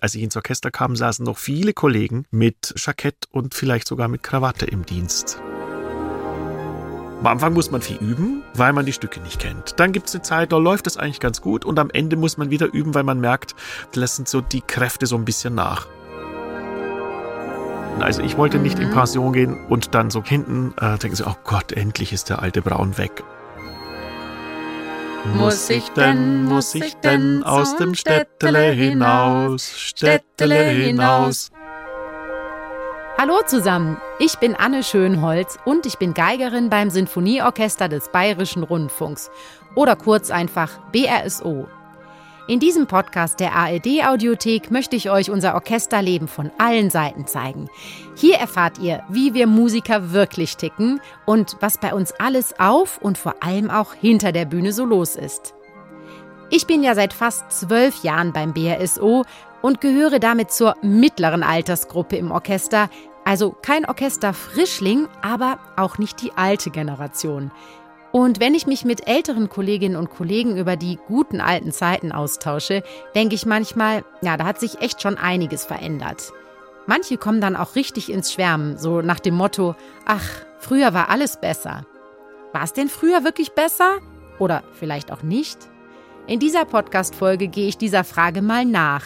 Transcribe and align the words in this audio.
Als 0.00 0.14
ich 0.14 0.22
ins 0.22 0.34
Orchester 0.36 0.70
kam, 0.70 0.96
saßen 0.96 1.26
noch 1.26 1.36
viele 1.36 1.74
Kollegen 1.74 2.24
mit 2.30 2.72
Jackett 2.76 3.28
und 3.30 3.54
vielleicht 3.54 3.86
sogar 3.86 4.08
mit 4.08 4.22
Krawatte 4.22 4.64
im 4.64 4.86
Dienst. 4.86 5.42
Am 7.20 7.26
Anfang 7.26 7.52
muss 7.52 7.70
man 7.70 7.82
viel 7.82 7.98
üben, 7.98 8.42
weil 8.54 8.72
man 8.72 8.86
die 8.86 8.94
Stücke 8.94 9.20
nicht 9.20 9.38
kennt. 9.38 9.78
Dann 9.78 9.92
gibt 9.92 10.08
es 10.08 10.14
eine 10.14 10.22
Zeit, 10.22 10.52
da 10.52 10.56
läuft 10.56 10.86
es 10.86 10.96
eigentlich 10.96 11.20
ganz 11.20 11.42
gut 11.42 11.66
und 11.66 11.78
am 11.78 11.90
Ende 11.90 12.16
muss 12.16 12.38
man 12.38 12.48
wieder 12.48 12.72
üben, 12.72 12.94
weil 12.94 13.02
man 13.02 13.20
merkt, 13.20 13.54
da 13.92 14.00
lassen 14.00 14.24
so 14.24 14.40
die 14.40 14.62
Kräfte 14.62 15.04
so 15.04 15.16
ein 15.16 15.26
bisschen 15.26 15.54
nach. 15.54 15.86
Also 17.98 18.22
ich 18.22 18.38
wollte 18.38 18.58
nicht 18.58 18.78
in 18.78 18.88
mhm. 18.88 18.94
Pension 18.94 19.34
gehen 19.34 19.66
und 19.68 19.94
dann 19.94 20.10
so 20.10 20.24
hinten 20.24 20.72
äh, 20.80 20.96
denken 20.96 21.16
sie, 21.16 21.28
oh 21.28 21.36
Gott, 21.44 21.72
endlich 21.72 22.14
ist 22.14 22.30
der 22.30 22.40
alte 22.40 22.62
Braun 22.62 22.96
weg. 22.96 23.22
Muss 25.24 25.68
ich 25.68 25.88
denn, 25.90 26.44
muss 26.44 26.74
ich 26.74 26.96
denn 26.96 27.42
aus 27.44 27.76
dem 27.76 27.94
Städtele 27.94 28.70
hinaus, 28.70 29.72
Städtele 29.78 30.70
hinaus? 30.70 31.50
Hallo 33.18 33.40
zusammen, 33.46 33.98
ich 34.18 34.36
bin 34.38 34.54
Anne 34.54 34.82
Schönholz 34.82 35.58
und 35.66 35.84
ich 35.84 35.98
bin 35.98 36.14
Geigerin 36.14 36.70
beim 36.70 36.88
Sinfonieorchester 36.88 37.88
des 37.88 38.08
Bayerischen 38.08 38.62
Rundfunks 38.62 39.30
oder 39.74 39.94
kurz 39.94 40.30
einfach 40.30 40.78
BRSO. 40.90 41.68
In 42.50 42.58
diesem 42.58 42.88
Podcast 42.88 43.38
der 43.38 43.52
ARD 43.54 44.04
Audiothek 44.04 44.72
möchte 44.72 44.96
ich 44.96 45.08
euch 45.08 45.30
unser 45.30 45.54
Orchesterleben 45.54 46.26
von 46.26 46.50
allen 46.58 46.90
Seiten 46.90 47.24
zeigen. 47.28 47.70
Hier 48.16 48.38
erfahrt 48.38 48.80
ihr, 48.80 49.04
wie 49.08 49.34
wir 49.34 49.46
Musiker 49.46 50.10
wirklich 50.10 50.56
ticken 50.56 51.00
und 51.26 51.56
was 51.60 51.78
bei 51.78 51.94
uns 51.94 52.10
alles 52.18 52.58
auf 52.58 52.98
und 52.98 53.18
vor 53.18 53.36
allem 53.38 53.70
auch 53.70 53.94
hinter 53.94 54.32
der 54.32 54.46
Bühne 54.46 54.72
so 54.72 54.84
los 54.84 55.14
ist. 55.14 55.54
Ich 56.50 56.66
bin 56.66 56.82
ja 56.82 56.96
seit 56.96 57.12
fast 57.12 57.52
zwölf 57.52 58.02
Jahren 58.02 58.32
beim 58.32 58.52
BRSO 58.52 59.24
und 59.62 59.80
gehöre 59.80 60.18
damit 60.18 60.50
zur 60.50 60.74
mittleren 60.82 61.44
Altersgruppe 61.44 62.16
im 62.16 62.32
Orchester, 62.32 62.90
also 63.24 63.54
kein 63.62 63.84
Orchesterfrischling, 63.84 65.06
aber 65.22 65.60
auch 65.76 65.98
nicht 65.98 66.20
die 66.20 66.32
alte 66.34 66.70
Generation. 66.70 67.52
Und 68.12 68.40
wenn 68.40 68.54
ich 68.54 68.66
mich 68.66 68.84
mit 68.84 69.06
älteren 69.06 69.48
Kolleginnen 69.48 69.96
und 69.96 70.10
Kollegen 70.10 70.56
über 70.56 70.76
die 70.76 70.98
guten 71.06 71.40
alten 71.40 71.70
Zeiten 71.70 72.10
austausche, 72.10 72.82
denke 73.14 73.36
ich 73.36 73.46
manchmal, 73.46 74.04
ja, 74.20 74.36
da 74.36 74.44
hat 74.44 74.58
sich 74.58 74.80
echt 74.80 75.00
schon 75.00 75.16
einiges 75.16 75.64
verändert. 75.64 76.32
Manche 76.86 77.18
kommen 77.18 77.40
dann 77.40 77.54
auch 77.54 77.76
richtig 77.76 78.10
ins 78.10 78.32
Schwärmen, 78.32 78.76
so 78.76 79.00
nach 79.00 79.20
dem 79.20 79.34
Motto, 79.34 79.76
ach, 80.06 80.28
früher 80.58 80.92
war 80.92 81.08
alles 81.08 81.40
besser. 81.40 81.86
War 82.52 82.64
es 82.64 82.72
denn 82.72 82.88
früher 82.88 83.22
wirklich 83.22 83.52
besser? 83.52 83.98
Oder 84.40 84.64
vielleicht 84.72 85.12
auch 85.12 85.22
nicht? 85.22 85.58
In 86.26 86.40
dieser 86.40 86.64
Podcast-Folge 86.64 87.46
gehe 87.48 87.68
ich 87.68 87.78
dieser 87.78 88.02
Frage 88.02 88.42
mal 88.42 88.64
nach. 88.64 89.04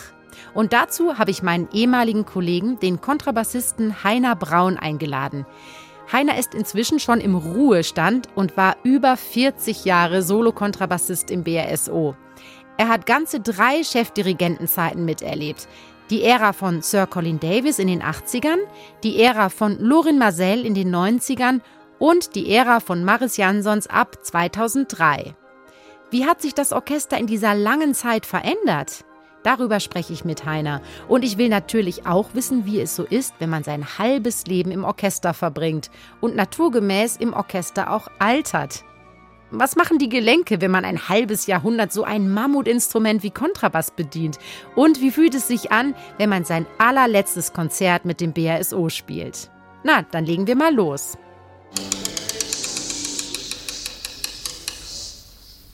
Und 0.55 0.73
dazu 0.73 1.19
habe 1.19 1.31
ich 1.31 1.43
meinen 1.43 1.69
ehemaligen 1.73 2.25
Kollegen, 2.25 2.79
den 2.81 3.01
Kontrabassisten 3.01 4.03
Heiner 4.03 4.35
Braun, 4.35 4.79
eingeladen. 4.79 5.47
Heiner 6.13 6.39
ist 6.39 6.55
inzwischen 6.55 7.01
schon 7.01 7.21
im 7.21 7.35
Ruhestand 7.35 8.29
und 8.35 8.57
war 8.57 8.77
über 8.83 9.17
40 9.17 9.85
Jahre 9.85 10.23
Solo-Kontrabassist 10.23 11.31
im 11.31 11.45
BRSO. 11.45 12.15
Er 12.77 12.89
hat 12.89 13.07
ganze 13.07 13.41
drei 13.41 13.83
Chefdirigentenzeiten 13.83 15.05
miterlebt. 15.05 15.69
Die 16.11 16.23
Ära 16.23 16.53
von 16.53 16.83
Sir 16.83 17.07
Colin 17.07 17.41
Davis 17.41 17.79
in 17.79 17.89
den 17.89 18.03
80ern, 18.03 18.59
die 19.03 19.21
Ära 19.21 19.49
von 19.49 19.79
Lorin 19.79 20.19
Marcel 20.19 20.67
in 20.67 20.75
den 20.75 20.95
90ern 20.95 21.61
und 21.99 22.35
die 22.35 22.51
Ära 22.53 22.81
von 22.81 23.05
Maris 23.05 23.37
Jansons 23.37 23.87
ab 23.87 24.19
2003. 24.23 25.35
Wie 26.11 26.27
hat 26.27 26.43
sich 26.43 26.55
das 26.55 26.73
Orchester 26.73 27.17
in 27.17 27.27
dieser 27.27 27.55
langen 27.55 27.95
Zeit 27.95 28.27
verändert? 28.27 29.05
Darüber 29.45 29.79
spreche 29.79 30.13
ich 30.13 30.25
mit 30.25 30.47
Heiner. 30.47 30.81
Und 31.07 31.23
ich 31.23 31.39
will 31.39 31.49
natürlich 31.49 32.07
auch 32.07 32.31
wissen, 32.33 32.67
wie 32.67 32.81
es 32.81 32.97
so 32.97 33.05
ist, 33.05 33.35
wenn 33.39 33.51
man 33.51 33.63
sein 33.63 33.99
halbes 33.99 34.47
Leben 34.47 34.73
im 34.73 34.85
Orchester 34.85 35.35
verbringt 35.35 35.91
und 36.21 36.35
naturgemäß 36.35 37.19
im 37.19 37.35
Orchester 37.35 37.93
auch 37.93 38.09
altert. 38.19 38.85
Was 39.51 39.77
machen 39.77 39.99
die 39.99 40.09
Gelenke, 40.09 40.61
wenn 40.61 40.71
man 40.71 40.85
ein 40.85 41.09
halbes 41.09 41.47
Jahrhundert 41.47 41.93
so 41.93 42.03
ein 42.03 42.29
Mammutinstrument 42.31 43.23
wie 43.23 43.31
Kontrabass 43.31 43.91
bedient? 43.91 44.39
Und 44.75 45.01
wie 45.01 45.13
fühlt 45.13 45.35
es 45.35 45.47
sich 45.47 45.71
an, 45.71 45.95
wenn 46.19 46.31
man 46.31 46.45
sein 46.45 46.67
allerletztes 46.79 47.53
Konzert 47.53 48.05
mit 48.05 48.21
dem 48.21 48.33
BRSO 48.33 48.89
spielt? 48.89 49.51
Na, 49.85 50.03
dann 50.11 50.25
legen 50.25 50.47
wir 50.47 50.57
mal 50.57 50.75
los. 50.75 51.19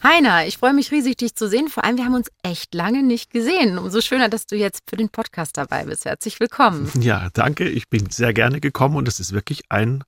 Heiner, 0.02 0.46
ich 0.46 0.56
freue 0.56 0.72
mich 0.72 0.90
riesig, 0.92 1.18
dich 1.18 1.34
zu 1.34 1.46
sehen. 1.46 1.68
Vor 1.68 1.84
allem, 1.84 1.98
wir 1.98 2.06
haben 2.06 2.14
uns 2.14 2.30
echt 2.42 2.74
lange 2.74 3.02
nicht 3.02 3.30
gesehen. 3.30 3.76
Umso 3.76 4.00
schöner, 4.00 4.30
dass 4.30 4.46
du 4.46 4.56
jetzt 4.56 4.88
für 4.88 4.96
den 4.96 5.10
Podcast 5.10 5.58
dabei 5.58 5.84
bist. 5.84 6.06
Herzlich 6.06 6.40
willkommen. 6.40 6.90
Ja, 7.00 7.28
danke. 7.32 7.68
Ich 7.68 7.88
bin 7.88 8.10
sehr 8.10 8.32
gerne 8.34 8.60
gekommen 8.60 8.96
und 8.96 9.08
es 9.08 9.20
ist 9.20 9.32
wirklich 9.32 9.62
ein 9.70 10.04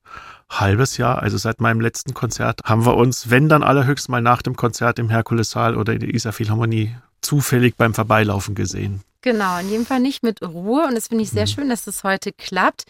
halbes 0.49 0.97
Jahr. 0.97 1.21
Also 1.21 1.37
seit 1.37 1.59
meinem 1.59 1.81
letzten 1.81 2.13
Konzert 2.13 2.61
haben 2.63 2.85
wir 2.85 2.95
uns, 2.95 3.29
wenn 3.29 3.49
dann 3.49 3.63
allerhöchst 3.63 4.09
mal 4.09 4.21
nach 4.21 4.41
dem 4.41 4.55
Konzert 4.55 4.99
im 4.99 5.09
Herkulessaal 5.09 5.75
oder 5.75 5.93
in 5.93 5.99
der 5.99 6.13
Isar 6.13 6.33
Philharmonie 6.33 6.95
zufällig 7.21 7.75
beim 7.75 7.93
Vorbeilaufen 7.93 8.53
gesehen. 8.55 9.01
Genau, 9.23 9.57
in 9.57 9.69
jedem 9.69 9.85
Fall 9.85 10.01
nicht 10.01 10.21
mit 10.21 10.41
Ruhe. 10.41 10.85
Und 10.85 10.95
das 10.95 11.07
finde 11.07 11.23
ich 11.23 11.29
sehr 11.29 11.43
mhm. 11.43 11.47
schön, 11.47 11.69
dass 11.69 11.85
das 11.85 12.03
heute 12.03 12.33
klappt. 12.33 12.83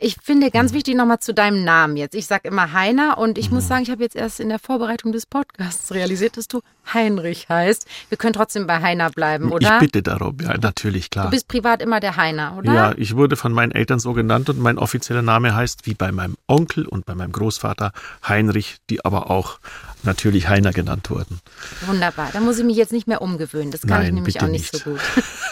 Ich 0.00 0.16
finde 0.22 0.50
ganz 0.50 0.72
mhm. 0.72 0.76
wichtig 0.76 0.96
nochmal 0.96 1.20
zu 1.20 1.32
deinem 1.32 1.64
Namen 1.64 1.96
jetzt. 1.96 2.14
Ich 2.14 2.26
sage 2.26 2.48
immer 2.48 2.72
Heiner 2.72 3.16
und 3.18 3.38
ich 3.38 3.48
mhm. 3.48 3.56
muss 3.56 3.68
sagen, 3.68 3.82
ich 3.84 3.90
habe 3.90 4.02
jetzt 4.02 4.16
erst 4.16 4.40
in 4.40 4.48
der 4.48 4.58
Vorbereitung 4.58 5.12
des 5.12 5.26
Podcasts 5.26 5.92
realisiert, 5.92 6.36
dass 6.36 6.48
du 6.48 6.62
Heinrich 6.92 7.48
heißt. 7.48 7.86
Wir 8.08 8.18
können 8.18 8.32
trotzdem 8.32 8.66
bei 8.66 8.80
Heiner 8.80 9.10
bleiben, 9.10 9.52
oder? 9.52 9.74
Ich 9.74 9.80
bitte 9.80 10.02
darum, 10.02 10.36
ja, 10.40 10.56
natürlich, 10.58 11.10
klar. 11.10 11.26
Du 11.26 11.30
bist 11.30 11.46
privat 11.46 11.80
immer 11.80 12.00
der 12.00 12.16
Heiner, 12.16 12.56
oder? 12.56 12.72
Ja, 12.72 12.94
ich 12.96 13.14
wurde 13.14 13.36
von 13.36 13.52
meinen 13.52 13.72
Eltern 13.72 14.00
so 14.00 14.14
genannt 14.14 14.48
und 14.50 14.58
mein 14.58 14.78
offizieller 14.78 15.22
Name 15.22 15.54
heißt, 15.54 15.86
wie 15.86 15.94
bei 15.94 16.10
meinem 16.10 16.36
Onkel 16.48 16.86
und 16.86 17.06
bei 17.06 17.14
meinem 17.14 17.32
Großvater, 17.32 17.92
Heinrich, 18.26 18.78
die 18.90 19.04
aber 19.04 19.30
auch 19.30 19.58
natürlich 20.02 20.48
Heiner 20.48 20.72
genannt 20.72 21.10
wurden. 21.10 21.40
Wunderbar, 21.86 22.30
da 22.32 22.40
muss 22.40 22.58
ich 22.58 22.64
mich 22.64 22.76
jetzt 22.76 22.92
nicht 22.92 23.08
mehr 23.08 23.22
umgewöhnen. 23.22 23.70
Das 23.70 23.82
kann 23.82 23.98
Nein, 23.98 24.06
ich 24.06 24.12
nämlich 24.12 24.40
auch 24.40 24.46
nicht, 24.46 24.72
nicht 24.72 24.84
so 24.84 24.90
gut. 24.90 25.00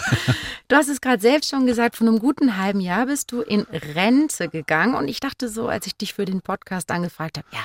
du 0.69 0.77
hast 0.77 0.89
es 0.89 1.01
gerade 1.01 1.21
selbst 1.21 1.51
schon 1.51 1.67
gesagt, 1.67 1.97
von 1.97 2.09
einem 2.09 2.19
guten 2.19 2.57
halben 2.57 2.81
Jahr 2.81 3.07
bist 3.07 3.33
du 3.33 3.43
in 3.43 3.63
Rente 3.95 4.49
gegangen. 4.49 4.95
Und 4.95 5.09
ich 5.09 5.21
dachte 5.21 5.49
so, 5.49 5.69
als 5.69 5.87
ich 5.87 5.97
dich 5.97 6.15
für 6.15 6.25
den 6.25 6.41
Podcast 6.41 6.91
angefragt 6.91 7.39
habe, 7.39 7.47
ja, 7.53 7.61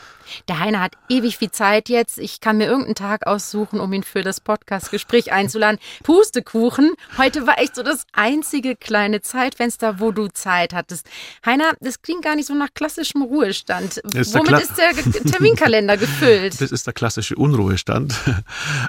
der 0.47 0.59
Heiner 0.59 0.81
hat 0.81 0.93
ewig 1.09 1.37
viel 1.37 1.51
Zeit 1.51 1.89
jetzt. 1.89 2.17
Ich 2.17 2.41
kann 2.41 2.57
mir 2.57 2.65
irgendeinen 2.65 2.95
Tag 2.95 3.27
aussuchen, 3.27 3.79
um 3.79 3.91
ihn 3.93 4.03
für 4.03 4.21
das 4.21 4.39
Podcastgespräch 4.39 5.31
einzuladen. 5.31 5.79
Pustekuchen. 6.03 6.93
Heute 7.17 7.47
war 7.47 7.59
echt 7.59 7.75
so 7.75 7.83
das 7.83 8.05
einzige 8.13 8.75
kleine 8.75 9.21
Zeitfenster, 9.21 9.99
wo 9.99 10.11
du 10.11 10.27
Zeit 10.27 10.73
hattest. 10.73 11.07
Heiner, 11.45 11.73
das 11.79 12.01
klingt 12.01 12.23
gar 12.23 12.35
nicht 12.35 12.47
so 12.47 12.53
nach 12.53 12.73
klassischem 12.73 13.21
Ruhestand. 13.21 13.97
Ist 13.97 14.33
Womit 14.33 14.61
ist 14.61 14.77
der 14.77 14.93
Terminkalender 15.31 15.97
gefüllt? 15.97 16.61
Das 16.61 16.71
ist 16.71 16.85
der 16.87 16.93
klassische 16.93 17.35
Unruhestand. 17.35 18.13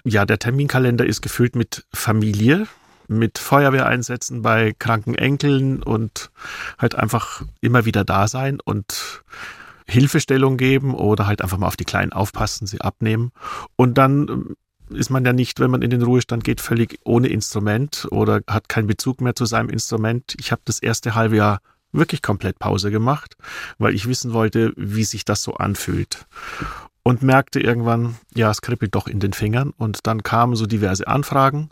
Ja, 0.04 0.24
der 0.24 0.38
Terminkalender 0.38 1.06
ist 1.06 1.22
gefüllt 1.22 1.56
mit 1.56 1.84
Familie, 1.92 2.66
mit 3.18 3.38
Feuerwehreinsätzen 3.38 4.42
bei 4.42 4.74
kranken 4.78 5.14
Enkeln 5.14 5.82
und 5.82 6.30
halt 6.78 6.94
einfach 6.94 7.42
immer 7.60 7.84
wieder 7.84 8.04
da 8.04 8.28
sein 8.28 8.58
und 8.64 9.22
Hilfestellung 9.86 10.56
geben 10.56 10.94
oder 10.94 11.26
halt 11.26 11.42
einfach 11.42 11.58
mal 11.58 11.66
auf 11.66 11.76
die 11.76 11.84
Kleinen 11.84 12.12
aufpassen, 12.12 12.66
sie 12.66 12.80
abnehmen. 12.80 13.32
Und 13.76 13.98
dann 13.98 14.28
ähm, 14.28 14.56
ist 14.90 15.10
man 15.10 15.24
ja 15.24 15.32
nicht, 15.32 15.60
wenn 15.60 15.70
man 15.70 15.82
in 15.82 15.90
den 15.90 16.02
Ruhestand 16.02 16.44
geht, 16.44 16.60
völlig 16.60 16.98
ohne 17.04 17.28
Instrument 17.28 18.06
oder 18.10 18.40
hat 18.46 18.68
keinen 18.68 18.86
Bezug 18.86 19.20
mehr 19.20 19.34
zu 19.34 19.44
seinem 19.44 19.70
Instrument. 19.70 20.34
Ich 20.38 20.52
habe 20.52 20.62
das 20.64 20.80
erste 20.80 21.14
halbe 21.14 21.36
Jahr 21.36 21.60
wirklich 21.92 22.22
komplett 22.22 22.58
Pause 22.58 22.90
gemacht, 22.90 23.36
weil 23.78 23.94
ich 23.94 24.08
wissen 24.08 24.32
wollte, 24.32 24.72
wie 24.76 25.04
sich 25.04 25.24
das 25.24 25.42
so 25.42 25.54
anfühlt. 25.54 26.26
Und 27.02 27.22
merkte 27.22 27.60
irgendwann, 27.60 28.16
ja, 28.34 28.50
es 28.50 28.62
kribbelt 28.62 28.94
doch 28.94 29.08
in 29.08 29.18
den 29.18 29.32
Fingern. 29.32 29.72
Und 29.76 30.06
dann 30.06 30.22
kamen 30.22 30.54
so 30.54 30.66
diverse 30.66 31.06
Anfragen. 31.08 31.70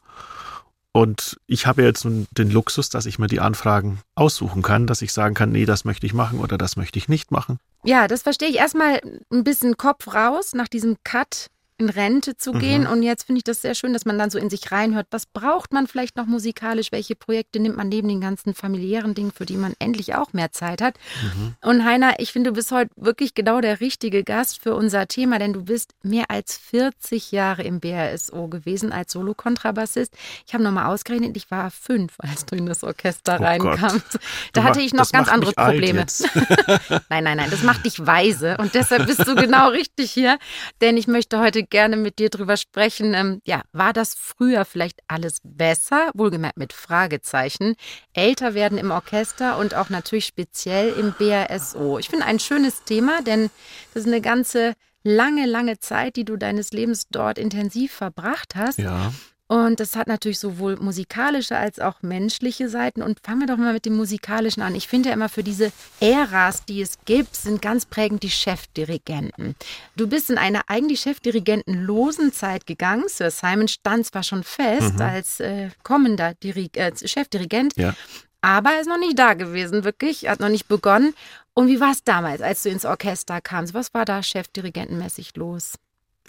Und 0.92 1.38
ich 1.46 1.66
habe 1.66 1.82
jetzt 1.82 2.04
nun 2.04 2.26
den 2.32 2.50
Luxus, 2.50 2.88
dass 2.88 3.06
ich 3.06 3.18
mir 3.18 3.28
die 3.28 3.40
Anfragen 3.40 4.00
aussuchen 4.16 4.62
kann, 4.62 4.86
dass 4.86 5.02
ich 5.02 5.12
sagen 5.12 5.34
kann, 5.34 5.52
nee, 5.52 5.64
das 5.64 5.84
möchte 5.84 6.06
ich 6.06 6.14
machen 6.14 6.40
oder 6.40 6.58
das 6.58 6.76
möchte 6.76 6.98
ich 6.98 7.08
nicht 7.08 7.30
machen. 7.30 7.58
Ja, 7.84 8.08
das 8.08 8.22
verstehe 8.22 8.48
ich 8.48 8.56
erstmal 8.56 9.00
ein 9.32 9.44
bisschen 9.44 9.76
Kopf 9.76 10.12
raus 10.12 10.52
nach 10.52 10.68
diesem 10.68 10.96
Cut 11.04 11.46
in 11.80 11.88
Rente 11.88 12.36
zu 12.36 12.52
gehen. 12.52 12.82
Mhm. 12.82 12.90
Und 12.90 13.02
jetzt 13.02 13.24
finde 13.24 13.38
ich 13.38 13.44
das 13.44 13.62
sehr 13.62 13.74
schön, 13.74 13.92
dass 13.92 14.04
man 14.04 14.18
dann 14.18 14.30
so 14.30 14.38
in 14.38 14.50
sich 14.50 14.70
reinhört. 14.70 15.06
Was 15.10 15.26
braucht 15.26 15.72
man 15.72 15.86
vielleicht 15.86 16.16
noch 16.16 16.26
musikalisch? 16.26 16.92
Welche 16.92 17.16
Projekte 17.16 17.58
nimmt 17.58 17.76
man 17.76 17.88
neben 17.88 18.08
den 18.08 18.20
ganzen 18.20 18.54
familiären 18.54 19.14
Dingen, 19.14 19.32
für 19.32 19.46
die 19.46 19.56
man 19.56 19.72
endlich 19.78 20.14
auch 20.14 20.32
mehr 20.32 20.52
Zeit 20.52 20.82
hat? 20.82 20.98
Mhm. 21.22 21.54
Und 21.62 21.84
Heiner, 21.84 22.20
ich 22.20 22.32
finde, 22.32 22.50
du 22.50 22.54
bist 22.54 22.70
heute 22.70 22.90
wirklich 22.96 23.34
genau 23.34 23.60
der 23.60 23.80
richtige 23.80 24.22
Gast 24.22 24.62
für 24.62 24.74
unser 24.74 25.08
Thema, 25.08 25.38
denn 25.38 25.52
du 25.52 25.64
bist 25.64 25.94
mehr 26.02 26.26
als 26.28 26.58
40 26.58 27.32
Jahre 27.32 27.62
im 27.62 27.80
BRSO 27.80 28.48
gewesen 28.48 28.92
als 28.92 29.12
Solo-Kontrabassist. 29.12 30.14
Ich 30.46 30.54
habe 30.54 30.62
nochmal 30.62 30.86
ausgerechnet, 30.86 31.36
ich 31.36 31.50
war 31.50 31.70
fünf, 31.70 32.14
als 32.18 32.44
du 32.44 32.56
in 32.56 32.66
das 32.66 32.84
Orchester 32.84 33.38
oh 33.40 33.44
reinkamst. 33.44 34.12
Gott. 34.12 34.20
Da 34.52 34.60
du 34.60 34.66
hatte 34.66 34.80
ich 34.80 34.92
noch 34.92 35.10
ganz 35.10 35.28
andere 35.28 35.52
Probleme. 35.52 36.04
nein, 37.08 37.24
nein, 37.24 37.36
nein, 37.36 37.50
das 37.50 37.62
macht 37.62 37.86
dich 37.86 38.04
weise. 38.06 38.56
Und 38.58 38.74
deshalb 38.74 39.06
bist 39.06 39.26
du 39.26 39.34
genau 39.34 39.70
richtig 39.70 40.10
hier, 40.12 40.38
denn 40.80 40.96
ich 40.96 41.06
möchte 41.06 41.38
heute 41.38 41.64
gerne 41.70 41.96
mit 41.96 42.18
dir 42.18 42.28
drüber 42.28 42.56
sprechen. 42.56 43.14
Ähm, 43.14 43.40
ja, 43.44 43.62
war 43.72 43.92
das 43.92 44.14
früher 44.14 44.64
vielleicht 44.64 45.00
alles 45.08 45.40
besser? 45.42 46.10
Wohlgemerkt 46.14 46.56
mit 46.56 46.72
Fragezeichen. 46.72 47.76
Älter 48.12 48.54
werden 48.54 48.78
im 48.78 48.90
Orchester 48.90 49.58
und 49.58 49.74
auch 49.74 49.88
natürlich 49.88 50.26
speziell 50.26 50.92
im 50.92 51.12
BRSO. 51.12 51.98
Ich 51.98 52.08
finde 52.08 52.26
ein 52.26 52.38
schönes 52.38 52.84
Thema, 52.84 53.22
denn 53.22 53.50
das 53.94 54.02
ist 54.02 54.08
eine 54.08 54.20
ganze 54.20 54.74
lange, 55.02 55.46
lange 55.46 55.78
Zeit, 55.78 56.16
die 56.16 56.24
du 56.24 56.36
deines 56.36 56.72
Lebens 56.72 57.08
dort 57.10 57.38
intensiv 57.38 57.92
verbracht 57.92 58.54
hast. 58.54 58.78
Ja. 58.78 59.12
Und 59.50 59.80
das 59.80 59.96
hat 59.96 60.06
natürlich 60.06 60.38
sowohl 60.38 60.76
musikalische 60.76 61.56
als 61.56 61.80
auch 61.80 62.02
menschliche 62.02 62.68
Seiten. 62.68 63.02
Und 63.02 63.18
fangen 63.18 63.40
wir 63.40 63.48
doch 63.48 63.56
mal 63.56 63.72
mit 63.72 63.84
dem 63.84 63.96
musikalischen 63.96 64.62
an. 64.62 64.76
Ich 64.76 64.86
finde 64.86 65.08
ja 65.08 65.14
immer 65.16 65.28
für 65.28 65.42
diese 65.42 65.72
Äras, 65.98 66.64
die 66.66 66.80
es 66.80 67.00
gibt, 67.04 67.34
sind 67.34 67.60
ganz 67.60 67.84
prägend 67.84 68.22
die 68.22 68.30
Chefdirigenten. 68.30 69.56
Du 69.96 70.06
bist 70.06 70.30
in 70.30 70.38
einer 70.38 70.62
eigentlich 70.68 71.00
chefdirigentenlosen 71.00 72.32
Zeit 72.32 72.64
gegangen. 72.64 73.06
Sir 73.08 73.32
Simon 73.32 73.66
stand 73.66 74.06
zwar 74.06 74.22
schon 74.22 74.44
fest 74.44 74.94
mhm. 74.94 75.02
als 75.02 75.40
äh, 75.40 75.70
kommender 75.82 76.34
Diri 76.34 76.70
äh, 76.74 76.92
Chefdirigent, 76.96 77.72
ja. 77.76 77.96
aber 78.42 78.74
er 78.74 78.82
ist 78.82 78.86
noch 78.86 79.00
nicht 79.00 79.18
da 79.18 79.34
gewesen, 79.34 79.82
wirklich. 79.82 80.26
Er 80.26 80.32
hat 80.32 80.38
noch 80.38 80.48
nicht 80.48 80.68
begonnen. 80.68 81.12
Und 81.54 81.66
wie 81.66 81.80
war 81.80 81.90
es 81.90 82.04
damals, 82.04 82.40
als 82.40 82.62
du 82.62 82.68
ins 82.68 82.84
Orchester 82.84 83.40
kamst? 83.40 83.74
Was 83.74 83.94
war 83.94 84.04
da 84.04 84.22
chefdirigentenmäßig 84.22 85.34
los? 85.34 85.74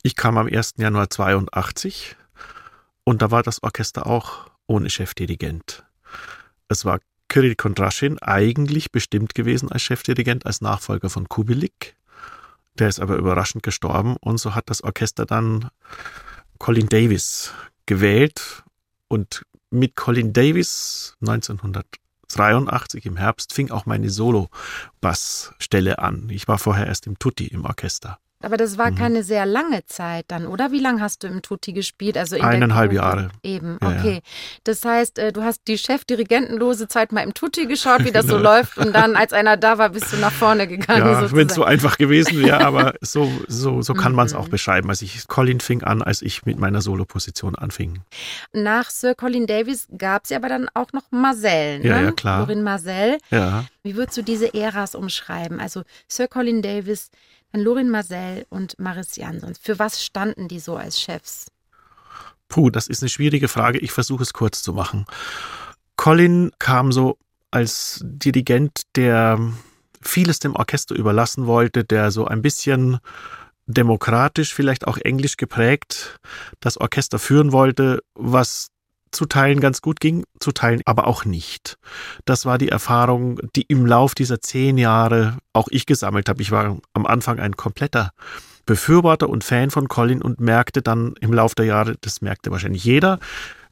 Ich 0.02 0.16
kam 0.16 0.40
am 0.40 0.48
1. 0.48 0.74
Januar 0.78 1.12
82 1.12 2.16
und 3.04 3.22
da 3.22 3.32
war 3.32 3.44
das 3.44 3.64
Orchester 3.64 4.08
auch 4.08 4.50
ohne 4.68 4.90
Chefdirigent. 4.90 5.84
Es 6.68 6.86
war 6.86 7.00
Kirill 7.28 7.56
Kondraschin 7.56 8.20
eigentlich 8.20 8.92
bestimmt 8.92 9.36
gewesen 9.36 9.72
als 9.72 9.84
Chefdirigent, 9.84 10.46
als 10.46 10.62
Nachfolger 10.62 11.10
von 11.10 11.30
Kubelik. 11.30 11.96
Der 12.78 12.90
ist 12.90 13.00
aber 13.00 13.16
überraschend 13.16 13.64
gestorben 13.64 14.18
und 14.20 14.38
so 14.38 14.56
hat 14.56 14.70
das 14.70 14.84
Orchester 14.84 15.26
dann 15.26 15.70
Colin 16.58 16.90
Davis 16.90 17.54
gewählt 17.86 18.64
und 19.08 19.46
mit 19.70 19.96
Colin 19.96 20.34
Davis 20.34 21.16
1983 21.22 23.06
im 23.06 23.18
Herbst 23.18 23.54
fing 23.54 23.72
auch 23.72 23.86
meine 23.86 24.10
Solo-Bassstelle 24.10 26.00
an. 26.00 26.30
Ich 26.30 26.48
war 26.48 26.58
vorher 26.58 26.88
erst 26.88 27.08
im 27.08 27.18
Tutti 27.18 27.48
im 27.48 27.66
Orchester. 27.66 28.20
Aber 28.42 28.58
das 28.58 28.78
war 28.78 28.92
mhm. 28.92 28.96
keine 28.96 29.24
sehr 29.24 29.46
lange 29.46 29.86
Zeit 29.86 30.26
dann, 30.30 30.48
oder? 30.48 30.72
Wie 30.72 30.80
lange 30.80 31.02
hast 31.02 31.24
du 31.24 31.28
im 31.28 31.42
Tutti 31.42 31.74
gespielt? 31.74 32.18
Also 32.18 32.40
Eineinhalb 32.40 32.92
Jahre. 32.92 33.30
Eben, 33.44 33.78
okay. 33.82 34.16
Ja, 34.16 34.20
Das 34.64 34.84
heißt, 34.84 35.20
äh, 35.20 35.32
du 35.32 35.44
hast 35.44 35.68
die 35.68 35.78
Chefdirigentenlose 35.78 36.88
Zeit 36.88 37.12
mal 37.12 37.22
im 37.22 37.34
Tutti 37.34 37.66
geschaut, 37.66 38.04
wie 38.04 38.12
das 38.12 38.26
so 38.26 38.38
läuft 38.40 38.78
und 38.78 38.94
dann, 38.94 39.16
als 39.16 39.34
einer 39.34 39.58
da 39.58 39.78
war, 39.78 39.90
bist 39.90 40.12
du 40.12 40.18
nach 40.18 40.32
vorne 40.32 40.68
gegangen. 40.68 41.06
Ja, 41.06 41.32
wenn 41.32 41.48
es 41.48 41.56
so 41.56 41.64
einfach 41.64 41.98
gewesen 41.98 42.42
wäre, 42.44 42.66
aber 42.66 42.94
so, 43.02 43.32
so, 43.48 43.82
so 43.82 43.94
kann 43.94 44.14
man 44.14 44.26
es 44.26 44.34
auch 44.34 44.48
mhm. 44.48 44.52
beschreiben. 44.52 44.90
Also 44.90 45.06
ich, 45.06 45.28
Colin 45.28 45.60
fing 45.60 45.84
an, 45.84 46.02
als 46.02 46.22
ich 46.22 46.46
mit 46.46 46.60
meiner 46.60 46.82
Soloposition 46.82 47.56
anfing. 47.56 48.00
Nach 48.54 48.90
Sir 48.90 49.16
Colin 49.16 49.48
Davis 49.48 49.88
gab 49.98 50.24
es 50.24 50.32
ja 50.32 50.38
aber 50.38 50.50
dann 50.50 50.70
auch 50.74 50.94
noch 50.94 51.04
Marcel, 51.12 51.80
ne? 51.80 51.88
Ja, 51.88 52.02
ja, 52.02 52.12
klar. 52.12 52.40
Lorin 52.40 52.64
Marcel. 52.64 53.18
Ja. 53.30 53.66
Wie 53.84 53.96
würdest 53.96 54.18
du 54.18 54.22
diese 54.22 54.54
Äras 54.54 54.96
umschreiben? 54.96 55.60
Also 55.60 55.84
Sir 56.08 56.28
Colin 56.28 56.62
Davis, 56.62 57.10
dann 57.52 57.62
Lorin 57.62 57.90
Marcel 57.90 58.46
und 58.50 58.80
Maris 58.80 59.16
Jansons. 59.16 59.60
Für 59.60 59.80
was 59.80 60.04
standen 60.04 60.48
die 60.48 60.60
so 60.60 60.76
als 60.76 61.00
Chefs? 61.00 61.48
Puh, 62.48 62.70
das 62.70 62.88
ist 62.88 63.02
eine 63.02 63.10
schwierige 63.10 63.48
Frage. 63.48 63.80
Ich 63.80 63.92
versuche 63.92 64.24
es 64.24 64.34
kurz 64.34 64.62
zu 64.62 64.74
machen. 64.74 65.06
Colin 65.96 66.52
kam 66.60 66.92
so 66.92 67.18
als 67.52 68.02
Dirigent, 68.04 68.84
der 68.96 69.40
vieles 70.02 70.40
dem 70.40 70.56
Orchester 70.56 70.96
überlassen 70.96 71.48
wollte, 71.48 71.84
der 71.84 72.12
so 72.12 72.26
ein 72.26 72.42
bisschen 72.42 73.00
demokratisch, 73.68 74.54
vielleicht 74.54 74.88
auch 74.88 74.98
englisch 74.98 75.38
geprägt 75.38 76.20
das 76.60 76.78
Orchester 76.78 77.20
führen 77.20 77.52
wollte, 77.52 78.00
was 78.16 78.71
zu 79.12 79.26
Teilen 79.26 79.60
ganz 79.60 79.82
gut 79.82 80.00
ging, 80.00 80.26
zu 80.40 80.52
Teilen 80.52 80.82
aber 80.86 81.08
auch 81.08 81.26
nicht. 81.26 81.78
Das 82.26 82.46
war 82.46 82.58
die 82.58 82.70
Erfahrung, 82.70 83.40
die 83.56 83.64
im 83.64 83.86
Lauf 83.86 84.16
dieser 84.16 84.42
zehn 84.42 84.78
Jahre 84.78 85.38
auch 85.54 85.68
ich 85.70 85.86
gesammelt 85.86 86.30
habe. 86.30 86.42
Ich 86.42 86.52
war 86.52 86.78
am 86.94 87.06
Anfang 87.06 87.40
ein 87.40 87.56
kompletter 87.56 88.12
Befürworter 88.66 89.30
und 89.30 89.44
Fan 89.44 89.70
von 89.70 89.88
Colin 89.88 90.22
und 90.22 90.40
merkte 90.40 90.82
dann 90.82 91.16
im 91.20 91.34
Lauf 91.34 91.56
der 91.56 91.66
Jahre, 91.66 91.96
das 92.02 92.22
merkte 92.22 92.52
wahrscheinlich 92.52 92.84
jeder, 92.84 93.20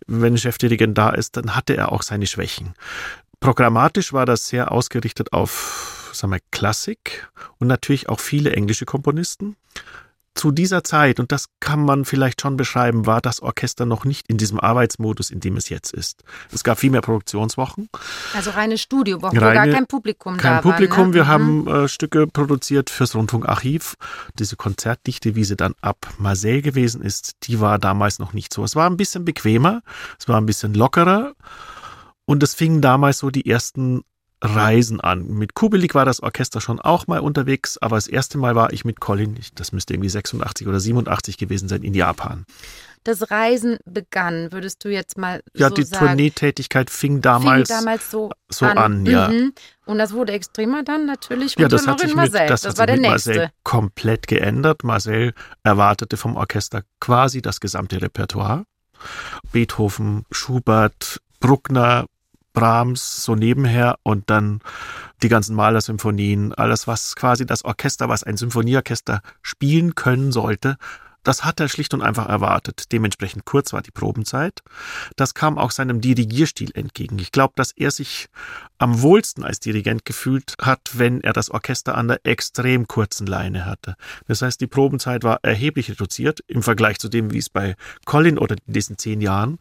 wenn 0.08 0.34
ein 0.34 0.38
Chefdirigent 0.38 0.98
da 0.98 1.12
ist, 1.12 1.38
dann 1.38 1.56
hatte 1.56 1.78
er 1.78 1.92
auch 1.92 2.02
seine 2.02 2.28
Schwächen. 2.28 2.74
Programmatisch 3.40 4.12
war 4.12 4.26
das 4.26 4.48
sehr 4.48 4.72
ausgerichtet 4.72 5.32
auf, 5.32 6.10
sagen 6.14 6.34
wir, 6.34 6.40
Klassik 6.52 7.30
und 7.60 7.68
natürlich 7.68 8.10
auch 8.10 8.20
viele 8.20 8.52
englische 8.52 8.86
Komponisten 8.86 9.56
zu 10.40 10.52
dieser 10.52 10.86
Zeit, 10.86 11.20
und 11.20 11.34
das 11.34 11.48
kann 11.60 11.84
man 11.84 12.06
vielleicht 12.06 12.42
schon 12.42 12.56
beschreiben, 12.56 13.06
war 13.06 13.20
das 13.20 13.42
Orchester 13.42 13.86
noch 13.86 14.06
nicht 14.06 14.30
in 14.30 14.38
diesem 14.38 14.58
Arbeitsmodus, 14.58 15.32
in 15.32 15.42
dem 15.42 15.58
es 15.58 15.68
jetzt 15.68 15.94
ist. 15.94 16.24
Es 16.54 16.64
gab 16.64 16.80
viel 16.80 16.92
mehr 16.92 17.02
Produktionswochen. 17.02 17.90
Also 18.34 18.52
reine 18.52 18.78
Studiowochen, 18.78 19.38
reine, 19.38 19.52
wo 19.52 19.66
gar 19.66 19.68
kein 19.68 19.86
Publikum 19.86 20.38
kein 20.38 20.56
da 20.56 20.62
Publikum. 20.62 20.98
War, 20.98 21.08
ne? 21.08 21.14
Wir 21.14 21.24
mhm. 21.26 21.28
haben 21.28 21.68
äh, 21.68 21.88
Stücke 21.90 22.26
produziert 22.26 22.90
fürs 22.90 23.16
Rundfunkarchiv. 23.16 23.96
Diese 24.36 24.56
Konzertdichte, 24.56 25.36
wie 25.36 25.44
sie 25.44 25.58
dann 25.58 25.76
ab 25.82 26.08
Marseille 26.18 26.62
gewesen 26.62 27.02
ist, 27.02 27.34
die 27.44 27.60
war 27.60 27.78
damals 27.78 28.20
noch 28.20 28.32
nicht 28.32 28.54
so. 28.54 28.64
Es 28.64 28.78
war 28.78 28.90
ein 28.90 28.96
bisschen 28.96 29.26
bequemer, 29.26 29.82
es 30.18 30.30
war 30.30 30.40
ein 30.40 30.46
bisschen 30.46 30.74
lockerer. 30.74 31.34
Und 32.24 32.44
es 32.44 32.56
fingen 32.56 32.80
damals 32.80 33.18
so 33.18 33.30
die 33.30 33.50
ersten 33.50 34.04
Reisen 34.42 35.02
an. 35.02 35.28
Mit 35.28 35.54
Kubelik 35.54 35.96
war 35.96 36.06
das 36.06 36.22
Orchester 36.22 36.62
schon 36.62 36.80
auch 36.80 37.08
mal 37.08 37.20
unterwegs, 37.20 37.78
aber 37.78 37.98
das 37.98 38.08
erste 38.08 38.38
Mal 38.38 38.56
war 38.56 38.72
ich 38.72 38.86
mit 38.86 39.00
Colin, 39.00 39.38
das 39.56 39.72
müsste 39.72 39.94
irgendwie 39.94 40.10
86 40.10 40.68
oder 40.68 40.80
87 40.80 41.38
gewesen 41.38 41.68
sein, 41.68 41.84
in 41.84 41.94
Japan. 41.94 42.46
Das 43.04 43.32
Reisen 43.32 43.78
begann, 43.86 44.52
würdest 44.52 44.84
du 44.84 44.90
jetzt 44.90 45.18
mal 45.18 45.42
ja, 45.54 45.70
so 45.70 45.76
die 45.76 45.84
sagen? 45.84 46.06
Tourneetätigkeit 46.06 46.90
fing 46.90 47.22
damals, 47.22 47.70
fing 47.70 47.78
damals 47.78 48.12
so, 48.12 48.30
so 48.50 48.66
an. 48.66 48.78
an, 48.78 49.06
ja. 49.06 49.30
Mhm. 49.30 49.54
Und 49.86 49.98
das 49.98 50.14
wurde 50.14 50.34
extremer 50.34 50.84
dann 50.84 51.06
natürlich 51.06 51.56
ja, 51.58 51.68
das 51.70 51.88
hat 51.88 52.00
sich 52.00 52.14
Marcel. 52.14 52.48
Das, 52.48 52.62
das 52.62 52.72
hat 52.72 52.80
war 52.80 52.88
der 52.88 52.98
mit 52.98 53.10
nächste. 53.10 53.30
Marcel 53.30 53.50
komplett 53.64 54.28
geändert. 54.28 54.84
Marcel 54.84 55.34
erwartete 55.64 56.18
vom 56.18 56.36
Orchester 56.36 56.84
quasi 57.00 57.42
das 57.42 57.60
gesamte 57.62 58.02
Repertoire. 58.02 58.66
Beethoven, 59.54 60.26
Schubert, 60.30 61.22
Bruckner, 61.40 62.06
Brahms 62.60 63.24
so 63.24 63.36
nebenher 63.36 63.98
und 64.04 64.30
dann 64.30 64.60
die 65.24 65.30
ganzen 65.30 65.56
Malersymphonien, 65.56 66.54
alles 66.54 66.88
was 66.88 67.16
quasi 67.16 67.46
das 67.46 67.64
Orchester, 67.64 68.10
was 68.10 68.24
ein 68.24 68.36
Symphonieorchester 68.36 69.22
spielen 69.42 69.96
können 69.96 70.32
sollte, 70.32 70.78
das 71.24 71.44
hat 71.44 71.60
er 71.60 71.70
schlicht 71.70 71.94
und 71.94 72.02
einfach 72.02 72.28
erwartet. 72.28 72.92
Dementsprechend 72.92 73.46
kurz 73.46 73.74
war 73.74 73.82
die 73.82 73.92
Probenzeit. 73.92 74.62
Das 75.16 75.34
kam 75.34 75.58
auch 75.58 75.72
seinem 75.72 76.02
Dirigierstil 76.02 76.72
entgegen. 76.74 77.20
Ich 77.20 77.32
glaube, 77.32 77.54
dass 77.56 77.72
er 77.72 77.92
sich 77.92 78.28
am 78.78 79.02
wohlsten 79.02 79.44
als 79.44 79.60
Dirigent 79.60 80.06
gefühlt 80.06 80.56
hat, 80.62 80.80
wenn 80.94 81.22
er 81.22 81.34
das 81.34 81.50
Orchester 81.52 81.96
an 81.96 82.08
der 82.08 82.20
extrem 82.24 82.88
kurzen 82.88 83.28
Leine 83.28 83.66
hatte. 83.66 83.96
Das 84.28 84.42
heißt, 84.42 84.62
die 84.62 84.68
Probenzeit 84.68 85.24
war 85.24 85.40
erheblich 85.44 85.92
reduziert 85.92 86.40
im 86.48 86.64
Vergleich 86.64 87.00
zu 87.00 87.10
dem, 87.10 87.32
wie 87.32 87.40
es 87.40 87.50
bei 87.50 87.76
Colin 88.06 88.38
oder 88.38 88.56
in 88.66 88.74
diesen 88.74 88.98
zehn 88.98 89.20
Jahren 89.20 89.60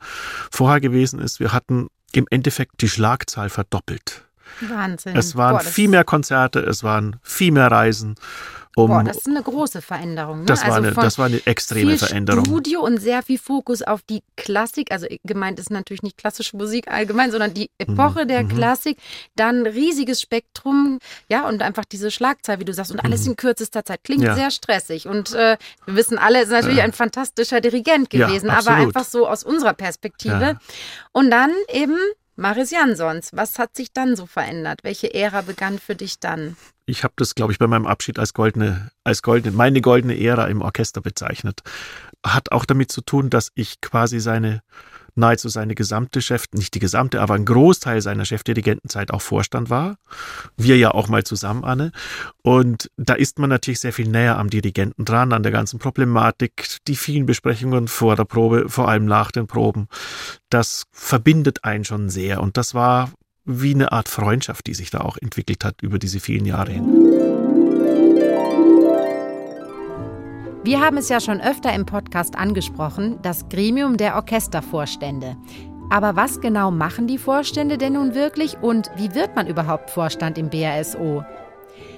vorher 0.51 0.81
gewesen 0.81 1.19
ist. 1.19 1.41
Wir 1.41 1.53
hatten 1.53 1.89
im 2.13 2.27
Endeffekt 2.31 2.81
die 2.81 2.89
Schlagzahl 2.89 3.51
verdoppelt. 3.51 4.25
Wahnsinn. 4.61 5.17
Es 5.17 5.37
waren 5.37 5.59
Boah, 5.59 5.65
viel 5.65 5.89
mehr 5.89 6.05
Konzerte, 6.05 6.61
es 6.61 6.83
waren 6.83 7.17
viel 7.23 7.53
mehr 7.53 7.71
Reisen. 7.71 8.17
Um, 8.79 8.91
Boah, 8.91 9.03
das 9.03 9.17
ist 9.19 9.27
eine 9.27 9.43
große 9.43 9.83
Veränderung. 9.83 10.41
Ne? 10.41 10.47
Das, 10.47 10.61
war 10.61 10.75
also 10.75 10.89
eine, 10.89 10.95
das 10.95 11.19
war 11.19 11.27
eine 11.27 11.45
extreme 11.47 11.91
viel 11.91 11.99
Veränderung. 11.99 12.45
Studio 12.45 12.81
und 12.81 12.99
sehr 12.99 13.23
viel 13.25 13.39
Fokus 13.39 13.83
auf 13.83 14.03
die 14.03 14.23
Klassik. 14.37 14.93
Also 14.93 15.09
gemeint 15.25 15.59
ist 15.59 15.71
natürlich 15.71 16.03
nicht 16.03 16.17
klassische 16.17 16.57
Musik 16.57 16.87
allgemein, 16.87 17.33
sondern 17.33 17.53
die 17.55 17.71
Epoche 17.79 18.23
mhm. 18.23 18.29
der 18.29 18.45
mhm. 18.45 18.49
Klassik. 18.51 18.99
Dann 19.35 19.67
riesiges 19.67 20.21
Spektrum, 20.21 21.01
ja, 21.29 21.49
und 21.49 21.61
einfach 21.61 21.85
diese 21.85 22.13
Schlagzahl, 22.13 22.61
wie 22.61 22.65
du 22.65 22.73
sagst, 22.73 22.93
und 22.93 23.01
alles 23.01 23.25
mhm. 23.25 23.31
in 23.31 23.37
kürzester 23.37 23.85
Zeit. 23.85 24.05
Klingt 24.05 24.23
ja. 24.23 24.37
sehr 24.37 24.53
stressig. 24.53 25.09
Und 25.09 25.35
äh, 25.35 25.57
wir 25.87 25.97
wissen 25.97 26.17
alle, 26.17 26.39
es 26.39 26.45
ist 26.47 26.53
natürlich 26.53 26.79
äh. 26.79 26.83
ein 26.83 26.93
fantastischer 26.93 27.61
Dirigent 27.61 28.11
gewesen, 28.11 28.47
ja, 28.47 28.59
aber 28.59 28.71
einfach 28.71 29.05
so 29.05 29.27
aus 29.27 29.43
unserer 29.43 29.75
Perspektive. 29.75 30.41
Ja. 30.41 30.59
Und 31.11 31.33
dann 31.33 31.51
eben 31.73 31.97
Maris 32.41 32.71
Jansons, 32.71 33.31
was 33.33 33.59
hat 33.59 33.75
sich 33.75 33.93
dann 33.93 34.15
so 34.15 34.25
verändert? 34.25 34.85
Welche 34.85 35.13
Ära 35.13 35.43
begann 35.43 35.81
für 35.81 35.97
dich 35.97 36.21
dann? 36.21 36.57
Ich 36.87 37.03
habe 37.03 37.13
das, 37.17 37.35
glaube 37.35 37.53
ich, 37.53 37.59
bei 37.59 37.67
meinem 37.67 37.85
Abschied 37.85 38.21
als 38.21 38.33
goldene, 38.33 38.93
als 39.03 39.23
goldene, 39.23 39.57
meine 39.57 39.81
goldene 39.81 40.17
Ära 40.17 40.47
im 40.47 40.63
Orchester 40.63 41.01
bezeichnet. 41.01 41.63
Hat 42.25 42.53
auch 42.53 42.65
damit 42.65 42.93
zu 42.93 43.01
tun, 43.01 43.29
dass 43.29 43.51
ich 43.57 43.81
quasi 43.81 44.21
seine 44.21 44.63
nahezu 45.19 45.49
seine 45.49 45.75
gesamte 45.75 46.23
Chef, 46.23 46.45
nicht 46.53 46.75
die 46.75 46.79
gesamte, 46.79 47.21
aber 47.21 47.35
ein 47.35 47.45
Großteil 47.45 48.01
seiner 48.01 48.25
Chefdirigentenzeit 48.25 49.11
auch 49.11 49.21
Vorstand 49.21 49.69
war. 49.69 49.97
Wir 50.57 50.77
ja 50.77 50.93
auch 50.93 51.09
mal 51.09 51.25
zusammen, 51.25 51.65
Anne. 51.65 51.93
Und 52.43 52.91
da 52.97 53.15
ist 53.15 53.39
man 53.39 53.51
natürlich 53.51 53.81
sehr 53.81 53.93
viel 53.93 54.09
näher 54.09 54.39
am 54.39 54.49
Dirigenten 54.49 55.05
dran, 55.05 55.33
an 55.33 55.43
der 55.43 55.53
ganzen 55.53 55.79
Problematik, 55.79 56.79
die 56.87 56.97
vielen 56.97 57.27
Besprechungen 57.27 57.89
vor 57.89 58.17
der 58.17 58.25
Probe, 58.25 58.69
vor 58.69 58.89
allem 58.89 59.05
nach 59.05 59.31
den 59.31 59.47
Proben. 59.47 59.89
Das 60.49 60.85
verbindet 60.93 61.65
einen 61.65 61.85
schon 61.85 62.09
sehr. 62.09 62.41
Und 62.41 62.57
das 62.57 62.75
war 62.75 63.11
wie 63.45 63.75
eine 63.75 63.93
Art 63.93 64.09
Freundschaft, 64.09 64.67
die 64.67 64.75
sich 64.75 64.91
da 64.91 65.01
auch 65.01 65.17
entwickelt 65.17 65.65
hat 65.65 65.83
über 65.83 65.99
diese 65.99 66.21
vielen 66.21 66.45
Jahre 66.45 66.73
hin. 66.73 67.28
Wir 70.69 70.81
haben 70.83 70.99
es 70.99 71.09
ja 71.09 71.19
schon 71.19 71.41
öfter 71.41 71.73
im 71.73 71.87
Podcast 71.87 72.37
angesprochen, 72.37 73.19
das 73.23 73.49
Gremium 73.49 73.97
der 73.97 74.17
Orchestervorstände. 74.17 75.35
Aber 75.89 76.15
was 76.15 76.43
genau 76.43 76.71
machen 76.71 77.07
die 77.07 77.17
Vorstände 77.17 77.79
denn 77.79 77.95
nun 77.95 78.15
wirklich 78.15 78.59
und 78.61 78.91
wie 78.97 79.15
wird 79.15 79.35
man 79.35 79.47
überhaupt 79.47 79.89
Vorstand 79.89 80.37
im 80.37 80.51
BRSO? 80.51 81.25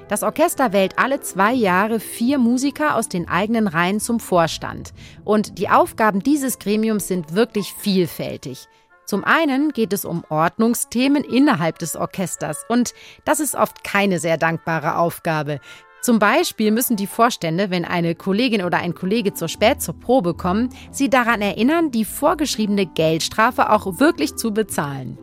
Das 0.06 0.22
Orchester 0.22 0.72
wählt 0.72 1.00
alle 1.00 1.20
zwei 1.20 1.52
Jahre 1.52 1.98
vier 1.98 2.38
Musiker 2.38 2.94
aus 2.94 3.08
den 3.08 3.28
eigenen 3.28 3.66
Reihen 3.66 3.98
zum 3.98 4.20
Vorstand. 4.20 4.92
Und 5.24 5.58
die 5.58 5.68
Aufgaben 5.68 6.20
dieses 6.20 6.60
Gremiums 6.60 7.08
sind 7.08 7.34
wirklich 7.34 7.72
vielfältig. 7.72 8.68
Zum 9.04 9.24
einen 9.24 9.72
geht 9.72 9.92
es 9.92 10.04
um 10.04 10.22
Ordnungsthemen 10.28 11.24
innerhalb 11.24 11.80
des 11.80 11.96
Orchesters 11.96 12.64
und 12.68 12.94
das 13.24 13.40
ist 13.40 13.56
oft 13.56 13.82
keine 13.82 14.20
sehr 14.20 14.36
dankbare 14.36 14.96
Aufgabe. 14.96 15.58
Zum 16.02 16.18
Beispiel 16.18 16.70
müssen 16.70 16.96
die 16.96 17.06
Vorstände, 17.06 17.70
wenn 17.70 17.84
eine 17.84 18.14
Kollegin 18.14 18.62
oder 18.62 18.78
ein 18.78 18.94
Kollege 18.94 19.34
zu 19.34 19.48
spät 19.48 19.82
zur 19.82 19.98
Probe 19.98 20.34
kommen, 20.34 20.70
sie 20.90 21.10
daran 21.10 21.42
erinnern, 21.42 21.90
die 21.90 22.06
vorgeschriebene 22.06 22.86
Geldstrafe 22.86 23.70
auch 23.70 24.00
wirklich 24.00 24.36
zu 24.36 24.52
bezahlen. 24.52 25.18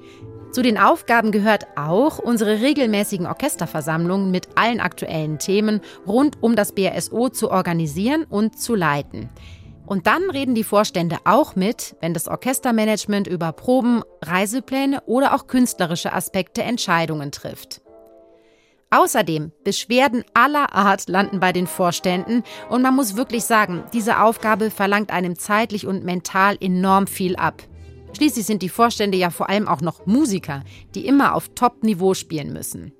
Zu 0.52 0.62
den 0.62 0.78
Aufgaben 0.78 1.32
gehört 1.32 1.68
auch, 1.76 2.20
unsere 2.20 2.62
regelmäßigen 2.62 3.28
Orchesterversammlungen 3.28 4.32
mit 4.32 4.50
allen 4.56 4.80
aktuellen 4.80 5.40
Themen 5.40 5.82
rund 6.06 6.42
um 6.42 6.56
das 6.56 6.74
BRSO 6.74 7.30
zu 7.30 7.52
organisieren 7.52 8.24
und 8.24 8.60
zu 8.60 8.76
leiten. 8.76 9.30
Und 9.86 10.06
dann 10.06 10.30
reden 10.30 10.54
die 10.54 10.64
Vorstände 10.64 11.18
auch 11.24 11.56
mit, 11.56 11.96
wenn 12.02 12.14
das 12.14 12.28
Orchestermanagement 12.28 13.28
über 13.28 13.52
Proben, 13.52 14.04
Reisepläne 14.22 15.02
oder 15.06 15.34
auch 15.34 15.48
künstlerische 15.48 16.14
Aspekte 16.14 16.62
Entscheidungen 16.62 17.32
trifft. 17.32 17.82
Außerdem, 18.90 19.52
Beschwerden 19.66 20.24
aller 20.34 20.74
Art 20.74 21.10
landen 21.10 21.42
bei 21.42 21.52
den 21.52 21.68
Vorständen 21.68 22.44
und 22.70 22.82
man 22.82 22.96
muss 22.96 23.18
wirklich 23.18 23.44
sagen, 23.44 23.84
diese 23.94 24.22
Aufgabe 24.22 24.72
verlangt 24.72 25.12
einem 25.12 25.38
zeitlich 25.38 25.86
und 25.86 26.06
mental 26.06 26.58
enorm 26.62 27.06
viel 27.06 27.36
ab. 27.36 27.64
Schließlich 28.16 28.46
sind 28.46 28.62
die 28.62 28.70
Vorstände 28.70 29.18
ja 29.18 29.30
vor 29.30 29.50
allem 29.50 29.68
auch 29.68 29.82
noch 29.82 30.06
Musiker, 30.06 30.64
die 30.96 31.06
immer 31.06 31.36
auf 31.36 31.50
Top-Niveau 31.50 32.14
spielen 32.14 32.54
müssen. 32.54 32.94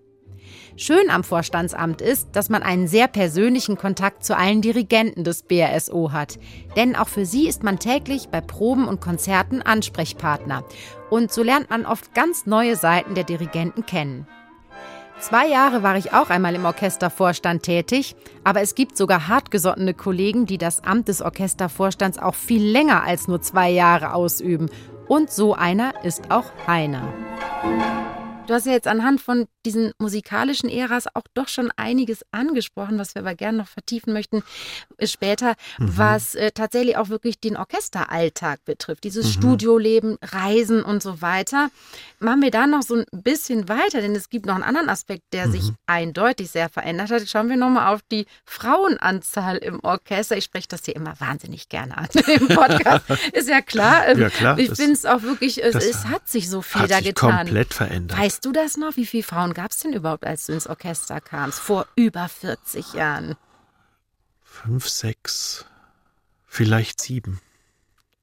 Schön 0.76 1.10
am 1.10 1.24
Vorstandsamt 1.24 2.02
ist, 2.02 2.30
dass 2.34 2.50
man 2.50 2.62
einen 2.62 2.88
sehr 2.88 3.08
persönlichen 3.08 3.78
Kontakt 3.78 4.24
zu 4.24 4.38
allen 4.38 4.62
Dirigenten 4.62 5.24
des 5.24 5.42
BRSO 5.42 6.12
hat. 6.12 6.38
Denn 6.76 6.96
auch 6.96 7.08
für 7.08 7.26
sie 7.26 7.48
ist 7.48 7.64
man 7.64 7.80
täglich 7.80 8.28
bei 8.30 8.42
Proben 8.42 8.88
und 8.88 9.02
Konzerten 9.02 9.62
Ansprechpartner. 9.62 10.64
Und 11.10 11.32
so 11.32 11.42
lernt 11.42 11.72
man 11.72 11.86
oft 11.86 12.14
ganz 12.14 12.46
neue 12.46 12.76
Seiten 12.76 13.16
der 13.16 13.24
Dirigenten 13.24 13.86
kennen. 13.88 14.28
Zwei 15.20 15.48
Jahre 15.48 15.82
war 15.82 15.98
ich 15.98 16.14
auch 16.14 16.30
einmal 16.30 16.54
im 16.54 16.66
Orchestervorstand 16.66 17.64
tätig, 17.64 18.16
aber 18.44 18.62
es 18.62 18.76
gibt 18.76 18.96
sogar 18.98 19.28
hartgesottene 19.28 19.96
Kollegen, 19.96 20.46
die 20.46 20.60
das 20.60 20.84
Amt 20.84 21.08
des 21.08 21.22
Orchestervorstands 21.22 22.20
auch 22.20 22.36
viel 22.36 22.64
länger 22.64 23.04
als 23.04 23.28
nur 23.28 23.42
zwei 23.42 23.70
Jahre 23.70 24.14
ausüben. 24.14 24.70
Und 25.08 25.32
so 25.32 25.56
einer 25.56 25.94
ist 26.04 26.30
auch 26.30 26.46
Heiner. 26.68 27.14
Du 28.48 28.54
hast 28.54 28.66
ja 28.66 28.72
jetzt 28.72 28.88
anhand 28.88 29.20
von 29.20 29.48
diesen 29.66 29.92
musikalischen 30.00 30.70
Äras 30.70 31.06
auch 31.14 31.26
doch 31.34 31.50
schon 31.50 31.70
einiges 31.76 32.26
angesprochen, 32.32 32.98
was 32.98 33.14
wir 33.14 33.22
aber 33.22 33.36
gerne 33.36 33.58
noch 33.58 33.68
vertiefen 33.68 34.14
möchten 34.14 34.42
äh, 34.98 35.08
später, 35.08 35.56
mhm. 35.78 35.98
was 35.98 36.36
äh, 36.36 36.52
tatsächlich 36.52 36.96
auch 36.96 37.10
wirklich 37.10 37.40
den 37.42 37.58
Orchesteralltag 37.58 38.64
betrifft, 38.64 39.04
dieses 39.04 39.26
mhm. 39.26 39.32
Studioleben, 39.32 40.18
Reisen 40.22 40.82
und 40.82 41.04
so 41.04 41.22
weiter. 41.22 41.70
Machen 42.20 42.42
wir 42.42 42.52
da 42.52 42.66
noch 42.66 42.82
so 42.82 42.96
ein 42.96 43.06
bisschen 43.12 43.68
weiter, 43.68 44.00
denn 44.00 44.16
es 44.16 44.30
gibt 44.30 44.46
noch 44.46 44.56
einen 44.56 44.64
anderen 44.64 44.90
Aspekt, 44.90 45.24
der 45.34 45.48
mhm. 45.48 45.52
sich 45.52 45.72
eindeutig 45.86 46.50
sehr 46.50 46.70
verändert 46.70 47.12
hat. 47.12 47.28
Schauen 47.28 47.50
wir 47.50 47.58
nochmal 47.58 47.94
auf 47.94 48.00
die 48.10 48.26
Frauenanzahl 48.46 49.58
im 49.58 49.82
Orchester. 49.84 50.38
Ich 50.38 50.46
spreche 50.46 50.70
das 50.70 50.86
hier 50.86 50.96
immer 50.96 51.20
wahnsinnig 51.20 51.68
gerne 51.68 51.98
an 51.98 52.08
im 52.28 52.48
Podcast. 52.48 53.06
Ist 53.34 53.50
ja 53.50 53.60
klar. 53.60 54.08
Ähm, 54.08 54.22
ja, 54.22 54.30
klar. 54.30 54.58
Ich 54.58 54.72
finde 54.72 54.94
es 54.94 55.06
auch 55.06 55.24
wirklich, 55.24 55.62
es, 55.62 55.76
es, 55.76 56.06
hat 56.06 56.30
sich 56.30 56.50
so 56.50 56.62
viel 56.62 56.84
hat 56.84 56.92
da 56.92 56.98
sich 56.98 57.08
getan. 57.08 57.48
komplett 57.48 57.74
verändert. 57.74 58.18
Weißt 58.38 58.46
du 58.46 58.52
das 58.52 58.78
noch? 58.78 58.96
Wie 58.98 59.08
viele 59.08 59.24
Frauen 59.24 59.56
gab 59.56 59.72
es 59.72 59.80
denn 59.80 59.94
überhaupt, 59.94 60.24
als 60.24 60.46
du 60.46 60.54
ins 60.54 60.68
Orchester 60.68 61.20
kamst? 61.20 61.58
Vor 61.60 61.88
über 61.96 62.30
40 62.30 62.94
Jahren. 62.94 63.36
Fünf, 64.44 64.88
sechs, 64.88 65.66
vielleicht 66.46 67.02
sieben. 67.02 67.42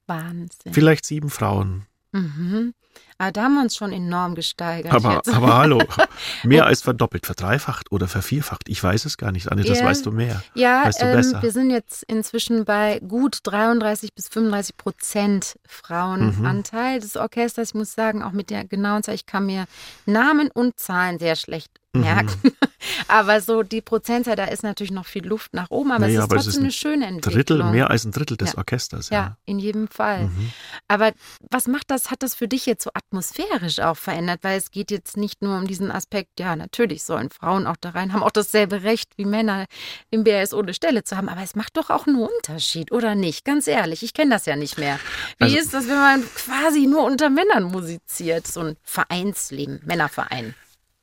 Wahnsinn. 0.07 0.73
Vielleicht 0.73 1.05
sieben 1.05 1.31
Frauen. 1.31 1.87
Mhm. 2.13 2.75
Aber 3.19 3.33
da 3.33 3.45
haben 3.45 3.55
wir 3.55 3.63
uns 3.63 3.77
schon 3.77 3.93
enorm 3.93 4.35
gesteigert. 4.35 4.93
Aber, 4.93 5.23
aber 5.33 5.57
hallo, 5.57 5.81
mehr 6.43 6.67
als 6.67 6.83
verdoppelt, 6.83 7.27
verdreifacht 7.27 7.93
oder 7.93 8.09
vervierfacht. 8.09 8.69
Ich 8.69 8.83
weiß 8.83 9.05
es 9.05 9.17
gar 9.17 9.31
nicht, 9.31 9.51
Anne, 9.53 9.63
das 9.63 9.79
ja, 9.79 9.85
weißt 9.85 10.05
du 10.05 10.11
mehr. 10.11 10.43
Ja, 10.55 10.85
weißt 10.85 11.03
du 11.03 11.07
ähm, 11.07 11.43
wir 11.43 11.53
sind 11.53 11.71
jetzt 11.71 12.03
inzwischen 12.05 12.65
bei 12.65 13.01
gut 13.01 13.39
33 13.45 14.15
bis 14.15 14.29
35 14.29 14.77
Prozent 14.77 15.59
Frauenanteil 15.67 16.97
mhm. 16.97 17.01
des 17.01 17.17
Orchesters. 17.17 17.69
Ich 17.69 17.75
muss 17.75 17.93
sagen, 17.93 18.23
auch 18.23 18.33
mit 18.33 18.51
der 18.51 18.65
genauen 18.65 19.03
Zahl, 19.03 19.15
ich 19.15 19.27
kann 19.27 19.47
mir 19.47 19.67
Namen 20.07 20.51
und 20.53 20.79
Zahlen 20.81 21.19
sehr 21.19 21.37
schlecht 21.37 21.71
merken. 21.95 22.39
Mhm. 22.43 22.53
aber 23.09 23.41
so 23.41 23.63
die 23.63 23.81
Prozentzahl, 23.81 24.37
da 24.37 24.45
ist 24.45 24.63
natürlich 24.63 24.91
noch 24.91 25.07
viel 25.07 25.27
Luft 25.27 25.55
nach 25.55 25.71
oben, 25.71 25.93
aber 25.93 26.07
naja, 26.07 26.21
es 26.21 26.25
ist 26.25 26.31
trotzdem 26.31 26.39
es 26.39 26.47
ist 26.47 26.57
ein 26.57 26.63
eine 26.63 26.73
schöne 26.73 27.07
Entwicklung. 27.07 27.35
Drittel, 27.35 27.65
mehr 27.65 27.91
als 27.91 28.05
ein 28.05 28.13
Drittel 28.13 28.37
des 28.37 28.53
ja. 28.53 28.59
Orchesters. 28.59 29.11
Ja. 29.11 29.17
ja, 29.17 29.37
in 29.47 29.59
jedem 29.59 29.89
Fall. 29.89 30.25
Mhm. 30.25 30.53
Aber 30.89 31.13
was 31.51 31.67
macht 31.67 31.91
das, 31.91 32.11
hat 32.11 32.23
das 32.23 32.35
für 32.35 32.49
dich 32.49 32.67
jetzt 32.67 32.85
so 32.85 32.91
atmosphärisch 32.95 33.81
auch 33.81 33.97
verändert? 33.97 34.41
Weil 34.43 34.59
es 34.59 34.71
geht 34.71 34.91
jetzt 34.91 35.17
nicht 35.17 35.43
nur 35.43 35.57
um 35.57 35.67
diesen 35.67 35.91
Aspekt, 35.91 36.41
ja, 36.41 36.57
natürlich 36.57 37.05
sollen 37.05 37.31
Frauen 37.31 37.67
auch 37.67 37.77
da 37.81 37.91
rein, 37.91 38.13
haben 38.13 38.23
auch 38.23 38.31
dasselbe 38.31 38.83
Recht 38.83 39.13
wie 39.17 39.25
Männer 39.25 39.67
im 40.11 40.25
BRS 40.25 40.55
ohne 40.55 40.75
Stelle 40.75 41.05
zu 41.05 41.17
haben, 41.17 41.29
aber 41.29 41.43
es 41.43 41.55
macht 41.55 41.77
doch 41.77 41.91
auch 41.91 42.07
einen 42.07 42.17
Unterschied, 42.17 42.93
oder 42.93 43.15
nicht? 43.15 43.45
Ganz 43.45 43.67
ehrlich, 43.67 44.03
ich 44.03 44.15
kenne 44.15 44.31
das 44.31 44.47
ja 44.47 44.57
nicht 44.57 44.79
mehr. 44.79 44.99
Wie 45.39 45.45
also, 45.45 45.57
ist 45.57 45.75
das, 45.75 45.89
wenn 45.89 45.97
man 45.97 46.23
quasi 46.35 46.87
nur 46.87 47.05
unter 47.05 47.31
Männern 47.31 47.65
musiziert, 47.65 48.47
so 48.47 48.61
ein 48.61 48.77
Vereinsleben, 48.83 49.81
Männerverein? 49.85 50.55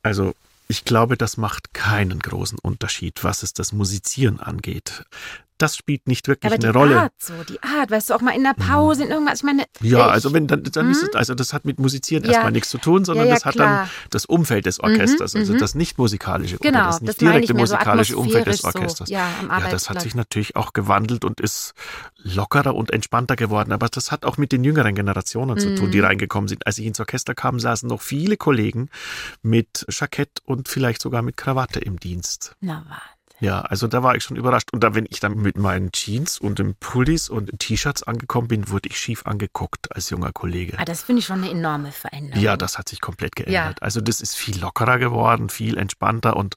Also 0.02 0.34
ich 0.72 0.86
glaube, 0.86 1.18
das 1.18 1.36
macht 1.36 1.74
keinen 1.74 2.18
großen 2.18 2.58
Unterschied, 2.58 3.24
was 3.24 3.42
es 3.42 3.52
das 3.52 3.72
Musizieren 3.72 4.40
angeht 4.40 5.04
das 5.62 5.76
spielt 5.76 6.08
nicht 6.08 6.26
wirklich 6.26 6.52
aber 6.52 6.62
eine 6.62 6.72
Rolle. 6.72 6.94
Die 6.94 7.00
Art 7.00 7.12
so, 7.18 7.32
die 7.48 7.62
Art, 7.62 7.90
weißt 7.90 8.10
du, 8.10 8.14
auch 8.14 8.20
mal 8.20 8.32
in 8.32 8.42
der 8.42 8.54
Pause, 8.54 9.04
in 9.04 9.10
irgendwas, 9.10 9.38
ich 9.38 9.44
meine. 9.44 9.64
Ja, 9.80 10.06
ich, 10.06 10.12
also 10.12 10.34
wenn 10.34 10.48
dann, 10.48 10.64
dann 10.64 10.90
ist 10.90 11.02
es, 11.02 11.12
mhm. 11.12 11.18
also 11.18 11.34
das 11.34 11.52
hat 11.52 11.64
mit 11.64 11.78
Musizieren 11.78 12.24
ja. 12.24 12.32
erstmal 12.32 12.52
nichts 12.52 12.68
zu 12.68 12.78
tun, 12.78 13.04
sondern 13.04 13.26
ja, 13.26 13.30
ja, 13.30 13.36
das 13.36 13.44
hat 13.44 13.54
klar. 13.54 13.82
dann 13.82 13.90
das 14.10 14.26
Umfeld 14.26 14.66
des 14.66 14.80
Orchesters, 14.80 15.34
mhm, 15.34 15.40
also 15.40 15.52
mhm. 15.54 15.58
das 15.58 15.74
nicht 15.74 15.98
musikalische 15.98 16.58
genau, 16.58 16.78
oder 16.78 16.86
das 16.88 17.00
nicht 17.00 17.08
das 17.10 17.16
direkte 17.16 17.54
musikalische 17.54 18.14
so 18.14 18.20
Umfeld 18.20 18.46
des 18.46 18.64
Orchesters. 18.64 19.08
So, 19.08 19.14
ja, 19.14 19.28
ja, 19.48 19.68
das 19.70 19.88
hat 19.88 20.02
sich 20.02 20.14
natürlich 20.14 20.56
auch 20.56 20.72
gewandelt 20.72 21.24
und 21.24 21.40
ist 21.40 21.74
lockerer 22.16 22.74
und 22.74 22.90
entspannter 22.92 23.36
geworden, 23.36 23.72
aber 23.72 23.88
das 23.88 24.10
hat 24.10 24.24
auch 24.24 24.38
mit 24.38 24.52
den 24.52 24.64
jüngeren 24.64 24.94
Generationen 24.94 25.58
zu 25.58 25.74
tun, 25.74 25.90
die 25.90 25.98
mhm. 25.98 26.06
reingekommen 26.06 26.48
sind. 26.48 26.66
Als 26.66 26.78
ich 26.78 26.86
ins 26.86 26.98
Orchester 26.98 27.34
kam, 27.34 27.60
saßen 27.60 27.88
noch 27.88 28.02
viele 28.02 28.36
Kollegen 28.36 28.88
mit 29.42 29.86
Jackett 29.88 30.40
und 30.44 30.68
vielleicht 30.68 31.02
sogar 31.02 31.22
mit 31.22 31.36
Krawatte 31.36 31.78
im 31.78 32.00
Dienst. 32.00 32.56
Na 32.60 32.84
was. 32.88 33.11
Ja, 33.42 33.62
also 33.62 33.88
da 33.88 34.04
war 34.04 34.14
ich 34.14 34.22
schon 34.22 34.36
überrascht. 34.36 34.68
Und 34.72 34.84
da, 34.84 34.94
wenn 34.94 35.04
ich 35.10 35.18
dann 35.18 35.36
mit 35.36 35.58
meinen 35.58 35.90
Jeans 35.90 36.38
und 36.38 36.60
den 36.60 36.76
Pullis 36.76 37.28
und 37.28 37.58
T-Shirts 37.58 38.04
angekommen 38.04 38.46
bin, 38.46 38.68
wurde 38.68 38.88
ich 38.88 38.96
schief 38.96 39.26
angeguckt 39.26 39.92
als 39.96 40.10
junger 40.10 40.30
Kollege. 40.30 40.78
Ah, 40.78 40.84
das 40.84 41.02
finde 41.02 41.20
ich 41.20 41.26
schon 41.26 41.42
eine 41.42 41.50
enorme 41.50 41.90
Veränderung. 41.90 42.40
Ja, 42.40 42.56
das 42.56 42.78
hat 42.78 42.88
sich 42.88 43.00
komplett 43.00 43.34
geändert. 43.34 43.78
Ja. 43.80 43.84
Also 43.84 44.00
das 44.00 44.20
ist 44.20 44.36
viel 44.36 44.60
lockerer 44.60 44.98
geworden, 44.98 45.48
viel 45.48 45.76
entspannter 45.76 46.36
und 46.36 46.56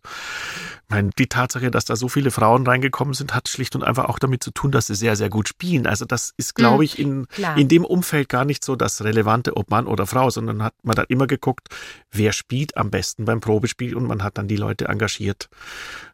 meine, 0.90 1.10
die 1.18 1.28
Tatsache, 1.28 1.72
dass 1.72 1.86
da 1.86 1.96
so 1.96 2.08
viele 2.08 2.32
Frauen 2.32 2.66
reingekommen 2.66 3.14
sind, 3.14 3.34
hat 3.34 3.50
schlicht 3.50 3.76
und 3.76 3.84
einfach 3.84 4.06
auch 4.06 4.20
damit 4.20 4.44
zu 4.44 4.52
tun, 4.52 4.72
dass 4.72 4.88
sie 4.88 4.96
sehr, 4.96 5.16
sehr 5.16 5.30
gut 5.30 5.48
spielen. 5.48 5.88
Also 5.88 6.06
das 6.06 6.34
ist, 6.38 6.56
glaube 6.56 6.78
mhm, 6.78 6.84
ich, 6.84 7.00
in, 7.00 7.28
in 7.56 7.68
dem 7.68 7.86
Umfeld 7.86 8.30
gar 8.30 8.46
nicht 8.46 8.64
so 8.64 8.76
das 8.76 9.04
Relevante, 9.04 9.58
ob 9.58 9.70
Mann 9.70 9.88
oder 9.88 10.06
Frau, 10.06 10.30
sondern 10.30 10.62
hat 10.64 10.74
man 10.84 10.96
dann 10.96 11.06
immer 11.10 11.28
geguckt, 11.28 11.70
wer 12.12 12.34
spielt 12.34 12.78
am 12.78 12.92
besten 12.92 13.26
beim 13.26 13.42
Probespiel 13.42 13.96
und 13.96 14.06
man 14.06 14.24
hat 14.24 14.38
dann 14.38 14.48
die 14.48 14.58
Leute 14.58 14.88
engagiert. 14.88 15.50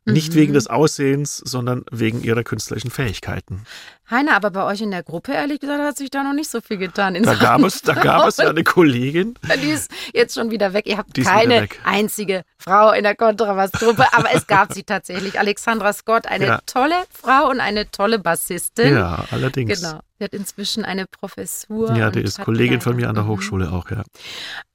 Nicht 0.06 0.32
mhm. 0.32 0.36
wegen 0.36 0.54
des 0.54 0.68
Aussehens, 0.68 1.38
sondern 1.38 1.84
wegen 1.92 2.24
ihrer 2.24 2.44
künstlerischen 2.44 2.90
Fähigkeiten. 2.90 3.64
Heiner, 4.12 4.36
aber 4.36 4.52
bei 4.52 4.66
euch 4.66 4.82
in 4.82 4.92
der 4.92 5.04
Gruppe, 5.04 5.32
ehrlich 5.32 5.62
gesagt, 5.62 5.82
hat 5.82 5.98
sich 5.98 6.12
da 6.12 6.22
noch 6.22 6.34
nicht 6.34 6.50
so 6.50 6.60
viel 6.60 6.78
getan. 6.78 7.14
Da 7.24 7.36
gab, 7.36 7.62
es, 7.64 7.82
da 7.82 7.94
gab 7.94 8.28
es 8.28 8.38
ja 8.38 8.50
eine 8.50 8.64
Kollegin. 8.64 9.36
Die 9.64 9.70
ist 9.70 9.90
jetzt 10.14 10.36
schon 10.36 10.52
wieder 10.52 10.74
weg. 10.74 10.86
Ihr 10.86 10.98
habt 10.98 11.14
keine 11.24 11.70
einzige 11.86 12.44
Frau 12.58 12.92
in 12.92 13.04
der 13.04 13.16
Kontrabassgruppe, 13.16 14.06
aber 14.12 14.30
es 14.34 14.48
gab 14.48 14.74
sie 14.74 14.84
tatsächlich. 14.84 15.40
Alexandra 15.40 15.94
Scott, 15.94 16.28
eine 16.28 16.46
ja. 16.46 16.60
tolle 16.66 16.96
Frau 17.10 17.50
und 17.50 17.62
eine 17.62 17.90
tolle 17.90 18.20
Bassistin. 18.20 18.96
Ja, 18.96 19.26
allerdings. 19.32 19.82
Genau. 19.82 20.02
Der 20.22 20.26
hat 20.26 20.36
inzwischen 20.36 20.86
eine 20.86 21.08
Professur. 21.08 21.96
Ja, 21.96 22.12
der 22.12 22.24
ist 22.24 22.40
Kollegin 22.40 22.80
von 22.80 22.96
mir 22.96 23.10
an 23.10 23.16
der 23.16 23.24
mhm. 23.24 23.30
Hochschule 23.30 23.72
auch, 23.72 23.90
ja. 23.90 24.04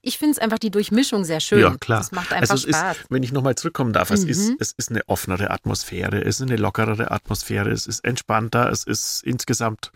Ich 0.01 0.17
finde 0.17 0.33
es 0.33 0.39
einfach 0.39 0.59
die 0.59 0.71
Durchmischung 0.71 1.23
sehr 1.23 1.39
schön. 1.39 1.59
Ja, 1.59 1.75
klar. 1.77 1.99
Das 1.99 2.11
macht 2.11 2.33
einfach 2.33 2.51
also 2.51 2.67
Spaß. 2.67 2.97
Ist, 2.97 3.05
wenn 3.09 3.23
ich 3.23 3.31
nochmal 3.31 3.55
zurückkommen 3.55 3.93
darf, 3.93 4.11
es, 4.11 4.25
ist, 4.25 4.49
mhm. 4.49 4.57
es 4.59 4.73
ist 4.75 4.89
eine 4.89 5.07
offenere 5.07 5.51
Atmosphäre, 5.51 6.21
es 6.21 6.41
ist 6.41 6.41
eine 6.41 6.57
lockerere 6.57 7.11
Atmosphäre, 7.11 7.71
es 7.71 7.87
ist 7.87 8.03
entspannter, 8.03 8.69
es 8.69 8.83
ist 8.83 9.23
insgesamt, 9.23 9.91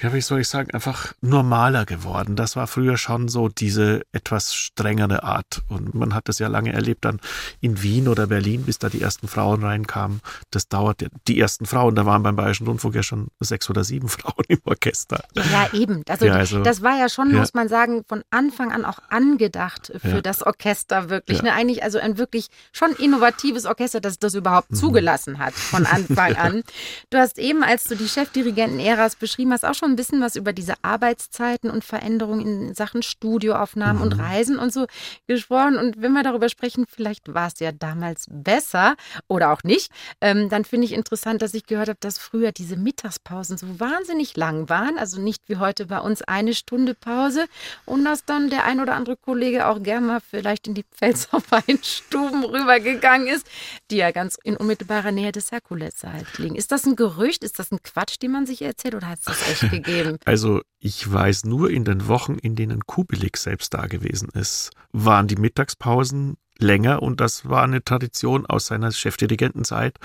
ja, 0.00 0.14
wie 0.14 0.22
soll 0.22 0.40
ich 0.40 0.48
sagen, 0.48 0.70
einfach 0.72 1.12
normaler 1.20 1.84
geworden. 1.84 2.34
Das 2.34 2.56
war 2.56 2.66
früher 2.66 2.96
schon 2.96 3.28
so 3.28 3.48
diese 3.48 4.02
etwas 4.12 4.54
strengere 4.54 5.22
Art. 5.22 5.62
Und 5.68 5.94
man 5.94 6.14
hat 6.14 6.28
das 6.28 6.38
ja 6.38 6.48
lange 6.48 6.72
erlebt 6.72 7.04
dann 7.04 7.20
in 7.60 7.82
Wien 7.82 8.08
oder 8.08 8.26
Berlin, 8.26 8.64
bis 8.64 8.78
da 8.78 8.88
die 8.88 9.02
ersten 9.02 9.28
Frauen 9.28 9.62
reinkamen. 9.62 10.20
Das 10.50 10.68
dauert, 10.68 11.04
die 11.28 11.38
ersten 11.38 11.66
Frauen, 11.66 11.94
da 11.94 12.06
waren 12.06 12.22
beim 12.22 12.36
Bayerischen 12.36 12.66
Rundfunk 12.66 12.94
ja 12.94 13.02
schon 13.02 13.28
sechs 13.40 13.68
oder 13.68 13.84
sieben 13.84 14.08
Frauen 14.10 14.44
im 14.48 14.61
Orchester. 14.64 15.24
Ja, 15.34 15.68
eben. 15.72 16.04
Also, 16.08 16.26
ja, 16.26 16.34
also 16.34 16.62
das 16.62 16.82
war 16.82 16.96
ja 16.96 17.08
schon, 17.08 17.32
ja. 17.32 17.38
muss 17.40 17.52
man 17.52 17.68
sagen, 17.68 18.04
von 18.06 18.22
Anfang 18.30 18.70
an 18.70 18.84
auch 18.84 18.98
angedacht 19.08 19.92
für 20.00 20.08
ja. 20.08 20.20
das 20.20 20.42
Orchester 20.42 21.10
wirklich. 21.10 21.42
Ne? 21.42 21.52
Eigentlich 21.52 21.82
also 21.82 21.98
ein 21.98 22.16
wirklich 22.16 22.46
schon 22.72 22.92
innovatives 22.92 23.66
Orchester, 23.66 24.00
das 24.00 24.20
das 24.20 24.34
überhaupt 24.34 24.70
mhm. 24.70 24.76
zugelassen 24.76 25.38
hat 25.38 25.54
von 25.54 25.84
Anfang 25.84 26.36
an. 26.36 26.62
Du 27.10 27.18
hast 27.18 27.38
eben, 27.38 27.64
als 27.64 27.84
du 27.84 27.96
die 27.96 28.08
Chefdirigenten-Äras 28.08 29.16
beschrieben 29.16 29.52
hast, 29.52 29.64
auch 29.64 29.74
schon 29.74 29.90
ein 29.90 29.96
bisschen 29.96 30.20
was 30.20 30.36
über 30.36 30.52
diese 30.52 30.74
Arbeitszeiten 30.82 31.70
und 31.70 31.84
Veränderungen 31.84 32.68
in 32.68 32.74
Sachen 32.74 33.02
Studioaufnahmen 33.02 33.96
mhm. 33.96 34.02
und 34.02 34.12
Reisen 34.18 34.58
und 34.58 34.72
so 34.72 34.86
gesprochen. 35.26 35.76
Und 35.76 36.00
wenn 36.00 36.12
wir 36.12 36.22
darüber 36.22 36.48
sprechen, 36.48 36.84
vielleicht 36.88 37.34
war 37.34 37.48
es 37.48 37.58
ja 37.58 37.72
damals 37.72 38.26
besser 38.30 38.94
oder 39.26 39.52
auch 39.52 39.64
nicht, 39.64 39.90
ähm, 40.20 40.48
dann 40.48 40.64
finde 40.64 40.86
ich 40.86 40.92
interessant, 40.92 41.42
dass 41.42 41.54
ich 41.54 41.66
gehört 41.66 41.88
habe, 41.88 41.98
dass 42.00 42.18
früher 42.18 42.52
diese 42.52 42.76
Mittagspausen 42.76 43.58
so 43.58 43.80
wahnsinnig 43.80 44.36
lang 44.36 44.51
waren. 44.68 44.98
Also 44.98 45.20
nicht 45.20 45.42
wie 45.48 45.56
heute 45.56 45.86
bei 45.86 45.98
uns 45.98 46.22
eine 46.22 46.54
Stunde 46.54 46.94
Pause 46.94 47.46
und 47.84 48.04
dass 48.04 48.24
dann 48.24 48.50
der 48.50 48.64
ein 48.64 48.80
oder 48.80 48.94
andere 48.94 49.16
Kollege 49.16 49.66
auch 49.66 49.82
gerne 49.82 50.06
mal 50.06 50.20
vielleicht 50.20 50.68
in 50.68 50.74
die 50.74 50.84
Pfälzer 50.84 51.42
Weinstuben 51.50 52.44
rübergegangen 52.44 53.26
ist, 53.26 53.46
die 53.90 53.96
ja 53.96 54.10
ganz 54.10 54.38
in 54.42 54.56
unmittelbarer 54.56 55.12
Nähe 55.12 55.32
des 55.32 55.52
Herkulessaals 55.52 56.38
liegen. 56.38 56.54
Ist 56.54 56.72
das 56.72 56.86
ein 56.86 56.96
Gerücht? 56.96 57.44
Ist 57.44 57.58
das 57.58 57.72
ein 57.72 57.82
Quatsch, 57.82 58.16
den 58.20 58.32
man 58.32 58.46
sich 58.46 58.62
erzählt 58.62 58.94
oder 58.94 59.08
hat 59.08 59.18
es 59.20 59.24
das 59.24 59.62
echt 59.62 59.70
gegeben? 59.70 60.18
Also 60.24 60.62
ich 60.78 61.10
weiß 61.10 61.44
nur 61.44 61.70
in 61.70 61.84
den 61.84 62.08
Wochen, 62.08 62.34
in 62.34 62.56
denen 62.56 62.86
Kubelik 62.86 63.36
selbst 63.36 63.74
da 63.74 63.86
gewesen 63.86 64.28
ist, 64.34 64.70
waren 64.92 65.28
die 65.28 65.36
Mittagspausen 65.36 66.36
länger 66.58 67.02
und 67.02 67.20
das 67.20 67.48
war 67.48 67.62
eine 67.62 67.82
Tradition 67.82 68.46
aus 68.46 68.66
seiner 68.66 68.92
Chefdirigentenzeit. 68.92 69.98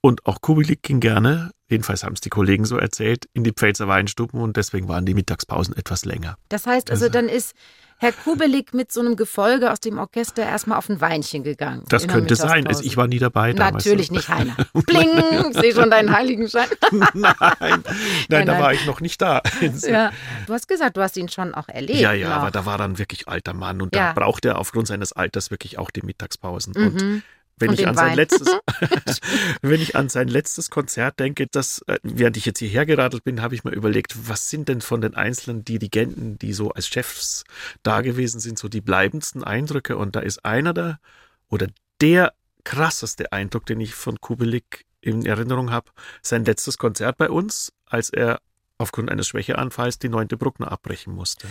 Und 0.00 0.26
auch 0.26 0.40
Kubelik 0.40 0.82
ging 0.82 1.00
gerne, 1.00 1.50
jedenfalls 1.68 2.04
haben 2.04 2.14
es 2.14 2.20
die 2.20 2.28
Kollegen 2.28 2.64
so 2.64 2.76
erzählt, 2.76 3.28
in 3.32 3.44
die 3.44 3.52
Pfälzer 3.52 3.88
Weinstuben 3.88 4.40
und 4.40 4.56
deswegen 4.56 4.88
waren 4.88 5.06
die 5.06 5.14
Mittagspausen 5.14 5.76
etwas 5.76 6.04
länger. 6.04 6.36
Das 6.48 6.66
heißt 6.66 6.90
also, 6.90 7.06
also 7.06 7.12
dann 7.12 7.28
ist 7.28 7.54
Herr 8.00 8.12
Kubelik 8.12 8.74
mit 8.74 8.92
so 8.92 9.00
einem 9.00 9.16
Gefolge 9.16 9.72
aus 9.72 9.80
dem 9.80 9.98
Orchester 9.98 10.44
erstmal 10.44 10.78
auf 10.78 10.88
ein 10.88 11.00
Weinchen 11.00 11.42
gegangen. 11.42 11.84
Das 11.88 12.06
könnte 12.06 12.36
sein. 12.36 12.68
Ich 12.82 12.96
war 12.96 13.08
nie 13.08 13.18
dabei 13.18 13.52
damals. 13.52 13.84
Natürlich 13.84 14.12
nicht, 14.12 14.28
Heiner. 14.28 14.56
Bling, 14.72 15.10
ich 15.50 15.58
sehe 15.58 15.74
schon 15.74 15.90
deinen 15.90 16.14
Heiligenschein. 16.14 16.68
nein, 16.92 17.10
nein, 17.60 17.84
nein, 18.28 18.46
da 18.46 18.60
war 18.60 18.72
ich 18.72 18.86
noch 18.86 19.00
nicht 19.00 19.20
da. 19.20 19.42
ja, 19.82 20.12
du 20.46 20.52
hast 20.52 20.68
gesagt, 20.68 20.96
du 20.96 21.02
hast 21.02 21.16
ihn 21.16 21.28
schon 21.28 21.54
auch 21.54 21.68
erlebt. 21.68 21.98
Ja, 21.98 22.12
ja, 22.12 22.28
noch. 22.28 22.36
aber 22.36 22.50
da 22.52 22.64
war 22.64 22.78
dann 22.78 22.98
wirklich 22.98 23.26
alter 23.26 23.52
Mann 23.52 23.82
und 23.82 23.94
ja. 23.96 24.12
da 24.12 24.20
braucht 24.20 24.44
er 24.44 24.58
aufgrund 24.58 24.86
seines 24.86 25.12
Alters 25.12 25.50
wirklich 25.50 25.78
auch 25.78 25.90
die 25.90 26.02
Mittagspausen. 26.02 26.74
Mhm. 26.76 26.86
Und 26.86 27.22
wenn 27.58 27.72
ich, 27.72 27.86
an 27.86 27.94
sein 27.94 28.14
letztes, 28.14 28.48
wenn 29.62 29.80
ich 29.80 29.96
an 29.96 30.08
sein 30.08 30.28
letztes 30.28 30.70
Konzert 30.70 31.18
denke, 31.20 31.46
das, 31.46 31.82
äh, 31.86 31.98
während 32.02 32.36
ich 32.36 32.46
jetzt 32.46 32.58
hierher 32.58 32.86
geradelt 32.86 33.24
bin, 33.24 33.42
habe 33.42 33.54
ich 33.54 33.64
mir 33.64 33.72
überlegt, 33.72 34.28
was 34.28 34.50
sind 34.50 34.68
denn 34.68 34.80
von 34.80 35.00
den 35.00 35.14
einzelnen 35.14 35.64
Dirigenten, 35.64 36.38
die 36.38 36.52
so 36.52 36.70
als 36.70 36.88
Chefs 36.88 37.44
da 37.82 38.00
gewesen 38.00 38.40
sind, 38.40 38.58
so 38.58 38.68
die 38.68 38.80
bleibendsten 38.80 39.44
Eindrücke? 39.44 39.96
Und 39.96 40.16
da 40.16 40.20
ist 40.20 40.44
einer 40.44 40.72
der 40.72 41.00
oder 41.48 41.68
der 42.00 42.32
krasseste 42.64 43.32
Eindruck, 43.32 43.66
den 43.66 43.80
ich 43.80 43.94
von 43.94 44.20
Kubelik 44.20 44.84
in 45.00 45.24
Erinnerung 45.24 45.70
habe, 45.70 45.90
sein 46.22 46.44
letztes 46.44 46.76
Konzert 46.78 47.16
bei 47.16 47.30
uns, 47.30 47.72
als 47.86 48.10
er 48.10 48.40
aufgrund 48.78 49.10
eines 49.10 49.28
Schwächeanfalls 49.28 49.98
die 49.98 50.08
neunte 50.08 50.36
Bruckner 50.36 50.70
abbrechen 50.70 51.14
musste. 51.14 51.48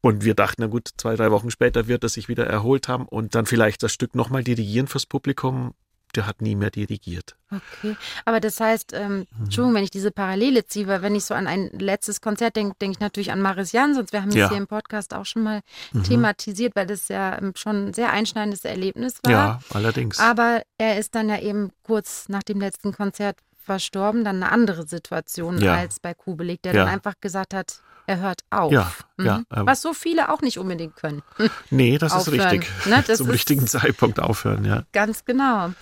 Und 0.00 0.24
wir 0.24 0.34
dachten, 0.34 0.62
na 0.62 0.68
gut, 0.68 0.90
zwei, 0.96 1.16
drei 1.16 1.30
Wochen 1.30 1.50
später 1.50 1.88
wird 1.88 2.04
er 2.04 2.08
sich 2.08 2.28
wieder 2.28 2.46
erholt 2.46 2.88
haben 2.88 3.06
und 3.06 3.34
dann 3.34 3.46
vielleicht 3.46 3.82
das 3.82 3.92
Stück 3.92 4.14
nochmal 4.14 4.44
dirigieren 4.44 4.86
fürs 4.86 5.06
Publikum. 5.06 5.74
Der 6.14 6.26
hat 6.26 6.40
nie 6.40 6.56
mehr 6.56 6.70
dirigiert. 6.70 7.36
Okay, 7.50 7.94
aber 8.24 8.40
das 8.40 8.60
heißt, 8.60 8.94
ähm, 8.94 9.18
mhm. 9.18 9.26
Entschuldigung, 9.44 9.74
wenn 9.74 9.84
ich 9.84 9.90
diese 9.90 10.10
Parallele 10.10 10.64
ziehe, 10.64 10.86
weil 10.86 11.02
wenn 11.02 11.14
ich 11.14 11.26
so 11.26 11.34
an 11.34 11.46
ein 11.46 11.68
letztes 11.78 12.22
Konzert 12.22 12.56
denke, 12.56 12.74
denke 12.80 12.92
ich 12.96 13.00
natürlich 13.00 13.30
an 13.30 13.42
Maris 13.42 13.72
Jansons. 13.72 14.10
Wir 14.12 14.22
haben 14.22 14.30
ja. 14.30 14.44
das 14.44 14.48
hier 14.48 14.58
im 14.58 14.66
Podcast 14.66 15.12
auch 15.12 15.26
schon 15.26 15.42
mal 15.42 15.60
mhm. 15.92 16.04
thematisiert, 16.04 16.74
weil 16.76 16.86
das 16.86 17.08
ja 17.08 17.36
ähm, 17.36 17.52
schon 17.56 17.88
ein 17.88 17.94
sehr 17.94 18.10
einschneidendes 18.10 18.64
Erlebnis 18.64 19.18
war. 19.22 19.30
Ja, 19.30 19.60
allerdings. 19.74 20.18
Aber 20.18 20.62
er 20.78 20.98
ist 20.98 21.14
dann 21.14 21.28
ja 21.28 21.40
eben 21.40 21.72
kurz 21.82 22.30
nach 22.30 22.42
dem 22.42 22.58
letzten 22.58 22.92
Konzert 22.92 23.36
verstorben, 23.58 24.24
dann 24.24 24.42
eine 24.42 24.50
andere 24.50 24.86
Situation 24.86 25.60
ja. 25.60 25.74
als 25.74 26.00
bei 26.00 26.14
Kubelik, 26.14 26.62
der 26.62 26.72
ja. 26.72 26.84
dann 26.84 26.94
einfach 26.94 27.14
gesagt 27.20 27.52
hat, 27.52 27.82
er 28.08 28.20
hört 28.20 28.40
auf. 28.48 28.72
Ja, 28.72 28.90
mhm. 29.18 29.26
ja. 29.26 29.42
Ähm, 29.54 29.66
Was 29.66 29.82
so 29.82 29.92
viele 29.92 30.32
auch 30.32 30.40
nicht 30.40 30.58
unbedingt 30.58 30.96
können. 30.96 31.22
Nee, 31.70 31.98
das 31.98 32.12
aufhören. 32.12 32.38
ist 32.38 32.52
richtig. 32.52 32.86
Ne? 32.86 33.04
Das 33.06 33.18
Zum 33.18 33.28
richtigen 33.28 33.66
Zeitpunkt 33.66 34.20
aufhören, 34.20 34.64
ja. 34.64 34.84
Ganz 34.92 35.24
genau. 35.24 35.72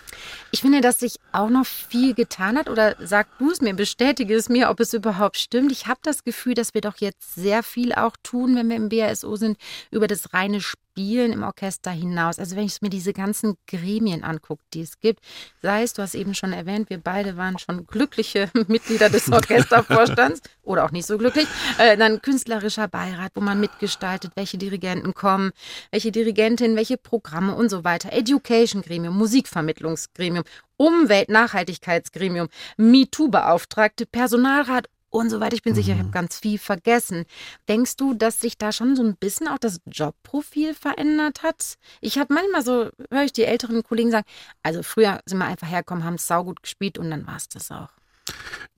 Ich 0.51 0.63
finde, 0.63 0.81
dass 0.81 0.99
sich 0.99 1.21
auch 1.33 1.49
noch 1.49 1.65
viel 1.65 2.15
getan 2.15 2.59
hat 2.59 2.69
oder 2.69 2.97
sag 2.99 3.27
du 3.39 3.51
es 3.51 3.61
mir, 3.61 3.75
bestätige 3.75 4.35
es 4.35 4.49
mir, 4.49 4.69
ob 4.71 4.81
es 4.81 4.93
überhaupt 4.93 5.37
stimmt. 5.39 5.71
Ich 5.71 5.87
habe 5.87 6.01
das 6.03 6.25
Gefühl, 6.25 6.55
dass 6.55 6.75
wir 6.75 6.81
doch 6.81 6.97
jetzt 6.99 7.35
sehr 7.37 7.63
viel 7.63 7.93
auch 7.95 8.17
tun, 8.23 8.57
wenn 8.57 8.69
wir 8.69 8.77
im 8.77 8.89
BASO 8.89 9.37
sind, 9.37 9.57
über 9.91 10.09
das 10.09 10.33
reine 10.33 10.61
Spielen 10.97 11.35
im 11.35 11.43
Orchester 11.43 11.91
hinaus. 11.91 12.39
Also 12.39 12.57
wenn 12.57 12.65
ich 12.65 12.81
mir 12.81 12.89
diese 12.89 13.13
ganzen 13.13 13.59
Gremien 13.67 14.25
angucke, 14.25 14.63
die 14.73 14.81
es 14.81 14.99
gibt, 14.99 15.21
sei 15.61 15.83
es, 15.83 15.93
du 15.93 16.01
hast 16.01 16.15
eben 16.15 16.35
schon 16.35 16.55
erwähnt, 16.55 16.89
wir 16.89 16.97
beide 16.97 17.37
waren 17.37 17.59
schon 17.59 17.87
glückliche 17.87 18.51
Mitglieder 18.67 19.11
des 19.11 19.31
Orchestervorstands 19.31 20.41
oder 20.63 20.87
auch 20.87 20.93
nicht 20.93 21.05
so 21.05 21.19
glücklich. 21.19 21.47
Äh, 21.77 21.99
dann 21.99 22.23
künstlerischer 22.23 22.89
Beirat, 22.89 23.33
wo 23.35 23.43
man 23.43 23.61
mitgestaltet, 23.61 24.33
welche 24.37 24.57
Dirigenten 24.57 25.13
kommen, 25.13 25.51
welche 25.91 26.13
Dirigentin, 26.13 26.77
welche 26.77 26.97
Programme 26.97 27.55
und 27.55 27.69
so 27.69 27.85
weiter. 27.85 28.15
Education 28.15 28.81
Gremium, 28.81 29.19
Musikvermittlungsgremium, 29.19 30.45
Umwelt-Nachhaltigkeitsgremium, 30.79 32.49
MeToo-Beauftragte, 32.79 34.07
Personalrat 34.07 34.89
und 35.11 35.31
so 35.31 35.41
weiter. 35.41 35.55
Ich 35.55 35.63
bin 35.63 35.73
mhm. 35.73 35.77
sicher, 35.77 35.93
ich 35.95 35.99
habe 35.99 36.11
ganz 36.11 36.39
viel 36.39 36.59
vergessen. 36.59 37.25
Denkst 37.69 37.97
du, 37.97 38.15
dass 38.15 38.41
sich 38.41 38.59
da 38.59 38.73
schon 38.73 38.97
so 38.97 39.03
ein 39.03 39.17
bisschen 39.17 39.49
auch 39.49 39.59
das 39.59 39.81
Jobprofil 39.87 40.75
verändert 40.75 41.43
hat? 41.43 41.77
Ich 42.01 42.19
habe 42.19 42.35
manchmal 42.35 42.63
so, 42.63 42.91
höre 43.11 43.25
ich 43.25 43.33
die 43.33 43.45
älteren 43.45 43.83
Kollegen 43.83 44.11
sagen, 44.11 44.27
also 44.63 44.83
früher 44.83 45.21
sind 45.27 45.39
wir 45.39 45.47
einfach 45.47 45.69
hergekommen, 45.69 46.05
haben 46.05 46.15
es 46.15 46.27
saugut 46.27 46.63
gespielt 46.63 46.99
und 46.99 47.11
dann 47.11 47.27
war 47.27 47.37
es 47.37 47.49
das 47.49 47.71
auch. 47.71 47.89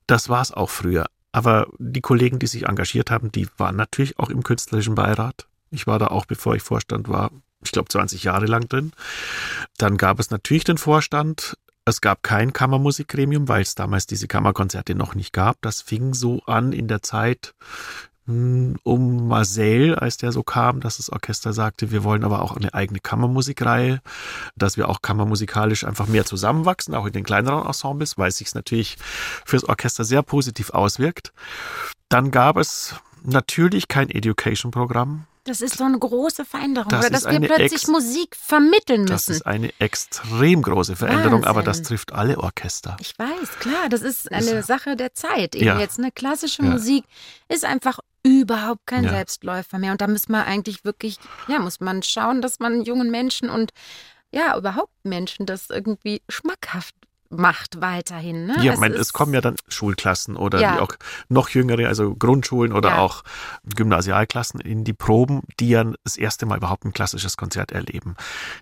Das 0.06 0.28
war 0.28 0.42
es 0.42 0.52
auch 0.52 0.70
früher. 0.70 1.06
Aber 1.32 1.68
die 1.78 2.00
Kollegen, 2.00 2.38
die 2.38 2.46
sich 2.46 2.64
engagiert 2.64 3.10
haben, 3.10 3.30
die 3.30 3.48
waren 3.58 3.76
natürlich 3.76 4.18
auch 4.18 4.30
im 4.30 4.42
künstlerischen 4.42 4.94
Beirat. 4.94 5.46
Ich 5.70 5.86
war 5.86 5.98
da 5.98 6.08
auch, 6.08 6.24
bevor 6.24 6.54
ich 6.56 6.62
Vorstand 6.62 7.08
war, 7.08 7.30
ich 7.62 7.72
glaube 7.72 7.88
20 7.88 8.24
Jahre 8.24 8.46
lang 8.46 8.68
drin. 8.68 8.92
Dann 9.76 9.96
gab 9.96 10.20
es 10.20 10.30
natürlich 10.30 10.64
den 10.64 10.78
Vorstand. 10.78 11.58
Es 11.88 12.02
gab 12.02 12.22
kein 12.22 12.52
Kammermusikgremium, 12.52 13.48
weil 13.48 13.62
es 13.62 13.74
damals 13.74 14.06
diese 14.06 14.28
Kammerkonzerte 14.28 14.94
noch 14.94 15.14
nicht 15.14 15.32
gab. 15.32 15.56
Das 15.62 15.80
fing 15.80 16.12
so 16.12 16.42
an 16.44 16.72
in 16.72 16.86
der 16.86 17.02
Zeit 17.02 17.54
hm, 18.26 18.76
um 18.82 19.26
Marcel, 19.26 19.94
als 19.94 20.18
der 20.18 20.30
so 20.30 20.42
kam, 20.42 20.80
dass 20.80 20.98
das 20.98 21.08
Orchester 21.08 21.54
sagte, 21.54 21.90
wir 21.90 22.04
wollen 22.04 22.24
aber 22.24 22.42
auch 22.42 22.54
eine 22.54 22.74
eigene 22.74 23.00
Kammermusikreihe, 23.00 24.02
dass 24.54 24.76
wir 24.76 24.90
auch 24.90 25.00
kammermusikalisch 25.00 25.84
einfach 25.84 26.08
mehr 26.08 26.26
zusammenwachsen, 26.26 26.94
auch 26.94 27.06
in 27.06 27.14
den 27.14 27.24
kleineren 27.24 27.66
Ensembles, 27.66 28.18
weil 28.18 28.28
es 28.28 28.36
sich 28.36 28.54
natürlich 28.54 28.98
fürs 29.46 29.64
Orchester 29.64 30.04
sehr 30.04 30.22
positiv 30.22 30.68
auswirkt. 30.68 31.32
Dann 32.10 32.30
gab 32.30 32.58
es 32.58 32.96
natürlich 33.22 33.88
kein 33.88 34.10
Education-Programm. 34.10 35.24
Das 35.48 35.60
ist 35.60 35.78
so 35.78 35.84
eine 35.84 35.98
große 35.98 36.44
Veränderung, 36.44 36.90
das 36.90 37.00
oder 37.00 37.10
dass 37.10 37.24
wir 37.28 37.40
plötzlich 37.40 37.86
Musik 37.88 38.36
vermitteln 38.36 39.02
müssen. 39.02 39.12
Das 39.12 39.28
ist 39.28 39.46
eine 39.46 39.72
extrem 39.78 40.62
große 40.62 40.96
Veränderung, 40.96 41.42
Wahnsinn. 41.42 41.48
aber 41.48 41.62
das 41.62 41.82
trifft 41.82 42.12
alle 42.12 42.38
Orchester. 42.38 42.96
Ich 43.00 43.18
weiß, 43.18 43.58
klar, 43.60 43.88
das 43.88 44.02
ist 44.02 44.30
eine 44.30 44.56
das, 44.56 44.66
Sache 44.66 44.96
der 44.96 45.14
Zeit. 45.14 45.54
Eben 45.54 45.66
ja. 45.66 45.78
jetzt 45.78 45.98
eine 45.98 46.12
klassische 46.12 46.62
ja. 46.62 46.70
Musik 46.70 47.04
ist 47.48 47.64
einfach 47.64 47.98
überhaupt 48.22 48.86
kein 48.86 49.04
ja. 49.04 49.10
Selbstläufer 49.10 49.78
mehr 49.78 49.92
und 49.92 50.00
da 50.00 50.06
muss 50.06 50.28
man 50.28 50.44
eigentlich 50.44 50.84
wirklich, 50.84 51.18
ja, 51.46 51.58
muss 51.58 51.80
man 51.80 52.02
schauen, 52.02 52.42
dass 52.42 52.58
man 52.58 52.82
jungen 52.82 53.10
Menschen 53.10 53.48
und 53.48 53.72
ja, 54.30 54.56
überhaupt 54.56 54.92
Menschen 55.04 55.46
das 55.46 55.70
irgendwie 55.70 56.20
schmackhaft 56.28 56.94
macht 57.30 57.80
weiterhin. 57.80 58.46
Ne? 58.46 58.56
Ja, 58.62 58.72
es, 58.72 58.80
mein, 58.80 58.92
es 58.92 59.12
kommen 59.12 59.34
ja 59.34 59.40
dann 59.40 59.56
Schulklassen 59.68 60.36
oder 60.36 60.60
ja. 60.60 60.80
auch 60.80 60.94
noch 61.28 61.50
jüngere, 61.50 61.86
also 61.88 62.14
Grundschulen 62.14 62.72
oder 62.72 62.90
ja. 62.90 62.98
auch 62.98 63.22
Gymnasialklassen 63.74 64.60
in 64.60 64.84
die 64.84 64.94
Proben, 64.94 65.42
die 65.60 65.70
ja 65.70 65.84
das 66.04 66.16
erste 66.16 66.46
Mal 66.46 66.56
überhaupt 66.56 66.84
ein 66.84 66.92
klassisches 66.92 67.36
Konzert 67.36 67.72
erleben. 67.72 68.14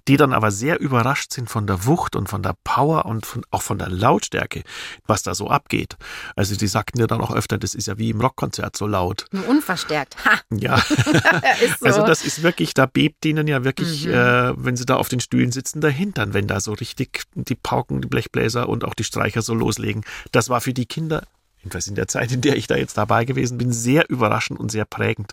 Die 0.09 0.17
dann 0.17 0.33
aber 0.33 0.51
sehr 0.51 0.81
überrascht 0.81 1.33
sind 1.33 1.49
von 1.49 1.67
der 1.67 1.87
Wucht 1.87 2.17
und 2.17 2.29
von 2.29 2.43
der 2.43 2.57
Power 2.65 3.07
und 3.07 3.25
von, 3.25 3.45
auch 3.51 3.63
von 3.63 3.79
der 3.79 3.89
Lautstärke, 3.89 4.63
was 5.07 5.23
da 5.23 5.35
so 5.35 5.49
abgeht. 5.49 5.97
Also 6.35 6.57
die 6.57 6.67
sagten 6.67 6.99
ja 6.99 7.07
dann 7.07 7.21
auch 7.21 7.35
öfter, 7.35 7.59
das 7.59 7.75
ist 7.75 7.87
ja 7.87 7.99
wie 7.99 8.11
im 8.11 8.21
Rockkonzert 8.21 8.77
so 8.77 8.87
laut. 8.87 9.27
Nur 9.31 9.49
unverstärkt. 9.49 10.17
Ha. 10.25 10.41
Ja. 10.51 10.79
so. 11.81 11.87
Also 11.87 12.05
das 12.05 12.25
ist 12.25 12.43
wirklich, 12.43 12.75
da 12.75 12.87
bebt 12.87 13.25
ihnen 13.25 13.47
ja 13.47 13.63
wirklich, 13.63 14.07
mhm. 14.07 14.13
äh, 14.13 14.65
wenn 14.65 14.77
sie 14.77 14.87
da 14.87 14.97
auf 14.97 15.09
den 15.09 15.21
Stühlen 15.21 15.53
sitzen, 15.53 15.81
der 15.81 15.91
Hintern, 15.91 16.35
wenn 16.35 16.49
da 16.49 16.59
so 16.59 16.73
richtig 16.73 17.23
die 17.35 17.55
Pauken, 17.55 18.01
die 18.01 18.09
Blechbläser 18.09 18.56
und 18.65 18.85
auch 18.85 18.95
die 18.95 19.05
Streicher 19.05 19.43
so 19.43 19.55
loslegen. 19.55 20.05
Das 20.33 20.49
war 20.49 20.61
für 20.61 20.75
die 20.75 20.87
Kinder 20.87 21.23
jedenfalls 21.59 21.89
in 21.89 21.97
der 21.97 22.09
Zeit, 22.09 22.31
in 22.31 22.41
der 22.41 22.57
ich 22.57 22.69
da 22.69 22.77
jetzt 22.77 22.97
dabei 22.97 23.25
gewesen 23.25 23.59
bin, 23.59 23.73
sehr 23.73 24.09
überraschend 24.09 24.61
und 24.61 24.71
sehr 24.71 24.85
prägend. 24.85 25.33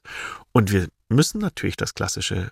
Und 0.51 0.71
wir 0.71 0.87
müssen 1.07 1.39
natürlich 1.39 1.77
das 1.77 1.93
klassische 1.93 2.51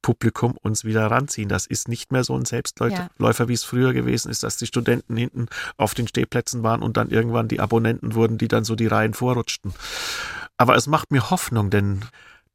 Publikum 0.00 0.56
uns 0.62 0.84
wieder 0.84 1.10
ranziehen. 1.10 1.48
Das 1.48 1.66
ist 1.66 1.88
nicht 1.88 2.12
mehr 2.12 2.24
so 2.24 2.34
ein 2.34 2.44
Selbstläufer, 2.44 3.10
ja. 3.18 3.48
wie 3.48 3.52
es 3.52 3.64
früher 3.64 3.92
gewesen 3.92 4.30
ist, 4.30 4.44
dass 4.44 4.56
die 4.56 4.66
Studenten 4.66 5.16
hinten 5.16 5.46
auf 5.76 5.92
den 5.92 6.08
Stehplätzen 6.08 6.62
waren 6.62 6.82
und 6.82 6.96
dann 6.96 7.10
irgendwann 7.10 7.48
die 7.48 7.60
Abonnenten 7.60 8.14
wurden, 8.14 8.38
die 8.38 8.48
dann 8.48 8.64
so 8.64 8.76
die 8.76 8.86
Reihen 8.86 9.12
vorrutschten. 9.12 9.74
Aber 10.56 10.76
es 10.76 10.86
macht 10.86 11.10
mir 11.10 11.30
Hoffnung, 11.30 11.70
denn 11.70 12.04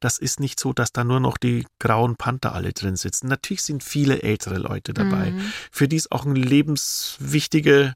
das 0.03 0.17
ist 0.17 0.39
nicht 0.39 0.59
so, 0.59 0.73
dass 0.73 0.91
da 0.91 1.03
nur 1.03 1.19
noch 1.19 1.37
die 1.37 1.65
grauen 1.79 2.17
Panther 2.17 2.53
alle 2.53 2.73
drin 2.73 2.95
sitzen. 2.95 3.27
Natürlich 3.27 3.63
sind 3.63 3.83
viele 3.83 4.21
ältere 4.21 4.57
Leute 4.57 4.93
dabei, 4.93 5.31
mhm. 5.31 5.53
für 5.71 5.87
die 5.87 5.95
es 5.95 6.11
auch 6.11 6.25
eine 6.25 6.39
lebenswichtige 6.39 7.93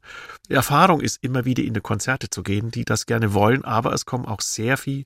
Erfahrung 0.48 1.02
ist, 1.02 1.22
immer 1.22 1.44
wieder 1.44 1.64
in 1.64 1.74
die 1.74 1.82
Konzerte 1.82 2.30
zu 2.30 2.44
gehen, 2.44 2.72
die 2.72 2.86
das 2.86 3.06
gerne 3.06 3.34
wollen, 3.34 3.66
aber 3.66 3.94
es 3.94 4.06
kommen 4.06 4.26
auch 4.26 4.42
sehr 4.42 4.78
viel 4.78 5.06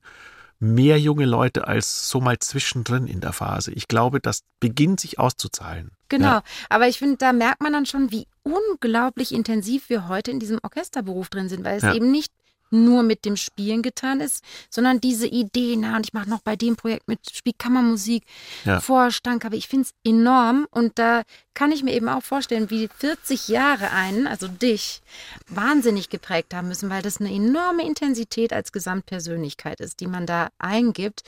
mehr 0.60 1.00
junge 1.00 1.24
Leute 1.24 1.66
als 1.66 2.08
so 2.08 2.20
mal 2.20 2.38
zwischendrin 2.38 3.08
in 3.08 3.20
der 3.20 3.32
Phase. 3.32 3.72
Ich 3.72 3.88
glaube, 3.88 4.20
das 4.20 4.44
beginnt 4.60 5.00
sich 5.00 5.18
auszuzahlen. 5.18 5.90
Genau, 6.08 6.26
ja. 6.26 6.42
aber 6.68 6.86
ich 6.86 6.98
finde, 6.98 7.16
da 7.16 7.32
merkt 7.32 7.62
man 7.62 7.72
dann 7.72 7.84
schon, 7.84 8.12
wie 8.12 8.28
unglaublich 8.44 9.32
intensiv 9.32 9.88
wir 9.88 10.06
heute 10.06 10.30
in 10.30 10.38
diesem 10.38 10.60
Orchesterberuf 10.62 11.30
drin 11.30 11.48
sind, 11.48 11.64
weil 11.64 11.78
es 11.78 11.82
ja. 11.82 11.94
eben 11.94 12.12
nicht 12.12 12.32
nur 12.72 13.02
mit 13.02 13.24
dem 13.24 13.36
Spielen 13.36 13.82
getan 13.82 14.20
ist, 14.20 14.44
sondern 14.70 15.00
diese 15.00 15.26
Idee, 15.26 15.76
na, 15.76 15.96
und 15.96 16.06
ich 16.06 16.12
mache 16.12 16.28
noch 16.28 16.40
bei 16.40 16.56
dem 16.56 16.76
Projekt 16.76 17.08
mit 17.08 17.20
Spielkammermusik, 17.32 18.24
ja. 18.64 18.80
Vorstand, 18.80 19.44
aber 19.44 19.56
ich 19.56 19.68
finde 19.68 19.88
es 19.88 19.94
enorm 20.10 20.66
und 20.70 20.98
da 20.98 21.22
kann 21.54 21.72
ich 21.72 21.82
mir 21.82 21.92
eben 21.92 22.08
auch 22.08 22.22
vorstellen, 22.22 22.70
wie 22.70 22.88
40 22.88 23.48
Jahre 23.48 23.90
einen, 23.90 24.26
also 24.26 24.48
dich, 24.48 25.02
wahnsinnig 25.48 26.08
geprägt 26.08 26.54
haben 26.54 26.68
müssen, 26.68 26.88
weil 26.90 27.02
das 27.02 27.20
eine 27.20 27.32
enorme 27.32 27.86
Intensität 27.86 28.52
als 28.52 28.72
Gesamtpersönlichkeit 28.72 29.80
ist, 29.80 30.00
die 30.00 30.06
man 30.06 30.26
da 30.26 30.48
eingibt. 30.58 31.22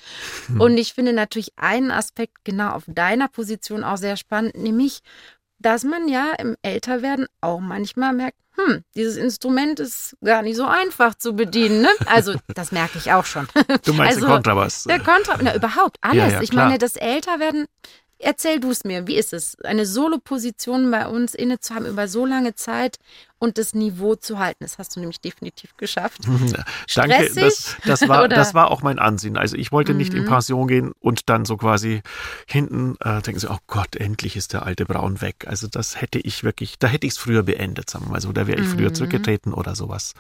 Hm. 0.47 0.61
Und 0.61 0.79
ich 0.79 0.95
finde 0.95 1.13
natürlich 1.13 1.53
einen 1.57 1.91
Aspekt 1.91 2.45
genau 2.45 2.71
auf 2.71 2.85
deiner 2.87 3.29
Position 3.29 3.85
auch 3.85 3.99
sehr 3.99 4.17
spannend, 4.17 4.57
nämlich 4.57 5.03
dass 5.65 5.83
man 5.83 6.09
ja 6.09 6.33
im 6.39 6.57
Älterwerden 6.63 7.27
auch 7.41 7.61
manchmal 7.61 8.13
merkt, 8.13 8.37
hm, 8.57 8.85
dieses 8.95 9.17
Instrument 9.17 9.81
ist 9.81 10.17
gar 10.23 10.43
nicht 10.43 10.57
so 10.57 10.65
einfach 10.65 11.15
zu 11.15 11.35
bedienen. 11.35 11.83
Ne? 11.83 11.89
Also, 12.07 12.35
das 12.55 12.71
merke 12.71 12.99
ich 12.99 13.13
auch 13.13 13.25
schon. 13.25 13.49
Du 13.85 13.95
meinst 13.95 14.17
also, 14.17 14.27
den 14.27 14.35
Kontrabass? 14.35 14.85
Der 14.85 15.01
Kontrabass, 15.01 15.43
na, 15.43 15.55
überhaupt 15.55 15.97
alles. 16.03 16.17
Ja, 16.17 16.29
ja, 16.29 16.43
ich 16.43 16.53
meine, 16.53 16.79
das 16.79 16.97
Älterwerden 16.97 17.67
Erzähl 18.25 18.59
du 18.59 18.71
es 18.71 18.85
mir, 18.85 19.07
wie 19.07 19.17
ist 19.17 19.35
es, 19.35 19.61
eine 19.65 19.85
Solo-Position 19.85 20.91
bei 20.91 21.07
uns 21.07 21.35
inne 21.35 21.61
zu 21.61 21.75
haben 21.75 21.85
über 21.85 22.09
so 22.09 22.25
lange 22.25 22.55
Zeit 22.55 22.99
und 23.39 23.59
das 23.59 23.75
Niveau 23.75 24.15
zu 24.15 24.39
halten? 24.39 24.65
Das 24.65 24.79
hast 24.79 24.97
du 24.97 25.01
nämlich 25.01 25.21
definitiv 25.21 25.77
geschafft. 25.77 26.23
Danke, 26.95 27.31
das, 27.35 27.77
das, 27.85 28.09
war, 28.09 28.27
das 28.29 28.55
war 28.55 28.71
auch 28.71 28.81
mein 28.81 28.99
Ansehen. 28.99 29.37
Also 29.37 29.57
ich 29.57 29.73
wollte 29.73 29.93
nicht 29.93 30.15
mhm. 30.15 30.21
in 30.21 30.25
Pension 30.25 30.67
gehen 30.69 30.93
und 31.01 31.29
dann 31.29 31.45
so 31.45 31.59
quasi 31.59 32.01
hinten 32.47 32.97
äh, 33.01 33.21
denken 33.21 33.41
sie, 33.41 33.51
oh 33.51 33.59
Gott, 33.67 33.95
endlich 33.95 34.37
ist 34.37 34.55
der 34.55 34.65
alte 34.65 34.87
Braun 34.87 35.21
weg. 35.21 35.45
Also 35.47 35.67
das 35.67 36.01
hätte 36.01 36.19
ich 36.19 36.45
wirklich, 36.45 36.79
da 36.79 36.89
hätte 36.89 37.07
ich 37.07 37.13
es 37.13 37.19
früher 37.19 37.43
beendet, 37.43 37.91
sagen 37.91 38.07
wir 38.07 38.13
mal 38.13 38.21
so. 38.23 38.33
Da 38.33 38.47
wäre 38.47 38.59
ich 38.59 38.69
früher 38.69 38.89
mhm. 38.89 38.95
zurückgetreten 38.95 39.53
oder 39.53 39.77
sowas. 39.77 40.15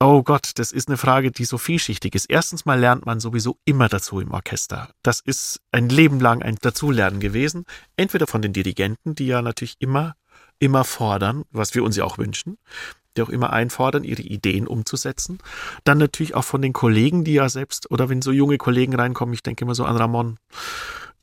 Oh 0.00 0.22
Gott, 0.22 0.52
das 0.54 0.70
ist 0.70 0.86
eine 0.86 0.96
Frage, 0.96 1.32
die 1.32 1.44
so 1.44 1.58
vielschichtig 1.58 2.14
ist. 2.14 2.26
Erstens 2.26 2.64
mal 2.64 2.78
lernt 2.78 3.04
man 3.04 3.18
sowieso 3.18 3.58
immer 3.64 3.88
dazu 3.88 4.20
im 4.20 4.30
Orchester. 4.30 4.90
Das 5.02 5.18
ist 5.18 5.60
ein 5.72 5.88
Leben 5.88 6.20
lang 6.20 6.40
ein 6.40 6.54
Dazulernen 6.60 7.18
gewesen. 7.18 7.64
Entweder 7.96 8.28
von 8.28 8.40
den 8.40 8.52
Dirigenten, 8.52 9.16
die 9.16 9.26
ja 9.26 9.42
natürlich 9.42 9.74
immer, 9.80 10.14
immer 10.60 10.84
fordern, 10.84 11.42
was 11.50 11.74
wir 11.74 11.82
uns 11.82 11.96
ja 11.96 12.04
auch 12.04 12.16
wünschen, 12.16 12.58
die 13.16 13.22
auch 13.22 13.28
immer 13.28 13.52
einfordern, 13.52 14.04
ihre 14.04 14.22
Ideen 14.22 14.68
umzusetzen. 14.68 15.38
Dann 15.82 15.98
natürlich 15.98 16.36
auch 16.36 16.44
von 16.44 16.62
den 16.62 16.72
Kollegen, 16.72 17.24
die 17.24 17.34
ja 17.34 17.48
selbst, 17.48 17.90
oder 17.90 18.08
wenn 18.08 18.22
so 18.22 18.30
junge 18.30 18.56
Kollegen 18.56 18.94
reinkommen, 18.94 19.34
ich 19.34 19.42
denke 19.42 19.64
immer 19.64 19.74
so 19.74 19.84
an 19.84 19.96
Ramon, 19.96 20.38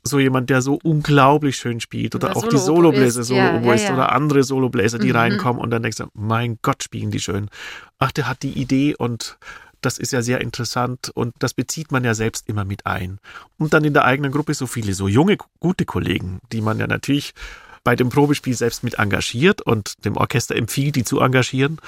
so 0.08 0.20
jemand, 0.20 0.50
der 0.50 0.62
so 0.62 0.80
unglaublich 0.84 1.58
schön 1.58 1.80
spielt 1.80 2.16
oder, 2.16 2.30
oder 2.30 2.38
auch 2.38 2.44
Solo 2.44 2.52
die 2.52 2.58
Solobläser, 2.58 3.24
Solo 3.24 3.40
ja, 3.40 3.60
ja, 3.60 3.76
ja. 3.76 3.94
oder 3.94 4.12
andere 4.12 4.44
Solobläser, 4.44 5.00
die 5.00 5.10
mhm. 5.10 5.16
reinkommen 5.16 5.62
und 5.62 5.72
dann 5.72 5.82
denkst 5.82 5.98
du, 5.98 6.06
mein 6.14 6.60
Gott, 6.62 6.84
spielen 6.84 7.12
die 7.12 7.20
schön. 7.20 7.50
Ach, 7.98 8.12
der 8.12 8.28
hat 8.28 8.44
die 8.44 8.54
Idee 8.54 8.96
und 8.96 9.38
das 9.82 9.98
ist 9.98 10.14
ja 10.14 10.22
sehr 10.22 10.42
interessant 10.42 11.12
und 11.14 11.34
das 11.40 11.54
bezieht 11.54 11.92
man 11.92 12.04
ja 12.04 12.14
selbst 12.14 12.48
immer 12.48 12.66
mit 12.66 12.86
ein. 12.86 13.20
Und 13.58 13.74
dann 13.74 13.84
in 13.84 13.94
der 13.94 14.06
eigenen 14.06 14.32
Gruppe 14.32 14.54
so 14.54 14.68
viele, 14.68 14.94
so 14.94 15.08
junge, 15.08 15.38
gute 15.60 15.86
Kollegen, 15.86 16.40
die 16.52 16.62
man 16.62 16.80
ja 16.80 16.88
natürlich 16.88 17.34
bei 17.84 17.96
dem 17.96 18.10
Probespiel 18.10 18.56
selbst 18.56 18.84
mit 18.84 18.96
engagiert 18.96 19.62
und 19.62 20.06
dem 20.06 20.18
Orchester 20.18 20.56
empfiehlt, 20.56 20.96
die 20.96 21.04
zu 21.04 21.20
engagieren 21.20 21.80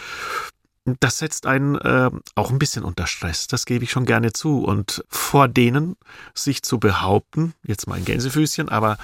das 1.00 1.18
setzt 1.18 1.46
einen 1.46 1.76
äh, 1.76 2.10
auch 2.36 2.52
ein 2.52 2.60
bisschen 2.60 2.84
unter 2.84 3.08
Stress, 3.08 3.48
das 3.48 3.66
gebe 3.66 3.84
ich 3.84 3.92
schon 3.92 4.06
gerne 4.06 4.32
zu. 4.34 4.64
Und 4.64 5.04
vor 5.10 5.48
denen 5.48 5.96
sich 6.34 6.64
zu 6.64 6.80
behaupten, 6.80 7.54
jetzt 7.64 7.88
mal 7.88 7.96
ein 7.96 8.06
Gänsefüßchen, 8.06 8.70
aber 8.70 8.98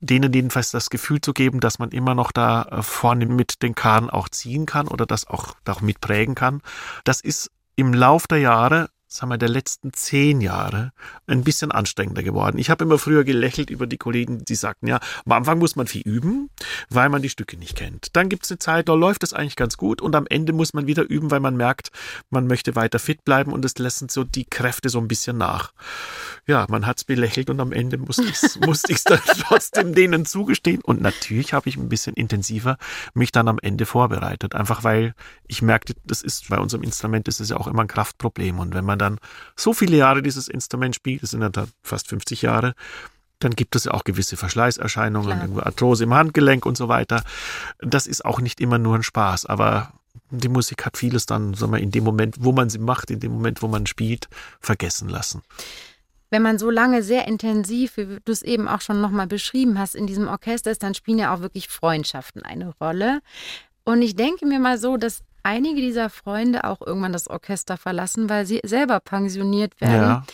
denen 0.00 0.32
jedenfalls 0.32 0.70
das 0.70 0.90
Gefühl 0.90 1.20
zu 1.20 1.32
geben, 1.32 1.60
dass 1.60 1.78
man 1.78 1.90
immer 1.90 2.14
noch 2.14 2.32
da 2.32 2.62
äh, 2.62 2.82
vorne 2.82 3.26
mit 3.26 3.62
den 3.62 3.74
Karren 3.74 4.10
auch 4.10 4.28
ziehen 4.28 4.66
kann 4.66 4.88
oder 4.88 5.06
das 5.06 5.26
auch, 5.26 5.54
auch 5.66 5.80
mitprägen 5.80 6.34
kann, 6.34 6.60
das 7.04 7.20
ist 7.20 7.50
im 7.76 7.92
Lauf 7.92 8.26
der 8.26 8.38
Jahre 8.38 8.88
sagen 9.14 9.30
wir, 9.30 9.38
der 9.38 9.48
letzten 9.48 9.92
zehn 9.92 10.40
Jahre 10.40 10.92
ein 11.26 11.44
bisschen 11.44 11.70
anstrengender 11.70 12.22
geworden. 12.22 12.58
Ich 12.58 12.68
habe 12.68 12.84
immer 12.84 12.98
früher 12.98 13.22
gelächelt 13.22 13.70
über 13.70 13.86
die 13.86 13.96
Kollegen, 13.96 14.44
die 14.44 14.54
sagten, 14.56 14.88
ja, 14.88 14.98
am 15.24 15.32
Anfang 15.32 15.58
muss 15.58 15.76
man 15.76 15.86
viel 15.86 16.02
üben, 16.02 16.50
weil 16.90 17.08
man 17.08 17.22
die 17.22 17.28
Stücke 17.28 17.56
nicht 17.56 17.76
kennt. 17.76 18.08
Dann 18.16 18.28
gibt 18.28 18.44
es 18.44 18.50
eine 18.50 18.58
Zeit, 18.58 18.88
da 18.88 18.94
läuft 18.94 19.22
es 19.22 19.32
eigentlich 19.32 19.56
ganz 19.56 19.76
gut 19.76 20.02
und 20.02 20.16
am 20.16 20.26
Ende 20.28 20.52
muss 20.52 20.74
man 20.74 20.86
wieder 20.86 21.08
üben, 21.08 21.30
weil 21.30 21.40
man 21.40 21.56
merkt, 21.56 21.90
man 22.30 22.46
möchte 22.46 22.74
weiter 22.74 22.98
fit 22.98 23.24
bleiben 23.24 23.52
und 23.52 23.64
es 23.64 23.78
lassen 23.78 24.08
so 24.08 24.24
die 24.24 24.44
Kräfte 24.44 24.88
so 24.88 24.98
ein 24.98 25.08
bisschen 25.08 25.38
nach. 25.38 25.72
Ja, 26.46 26.66
man 26.68 26.84
hat 26.84 26.98
es 26.98 27.04
belächelt 27.04 27.50
und 27.50 27.60
am 27.60 27.72
Ende 27.72 27.98
musste 27.98 28.24
ich 28.24 28.42
es 28.42 28.58
musste 28.66 28.94
dann 29.04 29.20
trotzdem 29.40 29.94
denen 29.94 30.26
zugestehen. 30.26 30.80
Und 30.82 31.00
natürlich 31.00 31.52
habe 31.52 31.68
ich 31.68 31.76
ein 31.76 31.88
bisschen 31.88 32.14
intensiver 32.14 32.76
mich 33.14 33.32
dann 33.32 33.48
am 33.48 33.58
Ende 33.60 33.86
vorbereitet. 33.86 34.54
Einfach 34.54 34.84
weil 34.84 35.14
ich 35.46 35.62
merkte, 35.62 35.94
das 36.04 36.22
ist 36.22 36.48
bei 36.48 36.58
unserem 36.58 36.82
Instrument, 36.82 37.28
das 37.28 37.40
ist 37.40 37.50
ja 37.50 37.56
auch 37.56 37.66
immer 37.66 37.82
ein 37.82 37.88
Kraftproblem. 37.88 38.58
Und 38.58 38.74
wenn 38.74 38.84
man 38.84 38.98
dann 39.04 39.18
so 39.56 39.72
viele 39.72 39.96
Jahre 39.96 40.22
dieses 40.22 40.48
Instrument 40.48 40.94
spielt, 40.94 41.22
das 41.22 41.30
sind 41.30 41.40
dann 41.40 41.68
fast 41.82 42.08
50 42.08 42.42
Jahre, 42.42 42.74
dann 43.38 43.52
gibt 43.52 43.76
es 43.76 43.84
ja 43.84 43.92
auch 43.92 44.04
gewisse 44.04 44.36
Verschleißerscheinungen, 44.36 45.60
Arthrose 45.60 46.04
im 46.04 46.14
Handgelenk 46.14 46.66
und 46.66 46.76
so 46.76 46.88
weiter. 46.88 47.22
Das 47.78 48.06
ist 48.06 48.24
auch 48.24 48.40
nicht 48.40 48.60
immer 48.60 48.78
nur 48.78 48.96
ein 48.96 49.02
Spaß, 49.02 49.46
aber 49.46 49.92
die 50.30 50.48
Musik 50.48 50.86
hat 50.86 50.96
vieles 50.96 51.26
dann, 51.26 51.54
sagen 51.54 51.72
wir, 51.72 51.78
in 51.78 51.90
dem 51.90 52.04
Moment, 52.04 52.36
wo 52.40 52.52
man 52.52 52.70
sie 52.70 52.78
macht, 52.78 53.10
in 53.10 53.20
dem 53.20 53.32
Moment, 53.32 53.62
wo 53.62 53.68
man 53.68 53.86
spielt, 53.86 54.28
vergessen 54.60 55.08
lassen. 55.08 55.42
Wenn 56.30 56.42
man 56.42 56.58
so 56.58 56.70
lange 56.70 57.02
sehr 57.02 57.28
intensiv, 57.28 57.96
wie 57.96 58.18
du 58.24 58.32
es 58.32 58.42
eben 58.42 58.66
auch 58.66 58.80
schon 58.80 59.00
nochmal 59.00 59.26
beschrieben 59.26 59.78
hast, 59.78 59.94
in 59.94 60.06
diesem 60.06 60.26
Orchester 60.26 60.70
ist, 60.70 60.82
dann 60.82 60.94
spielen 60.94 61.18
ja 61.18 61.34
auch 61.34 61.40
wirklich 61.40 61.68
Freundschaften 61.68 62.42
eine 62.42 62.74
Rolle. 62.80 63.20
Und 63.84 64.02
ich 64.02 64.16
denke 64.16 64.46
mir 64.46 64.58
mal 64.58 64.78
so, 64.78 64.96
dass 64.96 65.22
einige 65.44 65.80
dieser 65.80 66.10
Freunde 66.10 66.64
auch 66.64 66.80
irgendwann 66.80 67.12
das 67.12 67.28
Orchester 67.28 67.76
verlassen, 67.76 68.28
weil 68.28 68.46
sie 68.46 68.60
selber 68.64 68.98
pensioniert 69.00 69.80
werden. 69.80 70.02
Ja. 70.02 70.24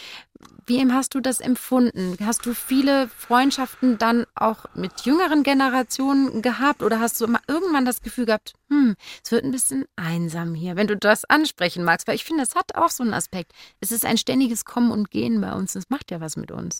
Wie 0.71 0.81
hast 0.93 1.17
du 1.17 1.21
das 1.21 1.41
empfunden? 1.41 2.17
Hast 2.25 2.47
du 2.47 2.55
viele 2.55 3.09
Freundschaften 3.09 3.99
dann 3.99 4.25
auch 4.37 4.67
mit 4.77 5.01
jüngeren 5.01 5.43
Generationen 5.43 6.43
gehabt 6.43 6.85
oder 6.85 7.01
hast 7.01 7.21
du 7.21 7.25
immer 7.25 7.41
irgendwann 7.49 7.85
das 7.85 8.03
Gefühl 8.03 8.27
gehabt, 8.27 8.53
hm, 8.69 8.95
es 9.25 9.33
wird 9.33 9.43
ein 9.43 9.51
bisschen 9.51 9.87
einsam 9.97 10.55
hier, 10.55 10.77
wenn 10.77 10.87
du 10.87 10.97
das 10.97 11.25
ansprechen 11.25 11.83
magst? 11.83 12.07
Weil 12.07 12.15
ich 12.15 12.25
finde, 12.25 12.45
das 12.45 12.55
hat 12.55 12.77
auch 12.77 12.91
so 12.91 13.03
einen 13.03 13.15
Aspekt. 13.15 13.51
Es 13.81 13.91
ist 13.91 14.07
ein 14.07 14.17
ständiges 14.17 14.65
Kommen 14.65 14.93
und 14.93 15.11
Gehen 15.11 15.41
bei 15.41 15.53
uns. 15.55 15.73
Das 15.73 15.91
macht 15.91 16.13
ja 16.13 16.21
was 16.21 16.37
mit 16.37 16.53
uns. 16.53 16.79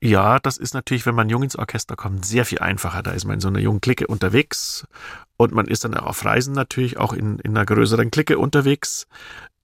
Ja, 0.00 0.38
das 0.38 0.56
ist 0.56 0.72
natürlich, 0.72 1.04
wenn 1.04 1.16
man 1.16 1.28
jung 1.28 1.42
ins 1.42 1.56
Orchester 1.56 1.96
kommt, 1.96 2.24
sehr 2.24 2.44
viel 2.44 2.60
einfacher. 2.60 3.02
Da 3.02 3.10
ist 3.10 3.24
man 3.24 3.34
in 3.34 3.40
so 3.40 3.48
einer 3.48 3.58
jungen 3.58 3.80
Clique 3.80 4.06
unterwegs 4.06 4.86
und 5.36 5.52
man 5.52 5.66
ist 5.66 5.82
dann 5.82 5.94
auf 5.94 6.24
Reisen 6.24 6.54
natürlich 6.54 6.96
auch 6.96 7.12
in, 7.12 7.40
in 7.40 7.56
einer 7.56 7.66
größeren 7.66 8.12
Clique 8.12 8.38
unterwegs. 8.38 9.08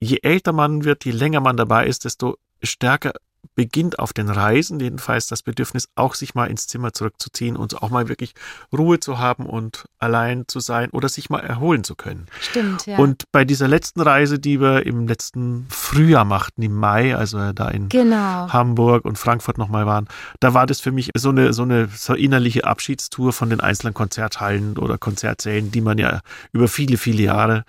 Je 0.00 0.18
älter 0.24 0.52
man 0.52 0.82
wird, 0.82 1.04
je 1.04 1.12
länger 1.12 1.38
man 1.38 1.56
dabei 1.56 1.86
ist, 1.86 2.04
desto 2.06 2.38
stärker 2.60 3.12
beginnt 3.58 3.98
auf 3.98 4.12
den 4.12 4.28
Reisen 4.28 4.78
jedenfalls 4.78 5.26
das 5.26 5.42
Bedürfnis, 5.42 5.88
auch 5.96 6.14
sich 6.14 6.36
mal 6.36 6.44
ins 6.44 6.68
Zimmer 6.68 6.92
zurückzuziehen 6.92 7.56
und 7.56 7.82
auch 7.82 7.90
mal 7.90 8.08
wirklich 8.08 8.34
Ruhe 8.72 9.00
zu 9.00 9.18
haben 9.18 9.46
und 9.46 9.86
allein 9.98 10.44
zu 10.46 10.60
sein 10.60 10.90
oder 10.90 11.08
sich 11.08 11.28
mal 11.28 11.40
erholen 11.40 11.82
zu 11.82 11.96
können. 11.96 12.28
Stimmt, 12.40 12.86
ja. 12.86 12.98
Und 12.98 13.24
bei 13.32 13.44
dieser 13.44 13.66
letzten 13.66 14.00
Reise, 14.00 14.38
die 14.38 14.60
wir 14.60 14.86
im 14.86 15.08
letzten 15.08 15.66
Frühjahr 15.70 16.24
machten, 16.24 16.62
im 16.62 16.76
Mai, 16.76 17.16
also 17.16 17.52
da 17.52 17.68
in 17.70 17.88
genau. 17.88 18.48
Hamburg 18.52 19.04
und 19.04 19.18
Frankfurt 19.18 19.58
nochmal 19.58 19.86
waren, 19.86 20.06
da 20.38 20.54
war 20.54 20.66
das 20.66 20.80
für 20.80 20.92
mich 20.92 21.10
so 21.16 21.30
eine, 21.30 21.52
so 21.52 21.62
eine 21.64 21.88
so 21.88 22.14
innerliche 22.14 22.62
Abschiedstour 22.62 23.32
von 23.32 23.50
den 23.50 23.58
einzelnen 23.58 23.92
Konzerthallen 23.92 24.78
oder 24.78 24.98
Konzertsälen, 24.98 25.72
die 25.72 25.80
man 25.80 25.98
ja 25.98 26.20
über 26.52 26.68
viele, 26.68 26.96
viele 26.96 27.24
Jahre 27.24 27.64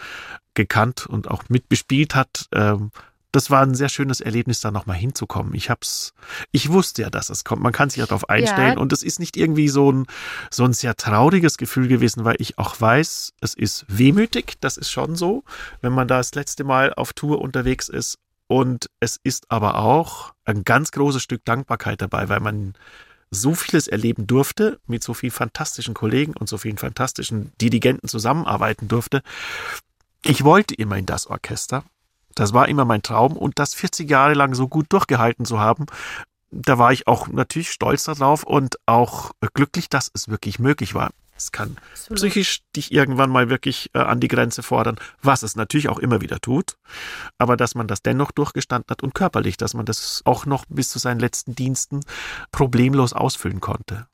gekannt 0.53 1.07
und 1.07 1.31
auch 1.31 1.45
mitbespielt 1.49 2.13
hat. 2.13 2.45
Ähm, 2.53 2.91
das 3.31 3.51
war 3.51 3.61
ein 3.61 3.75
sehr 3.75 3.89
schönes 3.89 4.21
Erlebnis, 4.21 4.61
da 4.61 4.71
nochmal 4.71 4.97
hinzukommen. 4.97 5.53
Ich 5.53 5.69
hab's, 5.69 6.13
ich 6.51 6.71
wusste 6.71 7.03
ja, 7.03 7.09
dass 7.09 7.29
es 7.29 7.43
kommt. 7.43 7.61
Man 7.61 7.73
kann 7.73 7.89
sich 7.89 7.99
ja 7.99 8.05
darauf 8.05 8.29
einstellen. 8.29 8.73
Ja. 8.73 8.79
Und 8.79 8.91
es 8.91 9.03
ist 9.03 9.19
nicht 9.19 9.37
irgendwie 9.37 9.69
so 9.69 9.91
ein, 9.91 10.05
so 10.49 10.63
ein 10.63 10.73
sehr 10.73 10.95
trauriges 10.95 11.57
Gefühl 11.57 11.87
gewesen, 11.87 12.25
weil 12.25 12.37
ich 12.39 12.57
auch 12.57 12.79
weiß, 12.79 13.33
es 13.41 13.53
ist 13.53 13.85
wehmütig. 13.87 14.55
Das 14.61 14.77
ist 14.77 14.89
schon 14.89 15.15
so, 15.15 15.43
wenn 15.81 15.93
man 15.93 16.07
da 16.07 16.17
das 16.17 16.33
letzte 16.33 16.63
Mal 16.63 16.93
auf 16.93 17.13
Tour 17.13 17.41
unterwegs 17.41 17.87
ist. 17.89 18.17
Und 18.47 18.89
es 18.99 19.19
ist 19.23 19.45
aber 19.49 19.75
auch 19.75 20.33
ein 20.43 20.63
ganz 20.63 20.91
großes 20.91 21.21
Stück 21.21 21.45
Dankbarkeit 21.45 22.01
dabei, 22.01 22.29
weil 22.29 22.39
man 22.39 22.73
so 23.29 23.53
vieles 23.53 23.87
erleben 23.87 24.25
durfte, 24.25 24.79
mit 24.87 25.03
so 25.03 25.13
vielen 25.13 25.31
fantastischen 25.31 25.93
Kollegen 25.93 26.33
und 26.33 26.49
so 26.49 26.57
vielen 26.57 26.77
fantastischen 26.77 27.51
Dirigenten 27.61 28.07
zusammenarbeiten 28.07 28.87
durfte. 28.87 29.21
Ich 30.23 30.43
wollte 30.43 30.73
immer 30.73 30.97
in 30.97 31.05
das 31.05 31.27
Orchester 31.27 31.83
das 32.35 32.53
war 32.53 32.67
immer 32.67 32.85
mein 32.85 33.01
Traum 33.01 33.35
und 33.35 33.59
das 33.59 33.73
40 33.73 34.09
Jahre 34.09 34.33
lang 34.33 34.53
so 34.53 34.67
gut 34.67 34.87
durchgehalten 34.89 35.45
zu 35.45 35.59
haben, 35.59 35.85
da 36.51 36.77
war 36.77 36.91
ich 36.91 37.07
auch 37.07 37.27
natürlich 37.27 37.71
stolz 37.71 38.05
darauf 38.05 38.43
und 38.43 38.77
auch 38.85 39.31
glücklich, 39.53 39.89
dass 39.89 40.09
es 40.13 40.29
wirklich 40.29 40.59
möglich 40.59 40.95
war. 40.95 41.11
Es 41.39 41.53
kann 41.53 41.77
Absolut. 41.91 42.17
psychisch 42.17 42.61
dich 42.75 42.91
irgendwann 42.91 43.29
mal 43.29 43.49
wirklich 43.49 43.91
äh, 43.93 43.99
an 43.99 44.19
die 44.19 44.27
Grenze 44.27 44.61
fordern, 44.61 44.99
was 45.21 45.41
es 45.41 45.55
natürlich 45.55 45.87
auch 45.87 45.99
immer 45.99 46.19
wieder 46.19 46.41
tut. 46.41 46.75
Aber 47.37 47.55
dass 47.55 47.75
man 47.75 47.87
das 47.87 48.01
dennoch 48.01 48.31
durchgestanden 48.31 48.89
hat 48.89 49.03
und 49.03 49.15
körperlich, 49.15 49.55
dass 49.55 49.73
man 49.73 49.85
das 49.85 50.21
auch 50.25 50.45
noch 50.45 50.65
bis 50.67 50.89
zu 50.89 50.99
seinen 50.99 51.19
letzten 51.19 51.55
Diensten 51.55 52.01
problemlos 52.51 53.13
ausfüllen 53.13 53.61
konnte. 53.61 54.07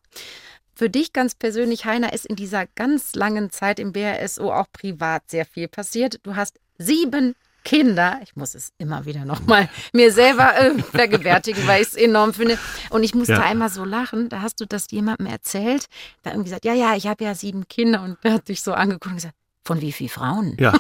Für 0.76 0.90
dich 0.90 1.14
ganz 1.14 1.34
persönlich, 1.34 1.86
Heiner, 1.86 2.14
ist 2.14 2.28
in 2.28 2.36
dieser 2.36 2.68
ganz 2.68 3.16
langen 3.16 3.50
Zeit 3.50 3.80
im 3.80 3.92
BRSO 3.92 4.54
auch 4.54 4.68
privat 4.72 5.24
sehr 5.32 5.46
viel 5.46 5.68
passiert. 5.68 6.20
Du 6.24 6.36
hast 6.36 6.60
sieben 6.78 7.34
Kinder, 7.66 8.20
ich 8.24 8.36
muss 8.36 8.56
es 8.56 8.72
immer 8.78 9.06
wieder 9.06 9.26
nochmal 9.26 9.68
mir 9.92 10.14
selber 10.14 10.56
äh, 10.58 10.82
vergewärtigen, 10.92 11.68
weil 11.68 11.82
ich 11.82 11.90
es 11.90 11.96
enorm 11.96 12.34
finde. 12.34 12.58
Und 12.92 13.04
ich 13.04 13.14
musste 13.14 13.34
ja. 13.34 13.42
einmal 13.42 13.70
so 13.70 13.84
lachen, 13.84 14.30
da 14.30 14.42
hast 14.42 14.62
du 14.62 14.66
das 14.66 14.90
jemandem 14.92 15.28
erzählt, 15.28 15.88
da 16.24 16.30
irgendwie 16.30 16.46
gesagt, 16.46 16.64
ja, 16.64 16.74
ja, 16.74 16.96
ich 16.96 17.08
habe 17.08 17.24
ja 17.26 17.36
sieben 17.36 17.68
Kinder 17.68 18.04
und 18.04 18.18
der 18.24 18.34
hat 18.34 18.48
dich 18.48 18.62
so 18.62 18.74
angeguckt 18.74 19.08
und 19.08 19.16
gesagt, 19.16 19.36
von 19.66 19.82
wie 19.82 19.92
vielen 19.92 20.10
Frauen? 20.10 20.56
Ja. 20.60 20.74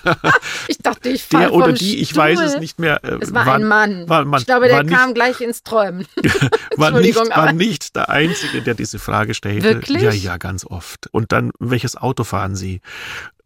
ich 0.68 0.76
dachte, 0.78 1.08
ich 1.08 1.30
Der 1.30 1.54
oder 1.54 1.72
die, 1.72 1.98
ich 1.98 2.14
weiß 2.14 2.38
es 2.40 2.58
nicht 2.58 2.78
mehr. 2.78 3.02
Äh, 3.02 3.18
es 3.22 3.32
war, 3.32 3.46
war, 3.46 3.54
ein 3.54 3.64
Mann. 3.64 4.06
War, 4.06 4.26
man, 4.26 4.38
ich 4.38 4.46
glaube, 4.46 4.68
der 4.68 4.84
kam 4.84 5.14
gleich 5.14 5.40
ins 5.40 5.62
Träumen. 5.62 6.06
war, 6.76 6.90
nicht, 6.90 7.16
war 7.16 7.54
nicht 7.54 7.96
der 7.96 8.10
Einzige, 8.10 8.60
der 8.60 8.74
diese 8.74 8.98
Frage 8.98 9.32
stellte. 9.32 9.64
Wirklich? 9.64 10.02
Ja, 10.02 10.12
ja, 10.12 10.36
ganz 10.36 10.66
oft. 10.66 11.08
Und 11.10 11.32
dann, 11.32 11.52
welches 11.58 11.96
Auto 11.96 12.22
fahren 12.22 12.54
Sie? 12.54 12.82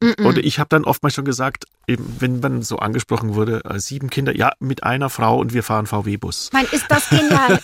Mm 0.02 0.26
Und 0.26 0.38
ich 0.38 0.58
habe 0.58 0.68
dann 0.68 0.84
oftmals 0.84 1.14
schon 1.14 1.24
gesagt, 1.24 1.64
eben, 1.86 2.16
wenn 2.20 2.40
man 2.40 2.62
so 2.62 2.78
angesprochen 2.78 3.34
wurde, 3.34 3.62
äh, 3.64 3.78
sieben 3.78 4.10
Kinder, 4.10 4.36
ja, 4.36 4.52
mit 4.58 4.82
einer 4.84 5.10
Frau 5.10 5.38
und 5.38 5.52
wir 5.52 5.62
fahren 5.62 5.86
VW-Bus. 5.86 6.50
Mein, 6.52 6.66
ist 6.66 6.86
das 6.88 7.08
genial. 7.08 7.60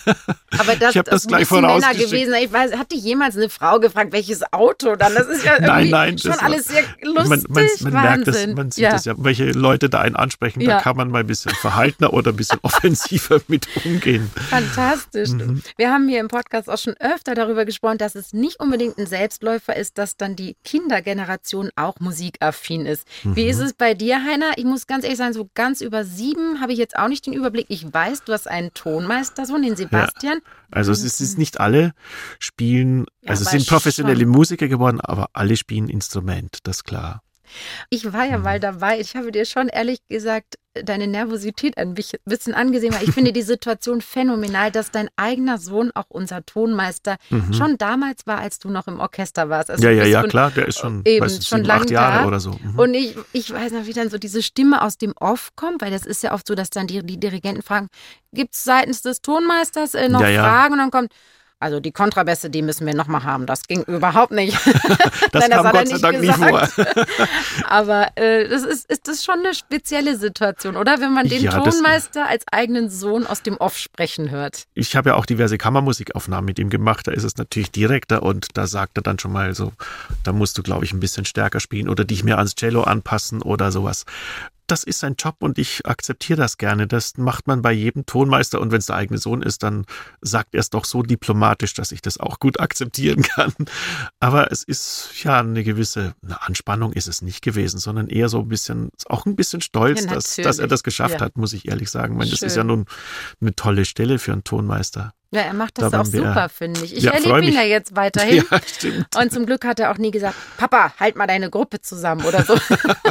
Aber 0.57 0.75
das, 0.75 0.95
ich 0.95 1.01
das, 1.01 1.23
das 1.23 1.27
gleich 1.27 1.49
Männer 1.51 1.93
gewesen. 1.93 2.33
Ich 2.41 2.51
weiß, 2.51 2.77
hat 2.77 2.91
dich 2.91 3.03
jemals 3.03 3.37
eine 3.37 3.49
Frau 3.49 3.79
gefragt, 3.79 4.11
welches 4.11 4.41
Auto 4.51 4.95
dann? 4.95 5.13
Das 5.15 5.27
ist 5.27 5.43
ja 5.43 5.53
irgendwie 5.53 5.71
nein, 5.71 5.89
nein, 5.89 6.17
schon 6.17 6.31
alles 6.33 6.65
sehr 6.65 6.83
lustig. 7.01 7.47
Man, 7.49 7.65
man, 7.83 7.93
man 7.93 7.93
merkt 7.93 8.27
das, 8.27 8.47
man 8.47 8.71
sieht 8.71 8.83
ja. 8.83 8.91
das 8.91 9.05
ja, 9.05 9.13
welche 9.17 9.51
Leute 9.51 9.89
da 9.89 10.01
einen 10.01 10.15
ansprechen. 10.15 10.61
Ja. 10.61 10.77
Da 10.77 10.81
kann 10.81 10.97
man 10.97 11.09
mal 11.11 11.19
ein 11.19 11.27
bisschen 11.27 11.53
verhaltener 11.55 12.13
oder 12.13 12.31
ein 12.31 12.35
bisschen 12.35 12.59
offensiver 12.63 13.41
mit 13.47 13.67
umgehen. 13.85 14.29
Fantastisch. 14.49 15.29
Mhm. 15.29 15.61
Wir 15.77 15.91
haben 15.91 16.07
hier 16.07 16.19
im 16.19 16.27
Podcast 16.27 16.69
auch 16.69 16.77
schon 16.77 16.95
öfter 16.99 17.35
darüber 17.35 17.65
gesprochen, 17.65 17.97
dass 17.97 18.15
es 18.15 18.33
nicht 18.33 18.59
unbedingt 18.59 18.97
ein 18.97 19.07
Selbstläufer 19.07 19.75
ist, 19.75 19.97
dass 19.97 20.17
dann 20.17 20.35
die 20.35 20.55
Kindergeneration 20.63 21.71
auch 21.75 21.99
Musik 21.99 22.28
musikaffin 22.29 22.85
ist. 22.85 23.07
Mhm. 23.23 23.35
Wie 23.35 23.47
ist 23.47 23.59
es 23.59 23.73
bei 23.73 23.93
dir, 23.93 24.23
Heiner? 24.23 24.51
Ich 24.57 24.65
muss 24.65 24.87
ganz 24.87 25.03
ehrlich 25.03 25.17
sagen, 25.17 25.33
so 25.33 25.49
ganz 25.53 25.81
über 25.81 26.03
sieben 26.03 26.61
habe 26.61 26.73
ich 26.73 26.79
jetzt 26.79 26.97
auch 26.97 27.07
nicht 27.07 27.25
den 27.25 27.33
Überblick. 27.33 27.65
Ich 27.69 27.91
weiß, 27.91 28.23
du 28.23 28.33
hast 28.33 28.47
einen 28.47 28.73
Tonmeistersohn, 28.73 29.61
den 29.61 29.75
Sebastian. 29.75 30.37
Ja. 30.37 30.51
Also 30.71 30.91
es 30.91 31.03
ist, 31.03 31.15
es 31.15 31.31
ist 31.31 31.37
nicht 31.37 31.59
alle 31.59 31.93
spielen, 32.39 33.05
also 33.25 33.43
es 33.43 33.51
sind 33.51 33.67
professionelle 33.67 34.21
schon. 34.21 34.29
Musiker 34.29 34.67
geworden, 34.67 35.01
aber 35.01 35.29
alle 35.33 35.57
spielen 35.57 35.89
Instrument, 35.89 36.59
das 36.63 36.77
ist 36.77 36.83
klar. 36.83 37.21
Ich 37.89 38.13
war 38.13 38.25
ja 38.25 38.37
mal 38.37 38.57
mhm. 38.57 38.61
dabei. 38.61 38.99
Ich 38.99 39.15
habe 39.15 39.31
dir 39.31 39.45
schon 39.45 39.69
ehrlich 39.69 40.05
gesagt 40.07 40.55
deine 40.83 41.07
Nervosität 41.07 41.77
ein 41.77 41.93
bisschen 41.93 42.53
angesehen, 42.53 42.93
weil 42.93 43.03
ich 43.03 43.13
finde 43.13 43.31
die 43.33 43.41
Situation 43.41 44.01
phänomenal, 44.01 44.71
dass 44.71 44.91
dein 44.91 45.09
eigener 45.15 45.57
Sohn 45.57 45.91
auch 45.93 46.05
unser 46.09 46.45
Tonmeister 46.45 47.17
mhm. 47.29 47.53
schon 47.53 47.77
damals 47.77 48.25
war, 48.27 48.39
als 48.39 48.59
du 48.59 48.69
noch 48.69 48.87
im 48.87 48.99
Orchester 48.99 49.49
warst. 49.49 49.69
Also 49.71 49.83
ja, 49.83 49.91
ja, 49.91 50.05
ja, 50.05 50.23
klar, 50.23 50.51
der 50.51 50.67
ist 50.67 50.79
schon, 50.79 51.01
eben, 51.05 51.25
weiß, 51.25 51.47
schon 51.47 51.63
lange 51.63 51.81
acht 51.81 51.89
Jahre 51.91 52.21
da. 52.21 52.27
oder 52.27 52.39
so. 52.39 52.51
Mhm. 52.51 52.79
Und 52.79 52.93
ich, 52.93 53.15
ich 53.33 53.51
weiß 53.51 53.71
noch, 53.71 53.85
wie 53.85 53.93
dann 53.93 54.09
so 54.09 54.17
diese 54.17 54.41
Stimme 54.41 54.81
aus 54.81 54.97
dem 54.97 55.13
Off 55.19 55.51
kommt, 55.55 55.81
weil 55.81 55.91
das 55.91 56.05
ist 56.05 56.23
ja 56.23 56.33
oft 56.33 56.47
so, 56.47 56.55
dass 56.55 56.69
dann 56.69 56.87
die, 56.87 57.03
die 57.03 57.19
Dirigenten 57.19 57.61
fragen, 57.61 57.87
gibt 58.33 58.55
es 58.55 58.63
seitens 58.63 59.01
des 59.01 59.21
Tonmeisters 59.21 59.93
äh, 59.93 60.09
noch 60.09 60.21
ja, 60.21 60.29
ja. 60.29 60.43
Fragen? 60.43 60.73
Und 60.73 60.79
dann 60.79 60.91
kommt, 60.91 61.13
also 61.59 61.79
die 61.81 61.91
Kontrabässe, 61.91 62.49
die 62.49 62.61
müssen 62.61 62.87
wir 62.87 62.95
nochmal 62.95 63.23
haben. 63.23 63.45
Das 63.45 63.67
ging 63.67 63.83
überhaupt 63.83 64.31
nicht. 64.31 64.57
das 65.31 65.47
Nein, 65.47 65.51
kam 65.51 65.63
das 65.63 65.71
Gott 65.73 65.87
sei 65.87 65.97
Dank 65.97 66.21
gesagt. 66.21 66.77
nie 66.77 66.83
vor. 66.85 67.27
Aber 67.67 68.07
äh, 68.15 68.47
das 68.47 68.63
ist, 68.63 68.89
ist 68.89 69.07
das 69.07 69.25
schon 69.25 69.39
eine 69.39 69.53
spezielle 69.53 70.17
Situation, 70.17 70.77
oder? 70.77 71.01
Wenn 71.01 71.13
man 71.13 71.27
den 71.27 71.43
ja, 71.43 71.59
Tonmeister 71.59 72.27
als 72.27 72.45
eigenen 72.51 72.89
Sohn 72.89 73.27
aus 73.27 73.41
dem 73.41 73.57
Off 73.57 73.77
sprechen 73.77 74.29
hört. 74.31 74.67
Ich 74.73 74.95
habe 74.95 75.09
ja 75.09 75.15
auch 75.15 75.25
diverse 75.25 75.57
Kammermusikaufnahmen 75.57 76.45
mit 76.45 76.59
ihm 76.59 76.69
gemacht. 76.69 77.07
Da 77.07 77.11
ist 77.11 77.23
es 77.23 77.35
natürlich 77.37 77.71
direkter 77.71 78.23
und 78.23 78.47
da 78.53 78.65
sagt 78.65 78.97
er 78.97 79.01
dann 79.01 79.19
schon 79.19 79.33
mal 79.33 79.53
so, 79.53 79.73
da 80.23 80.31
musst 80.31 80.57
du, 80.57 80.63
glaube 80.63 80.85
ich, 80.85 80.93
ein 80.93 80.99
bisschen 80.99 81.25
stärker 81.25 81.59
spielen 81.59 81.89
oder 81.89 82.05
dich 82.05 82.23
mehr 82.23 82.37
ans 82.37 82.55
Cello 82.55 82.83
anpassen 82.83 83.41
oder 83.41 83.71
sowas 83.71 84.05
das 84.71 84.83
ist 84.83 84.99
sein 84.99 85.15
Job 85.17 85.37
und 85.39 85.57
ich 85.57 85.85
akzeptiere 85.85 86.37
das 86.39 86.57
gerne. 86.57 86.87
Das 86.87 87.17
macht 87.17 87.47
man 87.47 87.61
bei 87.61 87.71
jedem 87.71 88.05
Tonmeister 88.05 88.61
und 88.61 88.71
wenn 88.71 88.79
es 88.79 88.87
der 88.87 88.95
eigene 88.95 89.17
Sohn 89.17 89.41
ist, 89.41 89.63
dann 89.63 89.85
sagt 90.21 90.53
er 90.53 90.59
es 90.59 90.69
doch 90.69 90.85
so 90.85 91.03
diplomatisch, 91.03 91.73
dass 91.73 91.91
ich 91.91 92.01
das 92.01 92.19
auch 92.19 92.39
gut 92.39 92.59
akzeptieren 92.59 93.21
kann. 93.23 93.53
Aber 94.19 94.51
es 94.51 94.63
ist 94.63 95.11
ja 95.23 95.39
eine 95.39 95.63
gewisse 95.63 96.13
eine 96.23 96.41
Anspannung 96.41 96.93
ist 96.93 97.07
es 97.07 97.21
nicht 97.21 97.41
gewesen, 97.41 97.79
sondern 97.79 98.07
eher 98.07 98.29
so 98.29 98.39
ein 98.39 98.47
bisschen, 98.47 98.89
auch 99.05 99.25
ein 99.25 99.35
bisschen 99.35 99.61
stolz, 99.61 100.05
ja, 100.05 100.13
dass, 100.13 100.35
dass 100.35 100.59
er 100.59 100.67
das 100.67 100.83
geschafft 100.83 101.15
ja. 101.15 101.21
hat, 101.21 101.37
muss 101.37 101.53
ich 101.53 101.67
ehrlich 101.67 101.89
sagen. 101.89 102.13
Ich 102.13 102.19
meine, 102.19 102.31
das 102.31 102.41
ist 102.41 102.55
ja 102.55 102.63
nun 102.63 102.85
eine 103.41 103.55
tolle 103.55 103.85
Stelle 103.85 104.19
für 104.19 104.33
einen 104.33 104.43
Tonmeister. 104.43 105.13
Ja, 105.31 105.41
er 105.41 105.53
macht 105.53 105.77
das 105.77 105.91
da 105.91 106.01
auch 106.01 106.05
super, 106.05 106.49
finde 106.49 106.83
ich. 106.83 106.97
Ich 106.97 107.03
ja, 107.03 107.11
erlebe 107.11 107.45
ihn 107.45 107.53
ja 107.53 107.63
jetzt 107.63 107.95
weiterhin. 107.95 108.43
Ja, 108.51 108.59
stimmt. 108.65 109.15
Und 109.15 109.31
zum 109.31 109.45
Glück 109.45 109.65
hat 109.65 109.79
er 109.79 109.91
auch 109.91 109.97
nie 109.97 110.11
gesagt, 110.11 110.35
Papa, 110.57 110.93
halt 110.99 111.15
mal 111.15 111.27
deine 111.27 111.49
Gruppe 111.49 111.81
zusammen 111.81 112.25
oder 112.25 112.43
so. 112.43 112.55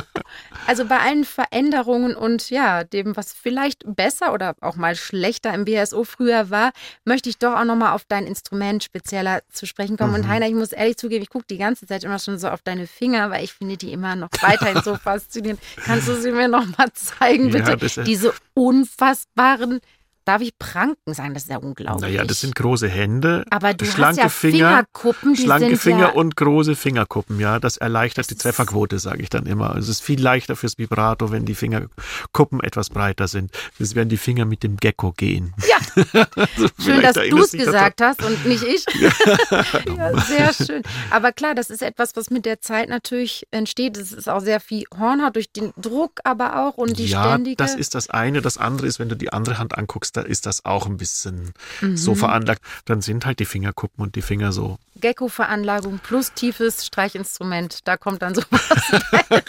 also 0.67 0.85
bei 0.87 0.99
allen 0.99 1.25
Veränderungen 1.25 2.17
und 2.17 2.51
ja, 2.51 2.83
dem, 2.83 3.17
was 3.17 3.33
vielleicht 3.33 3.85
besser 3.87 4.33
oder 4.33 4.55
auch 4.61 4.77
mal 4.77 4.97
schlechter 4.97 5.55
im 5.55 5.65
BSO 5.65 6.05
früher 6.05 6.51
war, 6.51 6.73
möchte 7.05 7.29
ich 7.29 7.39
doch 7.39 7.55
auch 7.55 7.65
nochmal 7.65 7.93
auf 7.93 8.05
dein 8.09 8.27
Instrument 8.27 8.83
spezieller 8.83 9.43
zu 9.53 9.67
sprechen 9.67 9.97
kommen. 9.97 10.13
Mhm. 10.13 10.17
Und 10.17 10.29
Heiner, 10.29 10.49
ich 10.49 10.55
muss 10.55 10.73
ehrlich 10.73 10.97
zugeben, 10.97 11.23
ich 11.23 11.31
gucke 11.31 11.47
die 11.49 11.59
ganze 11.59 11.87
Zeit 11.87 12.03
immer 12.03 12.19
schon 12.19 12.39
so 12.39 12.49
auf 12.49 12.63
deine 12.63 12.87
Finger, 12.87 13.31
weil 13.31 13.45
ich 13.45 13.53
finde 13.53 13.77
die 13.77 13.93
immer 13.93 14.17
noch 14.17 14.31
weiterhin 14.41 14.83
so 14.83 14.97
faszinierend. 15.03 15.61
Kannst 15.85 16.09
du 16.09 16.15
sie 16.15 16.33
mir 16.33 16.49
nochmal 16.49 16.89
zeigen, 16.95 17.51
bitte? 17.51 17.79
Ja, 17.81 18.03
Diese 18.03 18.35
unfassbaren 18.55 19.81
darf 20.29 20.43
ich 20.43 20.59
Pranken 20.59 21.15
sagen? 21.15 21.33
Das 21.33 21.45
ist 21.45 21.51
ja 21.51 21.57
unglaublich. 21.57 22.03
Naja, 22.03 22.25
das 22.25 22.41
sind 22.41 22.55
große 22.55 22.87
Hände, 22.87 23.45
aber 23.51 23.73
du 23.73 23.87
schlanke 23.87 24.09
hast 24.09 24.17
ja 24.25 24.29
Finger, 24.29 24.69
Fingerkuppen, 24.69 25.35
die 25.35 25.43
schlanke 25.43 25.67
sind 25.69 25.79
Finger 25.79 25.99
ja 26.01 26.09
und 26.11 26.37
große 26.37 26.77
Fingerkuppen. 26.77 27.41
Ja, 27.41 27.59
das 27.59 27.79
erleichtert 27.79 28.19
das 28.19 28.27
die 28.27 28.35
Trefferquote, 28.35 28.99
sage 28.99 29.23
ich 29.23 29.31
dann 29.31 29.47
immer. 29.47 29.75
Es 29.77 29.89
ist 29.89 30.03
viel 30.03 30.21
leichter 30.21 30.55
fürs 30.55 30.77
Vibrato, 30.77 31.33
wenn 31.33 31.47
die 31.47 31.55
Fingerkuppen 31.55 32.61
etwas 32.61 32.91
breiter 32.91 33.27
sind. 33.27 33.53
Das 33.79 33.95
werden 33.95 34.11
die 34.11 34.19
Finger 34.19 34.45
mit 34.45 34.63
dem 34.63 34.77
Gecko 34.77 35.13
gehen. 35.13 35.55
Ja, 35.67 35.79
also 36.37 36.69
schön, 36.79 37.01
dass 37.01 37.15
du 37.15 37.39
es 37.39 37.53
gesagt 37.53 38.03
hast 38.03 38.23
und 38.23 38.45
nicht 38.45 38.65
ich. 38.65 38.85
ja, 39.97 40.21
sehr 40.21 40.53
schön. 40.53 40.83
Aber 41.11 41.33
klar, 41.33 41.55
das 41.55 41.71
ist 41.71 41.83
etwas, 41.83 42.15
was 42.17 42.29
mit 42.29 42.45
der 42.45 42.61
Zeit 42.61 42.91
natürlich 42.91 43.47
entsteht. 43.51 43.97
Es 43.97 44.13
ist 44.13 44.29
auch 44.29 44.41
sehr 44.41 44.61
viel 44.61 44.85
Hornhaut 44.99 45.37
durch 45.37 45.51
den 45.53 45.73
Druck, 45.79 46.21
aber 46.25 46.59
auch 46.59 46.77
und 46.77 46.99
die 46.99 47.07
ja, 47.07 47.25
ständige. 47.25 47.57
das 47.57 47.75
ist 47.75 47.95
das 47.95 48.11
eine. 48.11 48.43
Das 48.43 48.59
andere 48.59 48.87
ist, 48.87 48.99
wenn 48.99 49.09
du 49.09 49.17
die 49.17 49.33
andere 49.33 49.59
Hand 49.59 49.79
anguckst, 49.79 50.18
da 50.19 50.25
ist 50.25 50.47
das 50.47 50.65
auch 50.65 50.87
ein 50.87 50.97
bisschen 50.97 51.53
mhm. 51.81 51.97
so 51.97 52.15
veranlagt. 52.15 52.63
Dann 52.85 53.01
sind 53.01 53.25
halt 53.25 53.39
die 53.39 53.45
Fingerkuppen 53.45 54.03
und 54.03 54.17
die 54.17 54.23
Finger 54.23 54.53
so. 54.53 54.79
Gecko-Veranlagung 55.01 56.01
plus 56.01 56.33
tiefes 56.33 56.85
Streichinstrument, 56.85 57.87
da 57.87 57.97
kommt 57.97 58.23
dann 58.23 58.35
sowas 58.35 58.93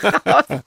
raus. 0.25 0.61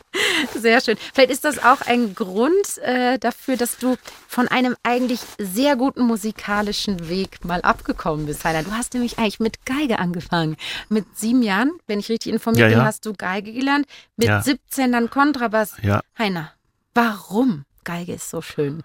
Sehr 0.58 0.80
schön. 0.80 0.96
Vielleicht 1.14 1.30
ist 1.30 1.44
das 1.44 1.62
auch 1.62 1.82
ein 1.82 2.16
Grund 2.16 2.78
äh, 2.82 3.16
dafür, 3.20 3.56
dass 3.56 3.78
du 3.78 3.96
von 4.26 4.48
einem 4.48 4.74
eigentlich 4.82 5.20
sehr 5.38 5.76
guten 5.76 6.02
musikalischen 6.02 7.08
Weg 7.08 7.44
mal 7.44 7.60
abgekommen 7.60 8.26
bist, 8.26 8.44
Heiner. 8.44 8.64
Du 8.64 8.72
hast 8.72 8.94
nämlich 8.94 9.18
eigentlich 9.18 9.38
mit 9.38 9.64
Geige 9.64 10.00
angefangen. 10.00 10.56
Mit 10.88 11.16
sieben 11.16 11.42
Jahren, 11.42 11.70
wenn 11.86 12.00
ich 12.00 12.08
richtig 12.08 12.32
informiert 12.32 12.72
ja, 12.72 12.78
bin, 12.78 12.84
hast 12.84 13.06
du 13.06 13.12
Geige 13.12 13.52
gelernt. 13.52 13.86
Mit 14.16 14.28
ja. 14.28 14.42
17 14.42 14.90
dann 14.90 15.10
Kontrabass. 15.10 15.74
Ja. 15.80 16.00
Heiner, 16.18 16.50
warum? 16.92 17.66
Geige 17.84 18.14
ist 18.14 18.30
so 18.30 18.42
schön. 18.42 18.82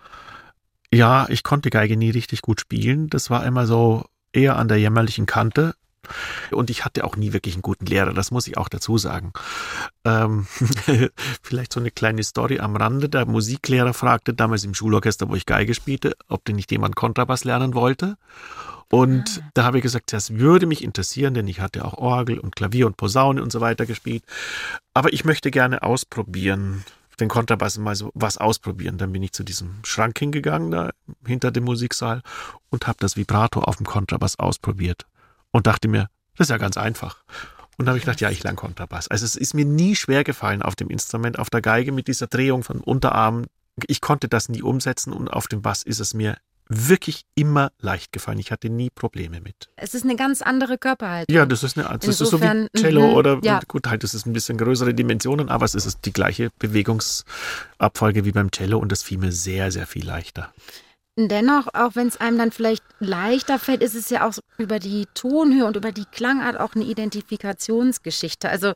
Ja, 0.94 1.28
ich 1.30 1.44
konnte 1.44 1.70
Geige 1.70 1.98
nie 1.98 2.12
richtig 2.12 2.42
gut 2.42 2.62
spielen. 2.62 3.10
Das 3.10 3.30
war 3.30 3.46
immer 3.46 3.68
so 3.68 4.06
eher 4.32 4.56
an 4.56 4.68
der 4.68 4.78
jämmerlichen 4.78 5.26
Kante. 5.26 5.76
Und 6.52 6.70
ich 6.70 6.86
hatte 6.86 7.04
auch 7.04 7.18
nie 7.18 7.34
wirklich 7.34 7.56
einen 7.56 7.62
guten 7.62 7.86
Lehrer, 7.86 8.14
das 8.14 8.32
muss 8.32 8.48
ich 8.48 8.58
auch 8.58 8.70
dazu 8.70 8.98
sagen. 8.98 9.34
Ähm, 10.06 10.48
vielleicht 11.42 11.74
so 11.74 11.82
eine 11.82 11.92
kleine 11.92 12.24
Story 12.24 12.60
am 12.60 12.78
Rande. 12.78 13.10
Der 13.10 13.26
Musiklehrer 13.26 13.94
fragte 13.94 14.34
damals 14.34 14.64
im 14.64 14.74
Schulorchester, 14.74 15.28
wo 15.28 15.36
ich 15.36 15.46
Geige 15.46 15.74
spielte, 15.74 16.16
ob 16.30 16.46
denn 16.46 16.56
nicht 16.56 16.72
jemand 16.72 16.96
Kontrabass 16.96 17.44
lernen 17.44 17.74
wollte. 17.74 18.18
Und 18.90 19.42
ah. 19.44 19.50
da 19.54 19.64
habe 19.66 19.78
ich 19.80 19.84
gesagt, 19.84 20.14
das 20.14 20.36
würde 20.36 20.66
mich 20.66 20.84
interessieren, 20.84 21.34
denn 21.34 21.48
ich 21.48 21.60
hatte 21.60 21.84
auch 21.84 21.96
Orgel 21.96 22.40
und 22.40 22.56
Klavier 22.56 22.88
und 22.88 22.96
Posaune 22.96 23.44
und 23.44 23.52
so 23.52 23.60
weiter 23.60 23.86
gespielt. 23.86 24.24
Aber 24.94 25.12
ich 25.12 25.26
möchte 25.26 25.52
gerne 25.52 25.84
ausprobieren, 25.84 26.86
den 27.20 27.30
Kontrabass 27.30 27.78
mal 27.78 27.96
so 27.96 28.12
was 28.14 28.38
ausprobieren. 28.38 28.98
Dann 28.98 29.12
bin 29.12 29.24
ich 29.24 29.34
zu 29.34 29.44
diesem 29.44 29.80
Schrank 29.84 30.18
hingegangen, 30.20 30.72
da 30.72 30.92
hinter 31.26 31.52
dem 31.52 31.64
Musiksaal 31.64 32.22
und 32.70 32.88
habe 32.88 32.98
das 33.00 33.16
Vibrato 33.16 33.62
auf 33.62 33.78
dem 33.78 33.86
Kontrabass 33.86 34.38
ausprobiert 34.40 35.06
und 35.52 35.68
dachte 35.68 35.88
mir, 35.88 36.10
das 36.36 36.46
ist 36.46 36.52
ja 36.52 36.58
ganz 36.58 36.78
einfach. 36.78 37.24
Und 37.78 37.86
da 37.86 37.92
habe 37.92 37.98
ich 38.00 38.06
gedacht, 38.06 38.22
ja, 38.22 38.30
ich 38.30 38.44
lerne 38.44 38.56
Kontrabass. 38.56 39.08
Also 39.08 39.26
es 39.26 39.36
ist 39.36 39.54
mir 39.54 39.66
nie 39.66 39.96
schwer 39.96 40.24
gefallen 40.24 40.62
auf 40.62 40.76
dem 40.76 40.90
Instrument, 40.90 41.38
auf 41.38 41.50
der 41.50 41.62
Geige 41.62 41.92
mit 41.92 42.08
dieser 42.08 42.28
Drehung 42.28 42.64
von 42.64 42.80
Unterarmen. 42.80 43.46
Ich 43.88 44.02
konnte 44.02 44.28
das 44.28 44.50
nie 44.50 44.64
umsetzen 44.64 45.14
und 45.14 45.28
auf 45.28 45.48
dem 45.48 45.62
Bass 45.62 45.84
ist 45.84 46.00
es 46.00 46.14
mir 46.16 46.38
wirklich 46.70 47.22
immer 47.36 47.72
leicht 47.80 48.12
gefallen. 48.12 48.40
Ich 48.40 48.52
hatte 48.52 48.70
nie 48.70 48.90
Probleme 48.90 49.42
mit. 49.42 49.70
Es 49.76 49.94
ist 49.94 50.04
eine 50.04 50.16
ganz 50.16 50.42
andere 50.42 50.78
Körperhaltung. 50.78 51.34
Ja, 51.34 51.46
das 51.46 51.64
ist 51.64 51.78
eine 51.78 51.88
das 51.98 52.20
Insofern, 52.20 52.66
ist 52.66 52.70
so 52.74 52.80
wie 52.80 52.84
Cello 52.84 53.08
mm, 53.08 53.14
oder 53.16 53.40
ja. 53.44 53.60
gut, 53.68 53.88
halt, 53.88 54.04
das 54.04 54.14
ist 54.14 54.26
ein 54.26 54.34
bisschen 54.34 54.58
größere 54.58 54.94
Dimensionen, 54.94 55.50
aber 55.50 55.66
es 55.66 55.76
ist 55.76 56.06
die 56.06 56.14
gleiche 56.14 56.50
Bewegungsabfolge 56.60 58.26
wie 58.26 58.32
beim 58.32 58.52
Cello 58.52 58.80
und 58.80 58.92
das 58.92 59.04
fiel 59.04 59.18
mir 59.18 59.32
sehr, 59.32 59.72
sehr 59.72 59.88
viel 59.88 60.06
leichter. 60.06 60.52
Dennoch, 61.20 61.68
auch 61.74 61.96
wenn 61.96 62.08
es 62.08 62.18
einem 62.18 62.38
dann 62.38 62.52
vielleicht 62.52 62.84
leichter 63.00 63.58
fällt, 63.58 63.82
ist 63.82 63.96
es 63.96 64.12
ja 64.12 64.28
auch 64.28 64.34
über 64.60 64.78
die 64.78 65.08
Tonhöhe 65.16 65.66
und 65.66 65.76
über 65.76 65.92
die 65.92 66.06
Klangart 66.06 66.60
auch 66.60 66.76
eine 66.76 66.84
Identifikationsgeschichte. 66.84 68.50
Also 68.50 68.74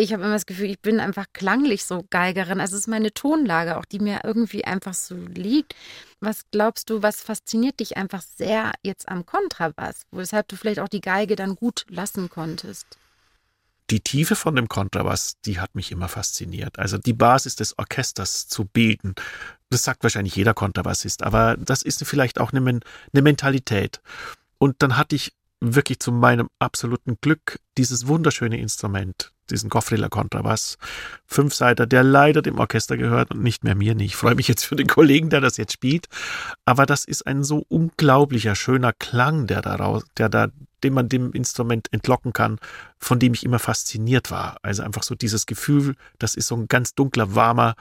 ich 0.00 0.12
habe 0.12 0.22
immer 0.22 0.32
das 0.32 0.46
Gefühl, 0.46 0.70
ich 0.70 0.80
bin 0.80 1.00
einfach 1.00 1.26
klanglich 1.32 1.84
so 1.84 2.06
Geigerin. 2.10 2.60
Also 2.60 2.74
es 2.74 2.82
ist 2.82 2.88
meine 2.88 3.12
Tonlage 3.12 3.76
auch, 3.76 3.84
die 3.84 3.98
mir 3.98 4.20
irgendwie 4.24 4.64
einfach 4.64 4.94
so 4.94 5.14
liegt. 5.14 5.74
Was 6.20 6.44
glaubst 6.50 6.90
du, 6.90 7.02
was 7.02 7.20
fasziniert 7.20 7.80
dich 7.80 7.96
einfach 7.96 8.22
sehr 8.22 8.72
jetzt 8.82 9.08
am 9.08 9.26
Kontrabass, 9.26 10.02
weshalb 10.10 10.48
du 10.48 10.56
vielleicht 10.56 10.80
auch 10.80 10.88
die 10.88 11.00
Geige 11.00 11.36
dann 11.36 11.54
gut 11.54 11.84
lassen 11.88 12.28
konntest? 12.28 12.86
Die 13.90 14.00
Tiefe 14.00 14.36
von 14.36 14.54
dem 14.54 14.68
Kontrabass, 14.68 15.40
die 15.44 15.58
hat 15.58 15.74
mich 15.74 15.90
immer 15.90 16.08
fasziniert. 16.08 16.78
Also 16.78 16.96
die 16.96 17.12
Basis 17.12 17.56
des 17.56 17.76
Orchesters 17.78 18.46
zu 18.46 18.64
bilden, 18.64 19.14
das 19.68 19.84
sagt 19.84 20.02
wahrscheinlich 20.02 20.36
jeder 20.36 20.54
Kontrabassist, 20.54 21.22
aber 21.22 21.56
das 21.56 21.82
ist 21.82 22.04
vielleicht 22.04 22.40
auch 22.40 22.52
eine, 22.52 22.60
eine 23.12 23.22
Mentalität. 23.22 24.00
Und 24.58 24.76
dann 24.82 24.96
hatte 24.96 25.16
ich 25.16 25.32
wirklich 25.60 26.00
zu 26.00 26.10
meinem 26.10 26.48
absoluten 26.58 27.18
Glück 27.20 27.60
dieses 27.76 28.06
wunderschöne 28.06 28.58
Instrument, 28.58 29.32
diesen 29.50 29.68
Goffriller 29.68 30.08
Kontrabass, 30.08 30.78
Fünfseiter, 31.26 31.86
der 31.86 32.02
leider 32.02 32.42
dem 32.42 32.58
Orchester 32.58 32.96
gehört 32.96 33.30
und 33.30 33.42
nicht 33.42 33.62
mehr 33.62 33.74
mir 33.74 33.94
nicht. 33.94 34.12
Ich 34.12 34.16
freue 34.16 34.34
mich 34.34 34.48
jetzt 34.48 34.64
für 34.64 34.76
den 34.76 34.86
Kollegen, 34.86 35.28
der 35.28 35.40
das 35.40 35.58
jetzt 35.58 35.72
spielt, 35.72 36.08
aber 36.64 36.86
das 36.86 37.04
ist 37.04 37.26
ein 37.26 37.44
so 37.44 37.64
unglaublicher 37.68 38.54
schöner 38.54 38.92
Klang, 38.94 39.46
der 39.46 39.60
daraus, 39.60 40.04
der 40.16 40.28
da, 40.28 40.48
den 40.82 40.94
man 40.94 41.08
dem 41.08 41.32
Instrument 41.32 41.92
entlocken 41.92 42.32
kann, 42.32 42.58
von 42.98 43.18
dem 43.18 43.34
ich 43.34 43.44
immer 43.44 43.58
fasziniert 43.58 44.30
war. 44.30 44.56
Also 44.62 44.82
einfach 44.82 45.02
so 45.02 45.14
dieses 45.14 45.46
Gefühl, 45.46 45.94
das 46.18 46.34
ist 46.34 46.46
so 46.46 46.56
ein 46.56 46.68
ganz 46.68 46.94
dunkler, 46.94 47.34
warmer, 47.34 47.74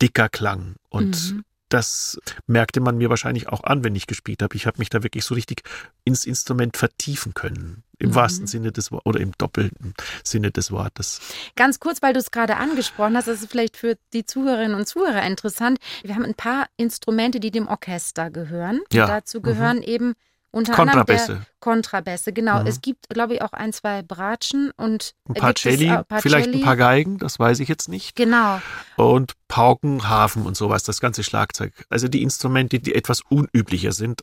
dicker 0.00 0.28
Klang 0.28 0.76
und 0.90 1.32
mhm 1.32 1.44
das 1.68 2.18
merkte 2.46 2.80
man 2.80 2.96
mir 2.96 3.10
wahrscheinlich 3.10 3.48
auch 3.48 3.64
an, 3.64 3.82
wenn 3.82 3.94
ich 3.94 4.06
gespielt 4.06 4.42
habe. 4.42 4.54
Ich 4.56 4.66
habe 4.66 4.78
mich 4.78 4.88
da 4.88 5.02
wirklich 5.02 5.24
so 5.24 5.34
richtig 5.34 5.62
ins 6.04 6.24
Instrument 6.24 6.76
vertiefen 6.76 7.34
können. 7.34 7.82
Im 7.98 8.10
mhm. 8.10 8.14
wahrsten 8.14 8.46
Sinne 8.46 8.72
des 8.72 8.92
Wortes 8.92 9.06
oder 9.06 9.20
im 9.20 9.32
doppelten 9.38 9.94
Sinne 10.22 10.50
des 10.50 10.70
Wortes. 10.70 11.20
Ganz 11.56 11.80
kurz, 11.80 12.02
weil 12.02 12.12
du 12.12 12.20
es 12.20 12.30
gerade 12.30 12.56
angesprochen 12.56 13.16
hast, 13.16 13.26
das 13.26 13.42
ist 13.42 13.50
vielleicht 13.50 13.76
für 13.76 13.96
die 14.12 14.26
Zuhörerinnen 14.26 14.76
und 14.76 14.86
Zuhörer 14.86 15.22
interessant. 15.22 15.78
Wir 16.02 16.14
haben 16.14 16.24
ein 16.24 16.34
paar 16.34 16.66
Instrumente, 16.76 17.40
die 17.40 17.50
dem 17.50 17.68
Orchester 17.68 18.30
gehören. 18.30 18.80
Ja. 18.92 19.06
dazu 19.06 19.40
gehören 19.40 19.78
mhm. 19.78 19.82
eben 19.82 20.14
unter 20.56 20.72
Kontrabässe. 20.72 21.42
Kontrabässe, 21.60 22.32
genau. 22.32 22.60
Mhm. 22.60 22.66
Es 22.66 22.80
gibt, 22.80 23.10
glaube 23.10 23.34
ich, 23.34 23.42
auch 23.42 23.52
ein, 23.52 23.74
zwei 23.74 24.02
Bratschen 24.02 24.70
und 24.78 25.12
ein 25.28 25.34
paar 25.34 25.54
Celli, 25.54 25.88
äh, 25.88 26.02
vielleicht 26.20 26.54
ein 26.54 26.62
paar 26.62 26.76
Geigen, 26.76 27.18
das 27.18 27.38
weiß 27.38 27.60
ich 27.60 27.68
jetzt 27.68 27.88
nicht. 27.90 28.16
Genau. 28.16 28.62
Und 28.96 29.34
Pauken, 29.48 30.08
Hafen 30.08 30.46
und 30.46 30.56
sowas, 30.56 30.82
das 30.82 31.00
ganze 31.00 31.22
Schlagzeug. 31.22 31.74
Also 31.90 32.08
die 32.08 32.22
Instrumente, 32.22 32.80
die 32.80 32.94
etwas 32.94 33.20
unüblicher 33.28 33.92
sind. 33.92 34.22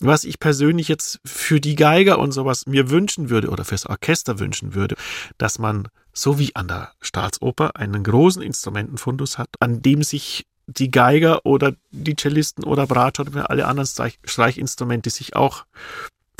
Was 0.00 0.24
ich 0.24 0.40
persönlich 0.40 0.88
jetzt 0.88 1.20
für 1.24 1.60
die 1.60 1.76
Geiger 1.76 2.18
und 2.18 2.32
sowas 2.32 2.64
mir 2.66 2.88
wünschen 2.88 3.28
würde 3.28 3.50
oder 3.50 3.64
fürs 3.64 3.86
Orchester 3.86 4.38
wünschen 4.38 4.74
würde, 4.74 4.96
dass 5.36 5.58
man 5.58 5.88
so 6.14 6.38
wie 6.38 6.56
an 6.56 6.66
der 6.66 6.92
Staatsoper 7.02 7.76
einen 7.76 8.02
großen 8.02 8.42
Instrumentenfundus 8.42 9.36
hat, 9.36 9.50
an 9.60 9.82
dem 9.82 10.02
sich 10.02 10.46
die 10.66 10.90
Geiger 10.90 11.44
oder 11.44 11.74
die 11.90 12.16
Cellisten 12.16 12.64
oder 12.64 12.86
Bratscher 12.86 13.26
oder 13.26 13.50
alle 13.50 13.66
anderen 13.66 13.88
Streichinstrumente 14.24 15.10
sich 15.10 15.36
auch 15.36 15.64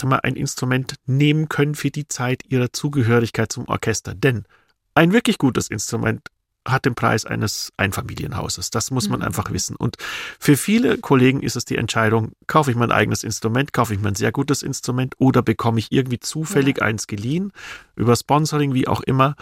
mal, 0.05 0.21
ein 0.23 0.37
Instrument 0.37 0.97
nehmen 1.07 1.49
können 1.49 1.75
für 1.75 1.91
die 1.91 2.09
Zeit 2.09 2.43
ihrer 2.49 2.73
Zugehörigkeit 2.73 3.53
zum 3.53 3.69
Orchester. 3.69 4.15
Denn 4.15 4.45
ein 4.95 5.13
wirklich 5.13 5.39
gutes 5.39 5.69
Instrument 5.69 6.29
hat 6.67 6.85
den 6.85 6.95
Preis 6.95 7.25
eines 7.25 7.73
Einfamilienhauses. 7.77 8.71
Das 8.71 8.91
muss 8.91 9.09
man 9.09 9.21
mhm. 9.21 9.27
einfach 9.27 9.51
wissen. 9.51 9.75
Und 9.75 9.97
für 10.39 10.57
viele 10.57 10.99
Kollegen 10.99 11.43
ist 11.43 11.57
es 11.57 11.65
die 11.65 11.77
Entscheidung, 11.77 12.33
kaufe 12.47 12.71
ich 12.71 12.77
mein 12.77 12.93
eigenes 12.93 13.25
Instrument, 13.25 13.73
kaufe 13.73 13.95
ich 13.95 14.01
mein 14.01 14.15
sehr 14.15 14.33
gutes 14.33 14.63
Instrument 14.63 15.15
oder 15.19 15.43
bekomme 15.43 15.81
ich 15.81 15.91
irgendwie 15.91 16.21
zufällig 16.21 16.79
ja. 16.79 16.85
eins 16.85 17.07
geliehen, 17.07 17.53
über 17.97 18.15
Sponsoring, 18.15 18.75
wie 18.75 18.87
auch 18.87 19.01
immer, 19.01 19.35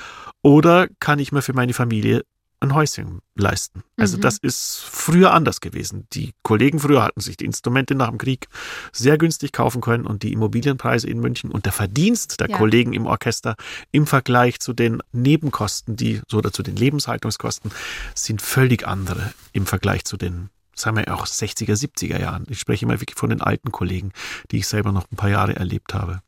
oder 0.43 0.89
kann 0.99 1.19
ich 1.19 1.33
mir 1.33 1.43
für 1.43 1.53
meine 1.53 1.75
Familie 1.75 2.25
ein 2.61 2.75
Häuschen 2.75 3.21
leisten. 3.35 3.83
Also 3.97 4.19
mhm. 4.19 4.23
das 4.23 4.39
ist 4.39 4.81
früher 4.85 5.33
anders 5.33 5.61
gewesen. 5.61 6.07
Die 6.13 6.33
Kollegen 6.43 6.79
früher 6.79 7.03
hatten 7.03 7.21
sich 7.21 7.37
die 7.37 7.47
Instrumente 7.47 7.95
nach 7.95 8.09
dem 8.11 8.19
Krieg 8.19 8.49
sehr 8.93 9.19
günstig 9.19 9.53
kaufen 9.53 9.81
können 9.81 10.07
und 10.07 10.23
die 10.23 10.33
Immobilienpreise 10.33 11.09
in 11.09 11.21
München 11.21 11.51
und 11.51 11.65
der 11.65 11.73
Verdienst 11.73 12.41
der 12.41 12.51
ja. 12.51 12.57
Kollegen 12.57 12.93
im 12.93 13.07
Orchester 13.07 13.57
im 13.91 14.07
Vergleich 14.07 14.61
zu 14.61 14.73
den 14.73 15.03
Nebenkosten, 15.13 15.97
die 15.97 16.21
oder 16.33 16.53
zu 16.53 16.63
den 16.63 16.77
Lebenshaltungskosten 16.77 17.71
sind 18.15 18.43
völlig 18.43 18.87
andere 18.87 19.33
im 19.53 19.67
Vergleich 19.67 20.05
zu 20.05 20.17
den 20.17 20.51
sagen 20.75 20.97
wir 20.97 21.15
auch 21.15 21.27
60er, 21.27 21.75
70er 21.75 22.19
Jahren. 22.19 22.47
Ich 22.49 22.59
spreche 22.59 22.87
immer 22.87 23.01
wirklich 23.01 23.19
von 23.19 23.29
den 23.29 23.43
alten 23.43 23.71
Kollegen, 23.71 24.13
die 24.51 24.59
ich 24.59 24.67
selber 24.67 24.93
noch 24.93 25.11
ein 25.13 25.17
paar 25.17 25.29
Jahre 25.29 25.55
erlebt 25.55 25.93
habe. 25.93 26.23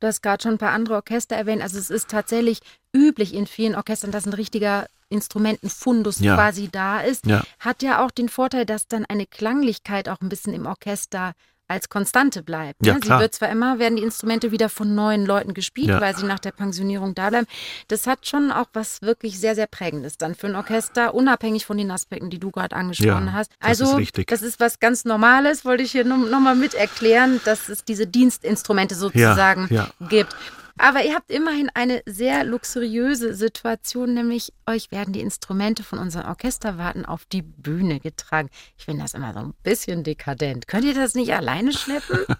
Du 0.00 0.06
hast 0.06 0.22
gerade 0.22 0.42
schon 0.42 0.52
ein 0.52 0.58
paar 0.58 0.72
andere 0.72 0.96
Orchester 0.96 1.36
erwähnt. 1.36 1.62
Also 1.62 1.78
es 1.78 1.90
ist 1.90 2.08
tatsächlich 2.08 2.60
üblich 2.94 3.34
in 3.34 3.46
vielen 3.46 3.74
Orchestern, 3.74 4.12
dass 4.12 4.26
ein 4.26 4.32
richtiger 4.32 4.86
Instrumentenfundus 5.08 6.20
ja. 6.20 6.34
quasi 6.34 6.68
da 6.68 7.00
ist. 7.00 7.26
Ja. 7.26 7.42
Hat 7.58 7.82
ja 7.82 8.04
auch 8.04 8.10
den 8.10 8.28
Vorteil, 8.28 8.66
dass 8.66 8.86
dann 8.86 9.04
eine 9.06 9.26
Klanglichkeit 9.26 10.08
auch 10.08 10.20
ein 10.20 10.28
bisschen 10.28 10.54
im 10.54 10.66
Orchester 10.66 11.32
als 11.68 11.88
Konstante 11.88 12.42
bleibt. 12.42 12.84
Ja, 12.84 12.94
ne? 12.94 13.00
Sie 13.02 13.10
wird 13.10 13.34
zwar 13.34 13.50
immer, 13.50 13.78
werden 13.78 13.96
die 13.96 14.02
Instrumente 14.02 14.50
wieder 14.50 14.68
von 14.68 14.94
neuen 14.94 15.26
Leuten 15.26 15.54
gespielt, 15.54 15.88
ja. 15.88 16.00
weil 16.00 16.16
sie 16.16 16.24
nach 16.24 16.38
der 16.38 16.52
Pensionierung 16.52 17.14
da 17.14 17.28
bleiben. 17.28 17.46
Das 17.88 18.06
hat 18.06 18.26
schon 18.26 18.50
auch 18.50 18.66
was 18.72 19.02
wirklich 19.02 19.38
sehr, 19.38 19.54
sehr 19.54 19.66
Prägendes 19.66 20.16
dann 20.16 20.34
für 20.34 20.46
ein 20.46 20.56
Orchester, 20.56 21.14
unabhängig 21.14 21.66
von 21.66 21.76
den 21.76 21.90
Aspekten, 21.90 22.30
die 22.30 22.38
du 22.38 22.50
gerade 22.50 22.74
angesprochen 22.74 23.26
ja, 23.26 23.32
hast. 23.32 23.52
Also, 23.60 23.84
das 23.84 23.92
ist, 23.92 23.98
richtig. 23.98 24.26
das 24.28 24.42
ist 24.42 24.60
was 24.60 24.80
ganz 24.80 25.04
Normales, 25.04 25.64
wollte 25.64 25.82
ich 25.82 25.92
hier 25.92 26.04
nochmal 26.04 26.56
mit 26.56 26.74
erklären, 26.74 27.40
dass 27.44 27.68
es 27.68 27.84
diese 27.84 28.06
Dienstinstrumente 28.06 28.94
sozusagen 28.94 29.68
gibt. 30.08 30.34
Aber 30.78 31.04
ihr 31.04 31.14
habt 31.14 31.30
immerhin 31.30 31.70
eine 31.74 32.02
sehr 32.06 32.44
luxuriöse 32.44 33.34
Situation, 33.34 34.14
nämlich 34.14 34.52
euch 34.66 34.90
werden 34.90 35.12
die 35.12 35.20
Instrumente 35.20 35.82
von 35.82 35.98
unseren 35.98 36.26
Orchesterwarten 36.26 37.04
auf 37.04 37.24
die 37.26 37.42
Bühne 37.42 38.00
getragen. 38.00 38.48
Ich 38.76 38.84
finde 38.84 39.02
das 39.02 39.14
immer 39.14 39.32
so 39.32 39.40
ein 39.40 39.54
bisschen 39.62 40.04
dekadent. 40.04 40.68
Könnt 40.68 40.84
ihr 40.84 40.94
das 40.94 41.14
nicht 41.14 41.34
alleine 41.34 41.72
schleppen? 41.72 42.18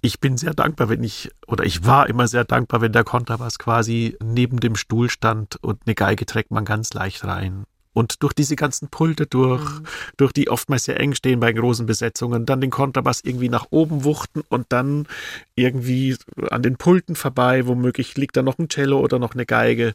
Ich 0.00 0.20
bin 0.20 0.36
sehr 0.36 0.52
dankbar, 0.52 0.90
wenn 0.90 1.02
ich, 1.02 1.30
oder 1.46 1.64
ich 1.64 1.86
war 1.86 2.08
immer 2.08 2.28
sehr 2.28 2.44
dankbar, 2.44 2.82
wenn 2.82 2.92
der 2.92 3.04
Kontrabass 3.04 3.58
quasi 3.58 4.16
neben 4.22 4.60
dem 4.60 4.76
Stuhl 4.76 5.08
stand 5.08 5.56
und 5.62 5.80
eine 5.86 5.94
Geige 5.94 6.26
trägt 6.26 6.50
man 6.50 6.66
ganz 6.66 6.92
leicht 6.92 7.24
rein 7.24 7.64
und 7.94 8.22
durch 8.22 8.34
diese 8.34 8.56
ganzen 8.56 8.88
Pulte 8.88 9.26
durch, 9.26 9.64
mhm. 9.64 9.84
durch 10.18 10.32
die 10.32 10.50
oftmals 10.50 10.84
sehr 10.84 11.00
eng 11.00 11.14
stehen 11.14 11.40
bei 11.40 11.52
großen 11.52 11.86
Besetzungen, 11.86 12.44
dann 12.44 12.60
den 12.60 12.70
Kontrabass 12.70 13.22
irgendwie 13.24 13.48
nach 13.48 13.68
oben 13.70 14.04
wuchten 14.04 14.42
und 14.48 14.66
dann 14.68 15.06
irgendwie 15.54 16.16
an 16.50 16.62
den 16.62 16.76
Pulten 16.76 17.16
vorbei, 17.16 17.66
womöglich 17.66 18.16
liegt 18.16 18.36
da 18.36 18.42
noch 18.42 18.58
ein 18.58 18.68
Cello 18.68 18.98
oder 19.00 19.18
noch 19.18 19.34
eine 19.34 19.46
Geige. 19.46 19.94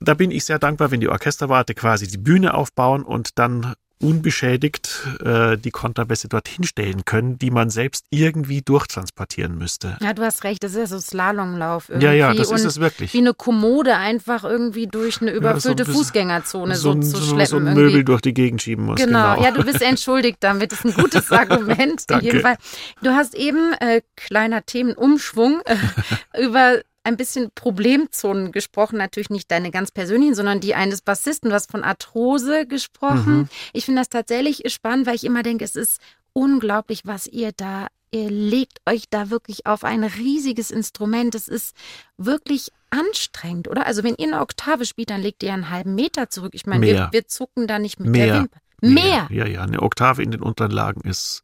Da 0.00 0.14
bin 0.14 0.30
ich 0.30 0.44
sehr 0.44 0.58
dankbar, 0.58 0.90
wenn 0.90 1.00
die 1.00 1.08
Orchesterwarte 1.08 1.74
quasi 1.74 2.06
die 2.06 2.18
Bühne 2.18 2.54
aufbauen 2.54 3.02
und 3.02 3.38
dann 3.38 3.74
unbeschädigt 4.04 5.08
äh, 5.24 5.56
die 5.56 5.70
Kontrabässe 5.70 6.28
dorthin 6.28 6.64
stellen 6.64 7.04
können, 7.04 7.38
die 7.38 7.50
man 7.50 7.70
selbst 7.70 8.04
irgendwie 8.10 8.62
durchtransportieren 8.62 9.56
müsste. 9.56 9.96
Ja, 10.00 10.12
du 10.12 10.22
hast 10.22 10.44
recht, 10.44 10.62
das 10.62 10.72
ist 10.72 10.78
ja 10.78 10.86
so 10.86 10.98
Slalomlauf 10.98 11.88
irgendwie. 11.88 12.06
Ja, 12.06 12.12
ja, 12.12 12.34
das 12.34 12.50
ist 12.50 12.64
es 12.64 12.80
wirklich. 12.80 13.14
Wie 13.14 13.18
eine 13.18 13.34
Kommode 13.34 13.96
einfach 13.96 14.44
irgendwie 14.44 14.86
durch 14.86 15.22
eine 15.22 15.30
überfüllte 15.30 15.84
ja, 15.84 15.86
so 15.86 15.98
Fußgängerzone 15.98 16.76
so, 16.76 17.00
so, 17.00 17.00
zu 17.00 17.22
schleppen. 17.22 17.46
So 17.46 17.56
ein 17.56 17.66
irgendwie. 17.66 17.82
Möbel 17.82 18.04
durch 18.04 18.20
die 18.20 18.34
Gegend 18.34 18.62
schieben 18.62 18.84
muss. 18.84 19.00
Genau. 19.00 19.34
genau, 19.34 19.44
ja, 19.44 19.50
du 19.50 19.64
bist 19.64 19.82
entschuldigt 19.82 20.38
damit. 20.40 20.72
Das 20.72 20.84
ist 20.84 20.96
ein 20.96 21.02
gutes 21.02 21.32
Argument. 21.32 22.04
Danke. 22.08 22.56
Du 23.02 23.10
hast 23.10 23.34
eben, 23.34 23.72
äh, 23.80 24.02
kleiner 24.16 24.64
Themenumschwung, 24.66 25.62
äh, 25.64 26.42
über 26.44 26.80
ein 27.04 27.16
bisschen 27.16 27.50
Problemzonen 27.54 28.50
gesprochen, 28.50 28.96
natürlich 28.96 29.30
nicht 29.30 29.50
deine 29.50 29.70
ganz 29.70 29.90
persönlichen, 29.90 30.34
sondern 30.34 30.60
die 30.60 30.74
eines 30.74 31.02
Bassisten. 31.02 31.50
Du 31.50 31.54
hast 31.54 31.70
von 31.70 31.84
Arthrose 31.84 32.66
gesprochen. 32.66 33.36
Mhm. 33.36 33.48
Ich 33.72 33.84
finde 33.84 34.00
das 34.00 34.08
tatsächlich 34.08 34.62
spannend, 34.72 35.06
weil 35.06 35.14
ich 35.14 35.24
immer 35.24 35.42
denke, 35.42 35.64
es 35.64 35.76
ist 35.76 36.00
unglaublich, 36.32 37.02
was 37.04 37.26
ihr 37.26 37.52
da, 37.52 37.88
ihr 38.10 38.30
legt 38.30 38.80
euch 38.86 39.04
da 39.10 39.30
wirklich 39.30 39.66
auf 39.66 39.84
ein 39.84 40.02
riesiges 40.02 40.70
Instrument. 40.70 41.34
Es 41.34 41.46
ist 41.46 41.76
wirklich 42.16 42.70
anstrengend, 42.90 43.68
oder? 43.68 43.86
Also 43.86 44.02
wenn 44.02 44.14
ihr 44.16 44.28
eine 44.28 44.40
Oktave 44.40 44.86
spielt, 44.86 45.10
dann 45.10 45.20
legt 45.20 45.42
ihr 45.42 45.52
einen 45.52 45.70
halben 45.70 45.94
Meter 45.94 46.30
zurück. 46.30 46.52
Ich 46.54 46.66
meine, 46.66 46.86
wir, 46.86 47.08
wir, 47.12 47.26
zucken 47.26 47.66
da 47.66 47.78
nicht 47.78 48.00
mit 48.00 48.10
Mehr. 48.10 48.26
der 48.26 48.34
Wimper. 48.36 48.58
Mehr. 48.80 49.28
Ja, 49.30 49.46
ja, 49.46 49.62
eine 49.62 49.82
Oktave 49.82 50.22
in 50.22 50.30
den 50.30 50.42
unteren 50.42 50.70
Lagen 50.70 51.08
ist 51.08 51.42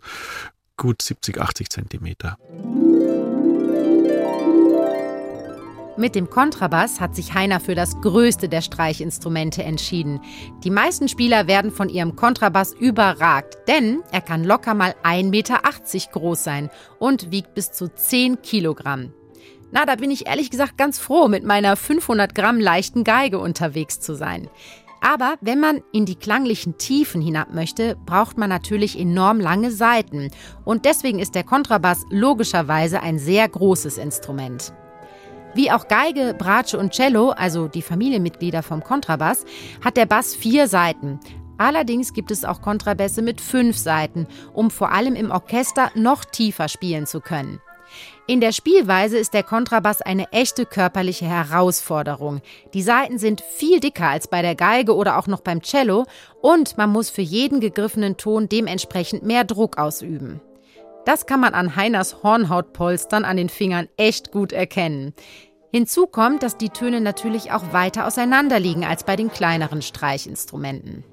gut 0.77 1.03
70, 1.03 1.41
80 1.41 1.71
Zentimeter. 1.71 2.39
Mit 6.01 6.15
dem 6.15 6.31
Kontrabass 6.31 6.99
hat 6.99 7.15
sich 7.15 7.35
Heiner 7.35 7.61
für 7.61 7.75
das 7.75 8.01
größte 8.01 8.49
der 8.49 8.63
Streichinstrumente 8.63 9.63
entschieden. 9.63 10.23
Die 10.65 10.71
meisten 10.71 11.09
Spieler 11.09 11.47
werden 11.47 11.71
von 11.71 11.91
ihrem 11.91 12.17
Kontrabass 12.17 12.73
überragt, 12.73 13.59
denn 13.69 14.01
er 14.11 14.23
kann 14.23 14.43
locker 14.43 14.73
mal 14.73 14.95
1,80 15.05 15.29
Meter 15.29 15.61
groß 16.11 16.43
sein 16.43 16.71
und 16.99 17.31
wiegt 17.31 17.53
bis 17.55 17.73
zu 17.73 17.95
10 17.95 18.41
Kilogramm. 18.41 19.13
Na, 19.73 19.85
da 19.85 19.97
bin 19.97 20.11
ich 20.11 20.27
ehrlich 20.27 20.51
gesagt 20.51 20.79
ganz 20.79 20.99
froh, 20.99 21.29
mit 21.29 21.45
meiner 21.45 21.77
500 21.77 22.35
Gramm 22.35 22.61
leichten 22.61 23.05
Geige 23.05 23.39
unterwegs 23.39 24.01
zu 24.01 24.15
sein. 24.15 24.49
Aber 25.03 25.35
wenn 25.43 25.61
man 25.61 25.83
in 25.93 26.07
die 26.07 26.17
klanglichen 26.17 26.79
Tiefen 26.79 27.21
hinab 27.21 27.53
möchte, 27.53 27.99
braucht 28.07 28.39
man 28.39 28.49
natürlich 28.49 28.99
enorm 28.99 29.39
lange 29.39 29.71
Saiten. 29.71 30.31
Und 30.65 30.87
deswegen 30.87 31.19
ist 31.19 31.35
der 31.35 31.45
Kontrabass 31.45 32.07
logischerweise 32.09 33.03
ein 33.03 33.19
sehr 33.19 33.47
großes 33.47 33.99
Instrument. 33.99 34.73
Wie 35.55 35.71
auch 35.71 35.89
Geige, 35.89 36.35
Bratsche 36.39 36.79
und 36.79 36.93
Cello, 36.93 37.31
also 37.31 37.67
die 37.67 37.83
Familienmitglieder 37.83 38.63
vom 38.63 38.85
Kontrabass, 38.85 39.45
hat 39.85 39.97
der 39.97 40.07
Bass 40.07 40.35
vier 40.35 40.69
Seiten. 40.69 41.19
Allerdings 41.59 42.15
gibt 42.15 42.31
es 42.31 42.45
auch 42.45 42.63
Kontrabässe 42.63 43.21
mit 43.21 43.41
fünf 43.41 43.77
Seiten, 43.77 44.27
um 44.55 44.71
vor 44.71 44.93
allem 44.93 45.15
im 45.15 45.31
Orchester 45.31 45.91
noch 45.95 46.25
tiefer 46.25 46.69
spielen 46.69 47.07
zu 47.07 47.21
können. 47.21 47.61
In 48.29 48.41
der 48.41 48.53
Spielweise 48.53 49.19
ist 49.19 49.35
der 49.35 49.43
Kontrabass 49.43 50.01
eine 50.01 50.31
echte 50.33 50.65
körperliche 50.65 51.27
Herausforderung. 51.27 52.41
Die 52.73 52.83
Saiten 52.83 53.19
sind 53.19 53.41
viel 53.41 53.81
dicker 53.81 54.07
als 54.07 54.29
bei 54.29 54.43
der 54.43 54.55
Geige 54.55 54.95
oder 54.95 55.19
auch 55.19 55.27
noch 55.27 55.41
beim 55.41 55.63
Cello 55.63 56.07
und 56.41 56.79
man 56.79 56.91
muss 56.91 57.11
für 57.11 57.23
jeden 57.23 57.59
gegriffenen 57.59 58.17
Ton 58.17 58.49
dementsprechend 58.49 59.25
mehr 59.25 59.43
Druck 59.43 59.79
ausüben. 59.79 60.41
Das 61.05 61.27
kann 61.27 61.41
man 61.41 61.55
an 61.55 61.77
Heiners 61.77 62.23
Hornhautpolstern 62.23 63.25
an 63.25 63.37
den 63.37 63.49
Fingern 63.49 63.89
echt 63.97 64.33
gut 64.33 64.53
erkennen. 64.53 65.15
Hinzu 65.73 66.07
kommt, 66.07 66.43
dass 66.43 66.57
die 66.57 66.71
Töne 66.71 67.01
natürlich 67.01 67.53
auch 67.53 67.73
weiter 67.73 68.07
auseinander 68.07 68.59
liegen 68.59 68.85
als 68.85 69.05
bei 69.05 69.17
den 69.17 69.31
kleineren 69.31 69.83
Streichinstrumenten. 69.83 71.05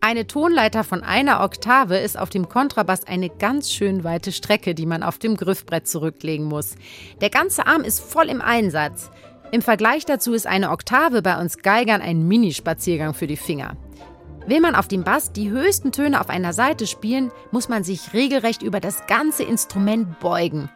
Eine 0.00 0.28
Tonleiter 0.28 0.84
von 0.84 1.02
einer 1.02 1.42
Oktave 1.42 1.96
ist 1.96 2.18
auf 2.18 2.30
dem 2.30 2.48
Kontrabass 2.48 3.04
eine 3.04 3.28
ganz 3.28 3.72
schön 3.72 4.04
weite 4.04 4.30
Strecke, 4.30 4.74
die 4.74 4.86
man 4.86 5.02
auf 5.02 5.18
dem 5.18 5.36
Griffbrett 5.36 5.88
zurücklegen 5.88 6.46
muss. 6.46 6.76
Der 7.20 7.30
ganze 7.30 7.66
Arm 7.66 7.82
ist 7.82 7.98
voll 7.98 8.28
im 8.28 8.40
Einsatz. 8.40 9.10
Im 9.50 9.62
Vergleich 9.62 10.04
dazu 10.04 10.34
ist 10.34 10.46
eine 10.46 10.70
Oktave 10.70 11.22
bei 11.22 11.40
uns 11.40 11.58
Geigern 11.58 12.00
ein 12.00 12.28
Minispaziergang 12.28 13.12
für 13.12 13.26
die 13.26 13.36
Finger. 13.36 13.76
Will 14.48 14.60
man 14.62 14.74
auf 14.74 14.88
dem 14.88 15.04
Bass 15.04 15.30
die 15.30 15.50
höchsten 15.50 15.92
Töne 15.92 16.18
auf 16.18 16.30
einer 16.30 16.54
Seite 16.54 16.86
spielen, 16.86 17.30
muss 17.50 17.68
man 17.68 17.84
sich 17.84 18.14
regelrecht 18.14 18.62
über 18.62 18.80
das 18.80 19.06
ganze 19.06 19.42
Instrument 19.42 20.20
beugen. 20.20 20.70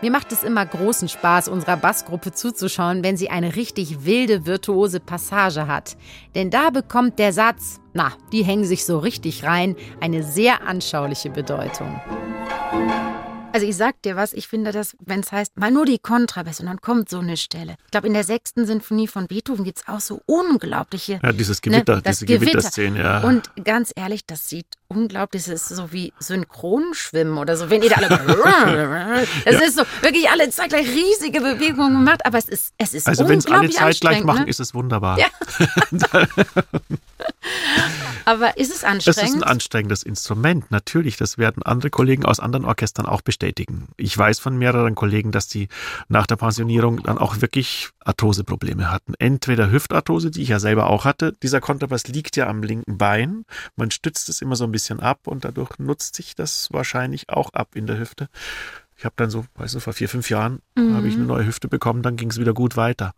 Mir 0.00 0.10
macht 0.10 0.32
es 0.32 0.42
immer 0.42 0.64
großen 0.64 1.10
Spaß, 1.10 1.48
unserer 1.48 1.76
Bassgruppe 1.76 2.32
zuzuschauen, 2.32 3.04
wenn 3.04 3.18
sie 3.18 3.28
eine 3.28 3.54
richtig 3.54 4.06
wilde, 4.06 4.46
virtuose 4.46 4.98
Passage 4.98 5.66
hat. 5.66 5.98
Denn 6.34 6.48
da 6.48 6.70
bekommt 6.70 7.18
der 7.18 7.34
Satz, 7.34 7.80
na, 7.92 8.12
die 8.32 8.44
hängen 8.44 8.64
sich 8.64 8.86
so 8.86 8.98
richtig 8.98 9.44
rein, 9.44 9.76
eine 10.00 10.22
sehr 10.22 10.66
anschauliche 10.66 11.28
Bedeutung. 11.28 12.00
Also 13.52 13.66
ich 13.66 13.76
sag 13.76 14.00
dir 14.02 14.14
was, 14.14 14.34
ich 14.34 14.46
finde 14.46 14.72
das, 14.72 14.96
wenn 15.04 15.20
es 15.20 15.32
heißt, 15.32 15.56
mal 15.56 15.70
nur 15.70 15.86
die 15.86 15.98
Kontrabässe 15.98 16.62
und 16.62 16.68
dann 16.68 16.80
kommt 16.80 17.08
so 17.08 17.18
eine 17.18 17.36
Stelle. 17.36 17.76
Ich 17.86 17.90
glaube, 17.90 18.06
in 18.06 18.12
der 18.12 18.24
sechsten 18.24 18.66
Sinfonie 18.66 19.08
von 19.08 19.26
Beethoven 19.26 19.64
gibt 19.64 19.78
es 19.78 19.88
auch 19.88 20.00
so 20.00 20.20
unglaubliche. 20.26 21.18
Ja, 21.22 21.32
dieses 21.32 21.62
Gewitter, 21.62 21.96
ne, 21.96 22.02
diese 22.06 22.26
Gewitter. 22.26 22.52
Gewitterszene, 22.52 22.98
ja. 23.00 23.20
Und 23.22 23.50
ganz 23.64 23.92
ehrlich, 23.96 24.26
das 24.26 24.48
sieht 24.48 24.66
unglaublich, 24.88 25.44
das 25.44 25.70
ist 25.70 25.76
so 25.76 25.92
wie 25.92 26.12
Synchronschwimmen 26.18 27.36
oder 27.36 27.56
so. 27.56 27.68
Wenn 27.68 27.82
ihr 27.82 27.90
da 27.90 27.96
alle. 27.96 28.08
Es 29.44 29.54
ja. 29.54 29.60
ist 29.60 29.76
so, 29.76 29.82
wirklich 30.00 30.28
alle 30.30 30.48
zeitgleich 30.50 30.88
riesige 30.88 31.40
Bewegungen 31.40 32.04
macht, 32.04 32.24
aber 32.24 32.38
es 32.38 32.48
ist, 32.48 32.72
es 32.78 32.94
ist 32.94 33.06
Also 33.06 33.28
wenn 33.28 33.38
es 33.38 33.46
alle 33.46 33.70
zeitgleich 33.70 34.24
machen, 34.24 34.44
ne? 34.44 34.48
ist 34.48 34.60
es 34.60 34.74
wunderbar. 34.74 35.18
Ja. 35.18 35.26
aber 38.24 38.56
ist 38.56 38.74
es 38.74 38.84
anstrengend? 38.84 39.18
Es 39.18 39.22
ist 39.22 39.34
ein 39.34 39.42
anstrengendes 39.42 40.02
Instrument, 40.02 40.70
natürlich. 40.70 41.16
Das 41.16 41.38
werden 41.38 41.62
andere 41.62 41.90
Kollegen 41.90 42.24
aus 42.24 42.40
anderen 42.40 42.64
Orchestern 42.64 43.06
auch 43.06 43.20
bestätigen. 43.20 43.88
Ich 43.96 44.16
weiß 44.16 44.38
von 44.38 44.56
mehreren 44.56 44.94
Kollegen, 44.94 45.32
dass 45.32 45.48
die 45.48 45.68
nach 46.08 46.26
der 46.26 46.36
Pensionierung 46.36 47.02
dann 47.02 47.18
auch 47.18 47.40
wirklich 47.40 47.90
Arthroseprobleme 48.08 48.90
hatten. 48.90 49.14
Entweder 49.18 49.70
Hüftarthrose, 49.70 50.30
die 50.30 50.42
ich 50.42 50.48
ja 50.48 50.58
selber 50.58 50.88
auch 50.88 51.04
hatte. 51.04 51.32
Dieser 51.42 51.60
Kontrabass 51.60 52.08
liegt 52.08 52.36
ja 52.36 52.48
am 52.48 52.62
linken 52.62 52.98
Bein. 52.98 53.44
Man 53.76 53.90
stützt 53.90 54.28
es 54.28 54.40
immer 54.40 54.56
so 54.56 54.64
ein 54.64 54.72
bisschen 54.72 55.00
ab 55.00 55.26
und 55.26 55.44
dadurch 55.44 55.78
nutzt 55.78 56.16
sich 56.16 56.34
das 56.34 56.72
wahrscheinlich 56.72 57.28
auch 57.28 57.52
ab 57.52 57.76
in 57.76 57.86
der 57.86 57.98
Hüfte. 57.98 58.28
Ich 58.96 59.04
habe 59.04 59.14
dann 59.16 59.30
so, 59.30 59.44
weißt 59.54 59.76
du, 59.76 59.80
vor 59.80 59.92
vier, 59.92 60.08
fünf 60.08 60.28
Jahren 60.30 60.60
mhm. 60.74 60.96
habe 60.96 61.06
ich 61.06 61.14
eine 61.14 61.24
neue 61.24 61.46
Hüfte 61.46 61.68
bekommen, 61.68 62.02
dann 62.02 62.16
ging 62.16 62.30
es 62.30 62.40
wieder 62.40 62.52
gut 62.52 62.76
weiter. 62.76 63.12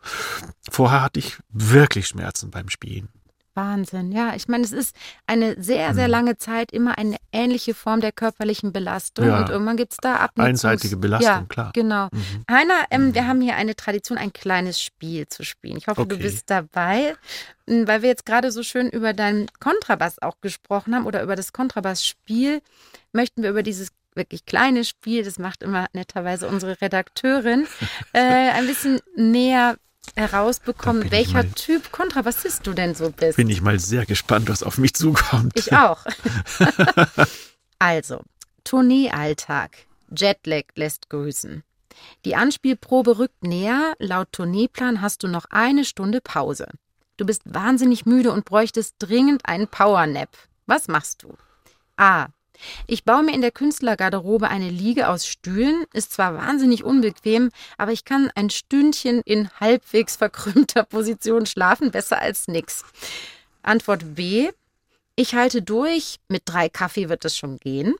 Vorher 0.68 1.02
hatte 1.02 1.18
ich 1.18 1.38
wirklich 1.48 2.06
Schmerzen 2.08 2.50
beim 2.50 2.68
Spielen. 2.68 3.08
Wahnsinn, 3.60 4.10
ja. 4.12 4.34
Ich 4.34 4.48
meine, 4.48 4.64
es 4.64 4.72
ist 4.72 4.96
eine 5.26 5.60
sehr, 5.62 5.94
sehr 5.94 6.06
mhm. 6.06 6.12
lange 6.12 6.38
Zeit 6.38 6.72
immer 6.72 6.96
eine 6.96 7.16
ähnliche 7.30 7.74
Form 7.74 8.00
der 8.00 8.12
körperlichen 8.12 8.72
Belastung 8.72 9.26
ja. 9.26 9.38
und 9.38 9.50
irgendwann 9.50 9.76
gibt 9.76 9.92
es 9.92 9.98
da 9.98 10.16
Abnutzungs 10.16 10.64
Einseitige 10.64 10.96
Belastung, 10.96 11.28
ja, 11.28 11.44
klar. 11.48 11.70
Genau. 11.74 12.08
Mhm. 12.10 12.44
Heiner, 12.50 12.84
ähm, 12.90 13.08
mhm. 13.08 13.14
wir 13.14 13.26
haben 13.26 13.40
hier 13.40 13.56
eine 13.56 13.76
Tradition, 13.76 14.16
ein 14.16 14.32
kleines 14.32 14.80
Spiel 14.80 15.28
zu 15.28 15.44
spielen. 15.44 15.76
Ich 15.76 15.88
hoffe, 15.88 16.02
okay. 16.02 16.16
du 16.16 16.18
bist 16.18 16.48
dabei, 16.48 17.14
hm, 17.66 17.86
weil 17.86 18.02
wir 18.02 18.08
jetzt 18.08 18.24
gerade 18.24 18.50
so 18.50 18.62
schön 18.62 18.88
über 18.88 19.12
deinen 19.12 19.46
Kontrabass 19.60 20.20
auch 20.22 20.40
gesprochen 20.40 20.94
haben 20.94 21.06
oder 21.06 21.22
über 21.22 21.36
das 21.36 21.52
Kontrabassspiel, 21.52 22.62
möchten 23.12 23.42
wir 23.42 23.50
über 23.50 23.62
dieses 23.62 23.88
wirklich 24.14 24.44
kleine 24.46 24.84
Spiel, 24.84 25.22
das 25.22 25.38
macht 25.38 25.62
immer 25.62 25.86
netterweise 25.92 26.48
unsere 26.48 26.80
Redakteurin, 26.80 27.66
äh, 28.12 28.50
ein 28.50 28.66
bisschen 28.66 29.00
näher 29.16 29.76
herausbekommen, 30.20 31.10
welcher 31.10 31.42
mal, 31.42 31.50
Typ 31.50 31.90
Kontrabassist 31.92 32.66
du 32.66 32.72
denn 32.72 32.94
so 32.94 33.10
bist. 33.10 33.36
Bin 33.36 33.48
ich 33.48 33.62
mal 33.62 33.78
sehr 33.78 34.06
gespannt, 34.06 34.48
was 34.48 34.62
auf 34.62 34.78
mich 34.78 34.94
zukommt. 34.94 35.52
Ich 35.56 35.72
auch. 35.72 36.04
also, 37.78 38.22
Tourneealltag. 38.64 39.70
Jetlag 40.14 40.64
lässt 40.74 41.08
grüßen. 41.10 41.62
Die 42.24 42.36
Anspielprobe 42.36 43.18
rückt 43.18 43.42
näher. 43.44 43.94
Laut 43.98 44.32
Tourneeplan 44.32 45.00
hast 45.00 45.22
du 45.22 45.28
noch 45.28 45.46
eine 45.50 45.84
Stunde 45.84 46.20
Pause. 46.20 46.68
Du 47.16 47.26
bist 47.26 47.42
wahnsinnig 47.44 48.06
müde 48.06 48.32
und 48.32 48.44
bräuchtest 48.44 48.96
dringend 48.98 49.46
einen 49.46 49.68
Powernap. 49.68 50.30
Was 50.66 50.88
machst 50.88 51.22
du? 51.22 51.34
A. 51.96 52.28
Ich 52.86 53.04
baue 53.04 53.22
mir 53.22 53.34
in 53.34 53.40
der 53.40 53.50
Künstlergarderobe 53.50 54.48
eine 54.48 54.70
Liege 54.70 55.08
aus 55.08 55.26
Stühlen, 55.26 55.84
ist 55.92 56.12
zwar 56.12 56.34
wahnsinnig 56.34 56.84
unbequem, 56.84 57.50
aber 57.78 57.92
ich 57.92 58.04
kann 58.04 58.30
ein 58.34 58.50
Stündchen 58.50 59.22
in 59.24 59.50
halbwegs 59.60 60.16
verkrümmter 60.16 60.84
Position 60.84 61.46
schlafen, 61.46 61.90
besser 61.90 62.20
als 62.20 62.48
nix. 62.48 62.84
Antwort 63.62 64.14
B. 64.14 64.50
Ich 65.16 65.34
halte 65.34 65.62
durch, 65.62 66.16
mit 66.28 66.42
drei 66.46 66.68
Kaffee 66.68 67.08
wird 67.08 67.24
es 67.24 67.36
schon 67.36 67.58
gehen. 67.58 67.94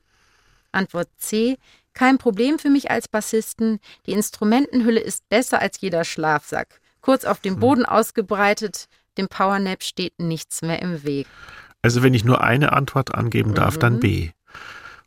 Antwort 0.71 1.09
C. 1.17 1.57
Kein 1.93 2.17
Problem 2.17 2.57
für 2.57 2.69
mich 2.69 2.89
als 2.89 3.07
Bassisten. 3.07 3.79
Die 4.05 4.13
Instrumentenhülle 4.13 4.99
ist 4.99 5.27
besser 5.29 5.59
als 5.59 5.79
jeder 5.81 6.05
Schlafsack. 6.05 6.79
Kurz 7.01 7.25
auf 7.25 7.39
dem 7.39 7.55
hm. 7.55 7.59
Boden 7.59 7.85
ausgebreitet, 7.85 8.85
dem 9.17 9.27
Powernap 9.27 9.83
steht 9.83 10.19
nichts 10.19 10.61
mehr 10.61 10.81
im 10.81 11.03
Weg. 11.03 11.27
Also 11.81 12.03
wenn 12.03 12.13
ich 12.13 12.23
nur 12.23 12.41
eine 12.41 12.73
Antwort 12.73 13.13
angeben 13.13 13.55
darf, 13.55 13.75
mhm. 13.75 13.79
dann 13.79 13.99
B 13.99 14.29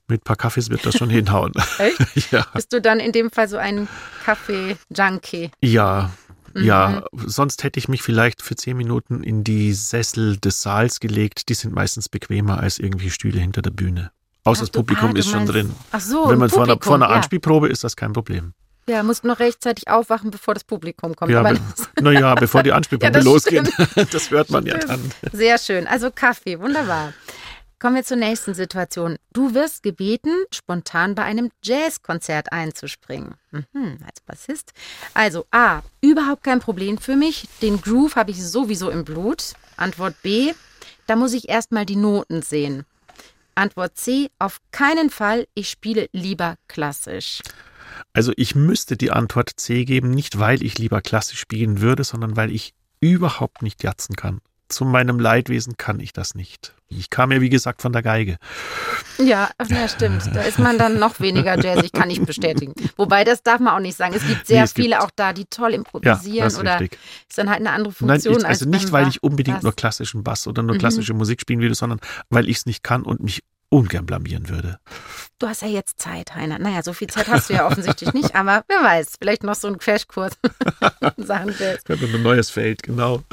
mit 0.09 0.21
ein 0.21 0.25
paar 0.25 0.37
Kaffees 0.37 0.71
wird 0.71 0.85
das 0.87 0.97
schon 0.97 1.11
hinhauen. 1.19 1.53
Echt? 1.79 2.31
ja. 2.33 2.47
Bist 2.55 2.73
du 2.73 2.81
dann 2.81 3.01
in 3.01 3.13
dem 3.13 3.31
Fall 3.31 3.49
so 3.49 3.57
ein 3.57 3.89
Kaffee-Junkie? 4.25 5.51
Ja, 5.63 6.11
Ja, 6.57 7.05
sonst 7.27 7.65
hätte 7.65 7.79
ich 7.81 7.89
mich 7.89 8.03
vielleicht 8.03 8.41
für 8.43 8.55
zehn 8.55 8.77
Minuten 8.77 9.23
in 9.25 9.43
die 9.43 9.73
Sessel 9.73 10.37
des 10.37 10.63
Saals 10.63 11.01
gelegt. 11.01 11.49
Die 11.49 11.55
sind 11.55 11.75
meistens 11.75 12.09
bequemer 12.09 12.61
als 12.61 12.79
irgendwie 12.79 13.11
Stühle 13.11 13.41
hinter 13.41 13.61
der 13.63 13.71
Bühne. 13.73 14.13
Außer 14.45 14.61
das 14.63 14.71
du- 14.71 14.81
Publikum 14.81 15.15
ah, 15.15 15.19
ist 15.19 15.31
schon 15.31 15.47
drin. 15.47 15.75
Ach 15.91 16.01
so, 16.01 16.29
Wenn 16.29 16.39
man 16.39 16.51
vor 16.51 16.65
einer, 16.65 16.79
vor 16.81 16.95
einer 16.95 17.09
ja. 17.09 17.17
Anspielprobe 17.17 17.69
ist 17.69 17.83
das 17.83 17.97
kein 17.97 18.13
Problem. 18.13 18.53
Ja, 18.87 19.03
musst 19.03 19.25
noch 19.25 19.39
rechtzeitig 19.39 19.89
aufwachen, 19.89 20.31
bevor 20.31 20.53
das 20.53 20.63
Publikum 20.63 21.17
kommt. 21.17 21.31
Ja, 21.33 21.43
be 21.43 21.59
naja, 22.03 22.35
bevor 22.35 22.63
die 22.63 22.71
Anspielprobe 22.71 23.07
Ja, 23.07 23.11
das 23.13 23.25
losgeht. 23.25 23.73
Das 24.13 24.31
hört 24.31 24.51
man 24.51 24.67
ja 24.67 24.77
Stimmt. 24.77 24.91
dann. 25.23 25.31
Sehr 25.33 25.57
schön. 25.57 25.87
Also 25.87 26.11
Kaffee, 26.11 26.61
wunderbar. 26.61 27.15
Kommen 27.85 27.97
wir 27.97 28.05
zur 28.05 28.16
nächsten 28.16 28.55
Situation. 28.55 29.18
Du 29.35 29.53
wirst 29.53 29.82
gebeten, 29.82 30.30
spontan 30.51 31.14
bei 31.14 31.24
einem 31.24 31.51
Jazzkonzert 31.62 32.51
einzuspringen. 32.51 33.35
Mhm, 33.51 33.99
als 34.07 34.22
Bassist. 34.22 34.72
Also 35.12 35.45
A, 35.51 35.82
überhaupt 36.01 36.45
kein 36.45 36.61
Problem 36.61 36.97
für 36.97 37.14
mich. 37.14 37.47
Den 37.61 37.82
Groove 37.82 38.16
habe 38.16 38.30
ich 38.30 38.43
sowieso 38.43 38.89
im 38.89 39.05
Blut. 39.05 39.53
Antwort 39.76 40.14
B, 40.22 40.55
da 41.07 41.14
muss 41.14 41.35
ich 41.35 41.51
erstmal 41.51 41.85
die 41.85 41.97
Noten 41.97 42.41
sehen. 42.41 42.87
Antwort 43.55 43.99
C, 43.99 44.30
auf 44.39 44.62
keinen 44.70 45.11
Fall, 45.11 45.47
ich 45.53 45.68
spiele 45.68 46.09
lieber 46.11 46.57
klassisch. 46.68 47.43
Also 48.14 48.32
ich 48.37 48.55
müsste 48.55 48.97
die 48.97 49.11
Antwort 49.11 49.51
C 49.57 49.85
geben, 49.85 50.11
nicht 50.11 50.39
weil 50.39 50.62
ich 50.62 50.78
lieber 50.78 51.03
klassisch 51.03 51.39
spielen 51.39 51.82
würde, 51.82 52.03
sondern 52.03 52.35
weil 52.35 52.51
ich 52.51 52.72
überhaupt 53.01 53.61
nicht 53.61 53.82
jatzen 53.82 54.16
kann. 54.16 54.41
Zu 54.69 54.85
meinem 54.85 55.19
Leidwesen 55.21 55.77
kann 55.77 56.01
ich 56.01 56.12
das 56.12 56.35
nicht. 56.35 56.75
Ich 56.89 57.11
kam 57.11 57.31
ja, 57.33 57.41
wie 57.41 57.51
gesagt, 57.51 57.83
von 57.83 57.93
der 57.93 58.03
Geige. 58.03 58.39
Ja, 59.19 59.51
ja, 59.69 59.89
stimmt. 59.89 60.35
Da 60.35 60.43
ist 60.43 60.59
man 60.59 60.79
dann 60.79 60.99
noch 60.99 61.21
weniger 61.21 61.59
jazzig, 61.62 61.93
kann 61.93 62.09
ich 62.11 62.21
bestätigen. 62.23 62.73
Wobei, 62.97 63.25
das 63.25 63.43
darf 63.43 63.61
man 63.61 63.75
auch 63.75 63.81
nicht 63.81 63.97
sagen. 63.97 64.15
Es 64.15 64.27
gibt 64.27 64.47
sehr 64.47 64.59
Nee, 64.61 64.65
es 64.65 64.75
gibt- 64.75 64.85
viele 64.85 65.03
auch 65.03 65.11
da, 65.15 65.33
die 65.33 65.45
toll 65.47 65.71
Ja, 65.73 65.77
improvisieren 65.77 66.45
das 66.45 66.55
ist 66.55 66.59
oder 66.61 66.81
richtig. 66.81 66.99
ist 67.29 67.37
dann 67.39 67.51
halt 67.51 67.61
eine 67.61 67.71
andere 67.71 67.93
Nein, 68.01 68.21
Funktion. 68.21 68.39
ich, 68.41 68.47
also 68.47 68.65
als 68.65 68.75
nicht, 68.75 68.93
weil 68.93 69.09
ich 69.09 69.23
unbedingt 69.23 69.59
Bass. 69.59 69.62
nur 69.65 69.73
klassischen 69.75 70.25
Bass 70.25 70.47
oder 70.47 70.62
nur 70.62 70.75
Mhm. 70.77 70.81
klassische 70.81 71.15
Musik 71.15 71.41
spielen 71.41 71.61
würde, 71.61 71.75
sondern 71.75 72.01
weil 72.31 72.49
ich 72.49 72.59
es 72.59 72.67
nicht 72.67 72.83
kann 72.83 73.03
und 73.03 73.21
mich 73.21 73.43
ungern 73.71 74.07
blamieren 74.07 74.49
würde. 74.49 74.79
Du 75.41 75.49
hast 75.49 75.62
ja 75.62 75.69
jetzt 75.69 75.99
Zeit, 76.01 76.35
Heiner. 76.35 76.59
Naja, 76.59 76.83
so 76.83 76.93
viel 76.93 77.09
Zeit 77.09 77.29
hast 77.29 77.51
du 77.51 77.55
ja 77.55 77.67
offensichtlich 77.67 78.12
nicht, 78.15 78.35
aber 78.37 78.65
wer 78.69 78.83
weiß, 78.83 79.15
vielleicht 79.21 79.43
noch 79.43 79.57
so 79.57 79.69
ein 79.69 79.79
Crashkurs 79.79 80.33
Sachen 81.19 81.55
Jazz. 81.59 81.83
Ja, 81.89 81.97
ein 81.97 82.23
neues 82.23 82.51
Feld, 82.51 82.83
genau. 82.83 83.23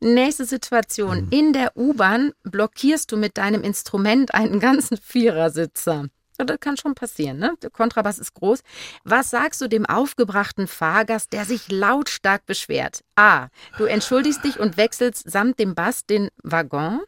Nächste 0.00 0.44
Situation. 0.44 1.28
In 1.30 1.52
der 1.52 1.76
U-Bahn 1.76 2.32
blockierst 2.42 3.10
du 3.10 3.16
mit 3.16 3.38
deinem 3.38 3.62
Instrument 3.62 4.34
einen 4.34 4.60
ganzen 4.60 4.96
Vierersitzer. 4.98 6.06
Das 6.38 6.60
kann 6.60 6.76
schon 6.76 6.94
passieren, 6.94 7.38
ne? 7.38 7.54
Der 7.62 7.70
Kontrabass 7.70 8.18
ist 8.18 8.34
groß. 8.34 8.60
Was 9.04 9.30
sagst 9.30 9.60
du 9.62 9.68
dem 9.68 9.86
aufgebrachten 9.86 10.66
Fahrgast, 10.66 11.32
der 11.32 11.46
sich 11.46 11.70
lautstark 11.70 12.44
beschwert? 12.44 13.00
A. 13.14 13.48
Du 13.78 13.84
entschuldigst 13.84 14.44
dich 14.44 14.60
und 14.60 14.76
wechselst 14.76 15.30
samt 15.30 15.58
dem 15.58 15.74
Bass 15.74 16.04
den 16.04 16.28
Waggon. 16.42 17.00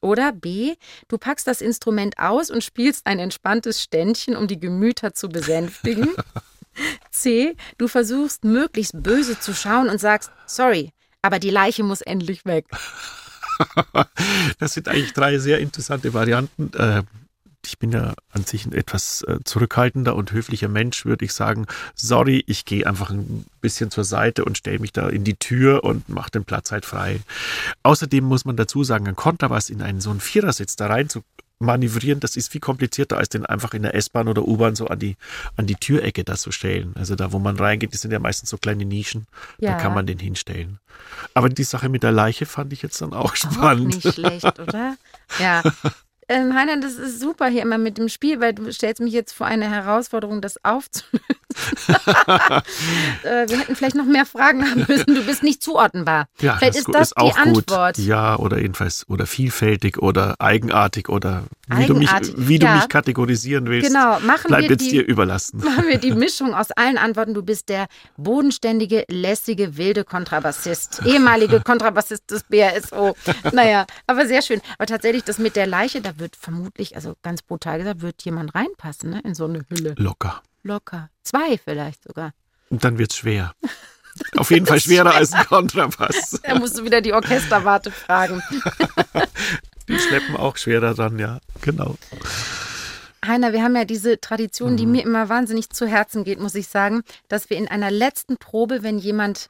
Oder 0.00 0.32
B. 0.32 0.74
Du 1.08 1.16
packst 1.16 1.46
das 1.46 1.60
Instrument 1.60 2.18
aus 2.18 2.50
und 2.50 2.64
spielst 2.64 3.06
ein 3.06 3.20
entspanntes 3.20 3.82
Ständchen, 3.82 4.36
um 4.36 4.48
die 4.48 4.60
Gemüter 4.60 5.14
zu 5.14 5.28
besänftigen. 5.28 6.10
C. 7.10 7.56
Du 7.78 7.88
versuchst 7.88 8.44
möglichst 8.44 8.92
böse 9.02 9.38
zu 9.38 9.54
schauen 9.54 9.88
und 9.88 9.98
sagst, 9.98 10.30
sorry, 10.46 10.92
aber 11.26 11.38
die 11.38 11.50
Leiche 11.50 11.82
muss 11.82 12.00
endlich 12.00 12.44
weg. 12.44 12.66
Das 14.58 14.74
sind 14.74 14.86
eigentlich 14.86 15.14
drei 15.14 15.38
sehr 15.38 15.60
interessante 15.60 16.12
Varianten. 16.12 16.72
Äh, 16.76 17.02
Ich 17.64 17.78
bin 17.78 17.90
ja 17.90 18.14
an 18.30 18.44
sich 18.44 18.64
ein 18.66 18.72
etwas 18.72 19.22
äh, 19.22 19.38
zurückhaltender 19.44 20.14
und 20.14 20.30
höflicher 20.30 20.68
Mensch, 20.68 21.04
würde 21.04 21.24
ich 21.24 21.32
sagen. 21.32 21.66
Sorry, 21.94 22.44
ich 22.46 22.64
gehe 22.64 22.86
einfach 22.86 23.10
ein 23.10 23.44
bisschen 23.60 23.90
zur 23.90 24.04
Seite 24.04 24.44
und 24.44 24.56
stelle 24.58 24.78
mich 24.78 24.92
da 24.92 25.08
in 25.08 25.24
die 25.24 25.34
Tür 25.36 25.82
und 25.84 26.08
mache 26.08 26.30
den 26.30 26.44
Platz 26.44 26.70
halt 26.70 26.84
frei. 26.86 27.20
Außerdem 27.82 28.22
muss 28.22 28.44
man 28.44 28.56
dazu 28.56 28.84
sagen, 28.84 29.08
ein 29.08 29.16
Kontrabass 29.16 29.70
in 29.70 29.82
einen 29.82 30.00
so 30.00 30.10
einen 30.10 30.20
Vierersitz 30.20 30.76
da 30.76 30.86
rein 30.86 31.08
zu 31.08 31.22
manövrieren, 31.58 32.20
das 32.20 32.36
ist 32.36 32.52
viel 32.52 32.60
komplizierter, 32.60 33.16
als 33.16 33.28
den 33.30 33.46
einfach 33.46 33.72
in 33.74 33.82
der 33.82 33.94
S-Bahn 33.94 34.28
oder 34.28 34.42
U-Bahn 34.46 34.76
so 34.76 34.88
an 34.88 34.98
die, 34.98 35.16
an 35.56 35.66
die 35.66 35.74
Türecke 35.76 36.22
da 36.24 36.34
zu 36.36 36.52
stellen. 36.52 36.92
Also 36.96 37.16
da, 37.16 37.32
wo 37.32 37.38
man 37.38 37.56
reingeht, 37.56 37.94
das 37.94 38.02
sind 38.02 38.10
ja 38.12 38.18
meistens 38.18 38.50
so 38.50 38.58
kleine 38.58 38.84
Nischen, 38.84 39.26
Ja. 39.58 39.72
da 39.72 39.78
kann 39.78 39.94
man 39.94 40.06
den 40.06 40.18
hinstellen. 40.18 40.78
Aber 41.34 41.48
die 41.48 41.64
Sache 41.64 41.88
mit 41.88 42.02
der 42.02 42.12
Leiche 42.12 42.46
fand 42.46 42.72
ich 42.72 42.82
jetzt 42.82 43.00
dann 43.00 43.12
auch 43.12 43.26
Auch 43.32 43.36
spannend. 43.36 44.04
nicht 44.04 44.14
schlecht, 44.14 44.58
oder? 44.58 44.96
Ja. 45.38 45.62
Ähm, 46.28 46.54
Heiner, 46.54 46.78
das 46.80 46.94
ist 46.94 47.20
super 47.20 47.46
hier 47.46 47.62
immer 47.62 47.78
mit 47.78 47.98
dem 47.98 48.08
Spiel, 48.08 48.40
weil 48.40 48.52
du 48.52 48.72
stellst 48.72 49.00
mich 49.00 49.12
jetzt 49.12 49.32
vor 49.32 49.46
eine 49.46 49.70
Herausforderung, 49.70 50.40
das 50.40 50.62
aufzulösen. 50.64 51.20
äh, 53.22 53.48
wir 53.48 53.58
hätten 53.58 53.76
vielleicht 53.76 53.94
noch 53.96 54.04
mehr 54.04 54.26
Fragen 54.26 54.68
haben 54.68 54.84
müssen. 54.88 55.14
Du 55.14 55.24
bist 55.24 55.42
nicht 55.42 55.62
zuordnenbar. 55.62 56.26
Ja, 56.40 56.56
vielleicht 56.56 56.76
ist 56.76 56.84
gu- 56.86 56.92
das 56.92 57.10
die 57.10 57.16
auch 57.16 57.36
gut. 57.36 57.70
Antwort. 57.70 57.98
Ja, 57.98 58.36
oder 58.36 58.58
jedenfalls, 58.58 59.08
oder 59.08 59.26
vielfältig 59.26 59.98
oder 59.98 60.34
eigenartig 60.40 61.08
oder 61.08 61.44
wie, 61.68 61.86
du 61.86 61.94
mich, 61.94 62.10
wie 62.36 62.58
du 62.58 62.66
ja. 62.66 62.76
mich 62.76 62.88
kategorisieren 62.88 63.66
willst. 63.66 63.88
Genau, 63.88 64.18
machen 64.20 64.48
Bleibt 64.48 64.64
wir 64.64 64.70
jetzt 64.70 64.82
die, 64.84 64.90
dir 64.90 65.06
überlassen. 65.06 65.58
machen 65.64 65.86
wir 65.88 65.98
die 65.98 66.12
Mischung 66.14 66.54
aus 66.54 66.70
allen 66.72 66.98
Antworten. 66.98 67.34
Du 67.34 67.42
bist 67.42 67.68
der 67.68 67.86
bodenständige, 68.16 69.04
lässige, 69.08 69.76
wilde 69.76 70.04
Kontrabassist. 70.04 71.02
Ehemalige 71.06 71.60
Kontrabassist 71.64 72.30
des 72.30 72.42
BRSO. 72.44 73.16
Naja, 73.52 73.86
aber 74.06 74.26
sehr 74.26 74.42
schön. 74.42 74.60
Aber 74.78 74.86
tatsächlich, 74.86 75.24
das 75.24 75.38
mit 75.38 75.56
der 75.56 75.66
Leiche, 75.66 76.00
da 76.00 76.15
wird 76.18 76.36
vermutlich, 76.36 76.96
also 76.96 77.14
ganz 77.22 77.42
brutal 77.42 77.78
gesagt, 77.78 78.00
wird 78.02 78.22
jemand 78.24 78.54
reinpassen, 78.54 79.10
ne? 79.10 79.20
In 79.24 79.34
so 79.34 79.44
eine 79.46 79.64
Hülle. 79.68 79.94
Locker. 79.98 80.42
Locker. 80.62 81.10
Zwei 81.22 81.58
vielleicht 81.58 82.02
sogar. 82.04 82.32
Und 82.70 82.82
dann 82.84 82.98
wird's 82.98 83.16
schwer. 83.16 83.52
Auf 84.36 84.50
jeden 84.50 84.66
Fall 84.66 84.80
schwerer 84.80 85.14
als 85.14 85.32
ein 85.32 85.44
Kontrabass. 85.46 86.40
Da 86.42 86.54
musst 86.58 86.78
du 86.78 86.84
wieder 86.84 87.00
die 87.00 87.12
Orchesterwarte 87.12 87.90
fragen. 87.90 88.42
Die 89.88 89.98
schleppen 90.00 90.36
auch 90.36 90.56
schwerer 90.56 90.94
dran, 90.94 91.18
ja. 91.18 91.38
Genau. 91.60 91.96
Heiner, 93.24 93.52
wir 93.52 93.62
haben 93.62 93.76
ja 93.76 93.84
diese 93.84 94.20
Tradition, 94.20 94.72
Mhm. 94.72 94.76
die 94.76 94.86
mir 94.86 95.02
immer 95.04 95.28
wahnsinnig 95.28 95.70
zu 95.70 95.86
Herzen 95.86 96.24
geht, 96.24 96.40
muss 96.40 96.54
ich 96.56 96.66
sagen, 96.68 97.02
dass 97.28 97.50
wir 97.50 97.56
in 97.56 97.68
einer 97.68 97.90
letzten 97.90 98.36
Probe, 98.36 98.82
wenn 98.82 98.98
jemand 98.98 99.48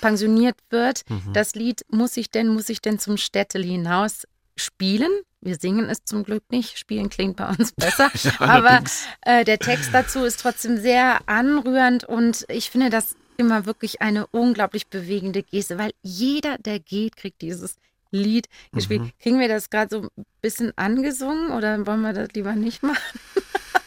pensioniert 0.00 0.56
wird, 0.70 1.02
Mhm. 1.08 1.32
das 1.32 1.54
Lied 1.54 1.84
Muss 1.88 2.16
ich 2.16 2.30
denn, 2.30 2.48
muss 2.48 2.68
ich 2.68 2.80
denn 2.82 2.98
zum 2.98 3.16
Städtel 3.16 3.64
hinaus 3.64 4.26
spielen. 4.60 5.10
Wir 5.40 5.56
singen 5.56 5.88
es 5.88 6.04
zum 6.04 6.24
Glück 6.24 6.42
nicht. 6.50 6.78
Spielen 6.78 7.10
klingt 7.10 7.36
bei 7.36 7.48
uns 7.48 7.72
besser. 7.76 8.10
Aber 8.38 8.82
äh, 9.22 9.44
der 9.44 9.58
Text 9.58 9.90
dazu 9.92 10.24
ist 10.24 10.40
trotzdem 10.40 10.78
sehr 10.78 11.20
anrührend 11.26 12.04
und 12.04 12.44
ich 12.48 12.70
finde 12.70 12.90
das 12.90 13.16
immer 13.36 13.66
wirklich 13.66 14.02
eine 14.02 14.26
unglaublich 14.28 14.88
bewegende 14.88 15.42
Geste, 15.42 15.78
weil 15.78 15.92
jeder, 16.02 16.58
der 16.58 16.80
geht, 16.80 17.16
kriegt 17.16 17.40
dieses 17.40 17.76
Lied 18.10 18.48
gespielt. 18.72 19.02
Mhm. 19.02 19.12
Kriegen 19.20 19.38
wir 19.40 19.48
das 19.48 19.70
gerade 19.70 19.94
so 19.94 20.02
ein 20.02 20.26
bisschen 20.40 20.72
angesungen 20.76 21.50
oder 21.50 21.86
wollen 21.86 22.00
wir 22.00 22.12
das 22.12 22.30
lieber 22.34 22.54
nicht 22.54 22.82
machen? 22.82 23.20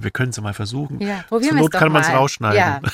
Wir 0.00 0.12
können 0.12 0.30
es 0.30 0.40
mal 0.40 0.54
versuchen. 0.54 1.00
Ja, 1.00 1.24
probieren 1.28 1.56
Zur 1.56 1.60
Not 1.62 1.72
kann 1.72 1.90
man 1.90 2.02
es 2.02 2.08
rausschneiden. 2.08 2.56
Ja. 2.58 2.80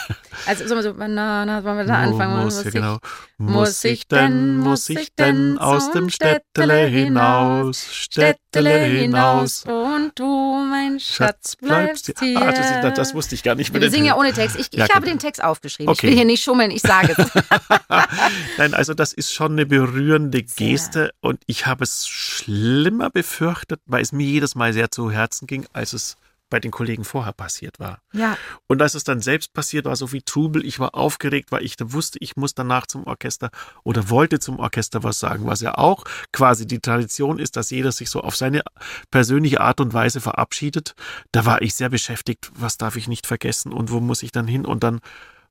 Also 0.46 0.66
so, 0.82 0.92
na, 0.98 1.44
na, 1.46 1.62
wollen 1.64 1.76
wir 1.78 1.84
da 1.84 1.94
anfangen? 1.94 2.42
Muss, 2.44 2.57
Muss 2.57 2.64
ja, 2.64 2.68
ich- 2.68 2.74
genau. 2.74 2.98
Muss 3.38 3.84
ich 3.84 4.07
denn, 4.09 4.59
muss 4.59 4.88
ich 4.90 5.14
denn 5.14 5.59
aus 5.59 5.90
dem 5.92 6.09
Städtele 6.11 6.86
hinaus, 6.86 7.86
Städtele 7.92 8.78
hinaus, 8.84 9.64
und 9.64 10.12
du, 10.18 10.64
mein 10.68 10.98
Schatz, 11.00 11.57
bleibst 11.57 12.12
hier. 12.18 12.38
Ah, 12.40 12.50
das, 12.52 12.70
ist- 12.70 12.98
das 12.98 13.14
wusste 13.14 13.34
ich 13.36 13.42
gar 13.42 13.55
nicht. 13.55 13.72
wir 13.72 13.80
den 13.80 13.90
singen 13.90 14.07
ja 14.07 14.14
Tönen. 14.14 14.26
ohne 14.26 14.32
Text. 14.34 14.57
Ich, 14.59 14.68
Ja, 14.72 14.84
ich 14.86 14.90
habe 14.94 15.02
genau. 15.07 15.16
den 15.16 15.18
Text 15.20 15.42
aufgeschrieben. 15.42 15.92
Ich 15.92 15.98
Okay. 16.00 16.09
will 16.09 16.14
hier 16.16 16.24
nicht 16.24 16.42
schummeln, 16.42 16.70
ich 16.72 16.82
sage 16.82 17.14
es. 17.16 17.30
Nein, 18.59 18.74
also 18.74 18.92
das 18.94 19.12
ist 19.12 19.32
schon 19.32 19.52
eine 19.52 19.66
berührende 19.66 20.38
Sehr. 20.46 20.68
Geste 20.68 21.11
und 21.20 21.40
ich 21.46 21.66
habe 21.66 21.84
es 21.84 22.07
schlimmer 22.09 23.09
befürchtet, 23.11 23.80
weil 23.86 24.02
es 24.02 24.12
mir 24.12 24.26
jedes 24.26 24.55
Mal 24.57 24.72
sehr 24.72 24.90
zu 24.90 25.11
Herzen 25.11 25.46
ging, 25.46 25.66
als 25.72 25.92
es 25.92 26.16
bei 26.55 26.61
den 26.61 26.70
Kollegen 26.70 27.02
vorher 27.02 27.32
passiert 27.32 27.80
war. 27.80 27.98
ja, 28.12 28.38
Und 28.68 28.80
als 28.80 28.94
es 28.94 29.02
dann 29.02 29.20
selbst 29.20 29.52
passiert 29.55 29.86
war, 29.86 29.96
so 29.96 30.12
wie 30.12 30.22
Trubel, 30.22 30.64
ich 30.64 30.78
war 30.78 30.94
aufgeregt, 30.94 31.50
weil 31.50 31.64
ich 31.64 31.74
wusste, 31.82 32.20
ich 32.20 32.36
muss 32.36 32.55
danach 32.55 32.86
zum 32.86 33.09
Orchester 33.09 33.50
oder 33.82 34.09
wollte 34.09 34.38
zum 34.38 34.61
Orchester 34.61 35.02
was 35.02 35.18
sagen, 35.18 35.46
was 35.46 35.62
ja 35.62 35.76
auch 35.76 36.05
quasi 36.30 36.64
die 36.64 36.78
Tradition 36.78 37.40
ist, 37.40 37.57
dass 37.57 37.70
jeder 37.70 37.90
sich 37.90 38.09
so 38.09 38.20
auf 38.20 38.36
seine 38.36 38.62
persönliche 39.11 39.61
Art 39.61 39.80
und 39.80 39.94
Weise 39.94 40.20
verabschiedet. 40.20 40.94
Da 41.32 41.44
war 41.44 41.61
ich 41.61 41.74
sehr 41.74 41.88
beschäftigt, 41.88 42.52
was 42.55 42.76
darf 42.76 42.94
ich 42.94 43.09
nicht 43.09 43.26
vergessen 43.26 43.72
und 43.72 43.90
wo 43.90 43.98
muss 43.98 44.22
ich 44.22 44.30
dann 44.30 44.46
hin? 44.46 44.64
Und 44.64 44.84
dann 44.84 45.00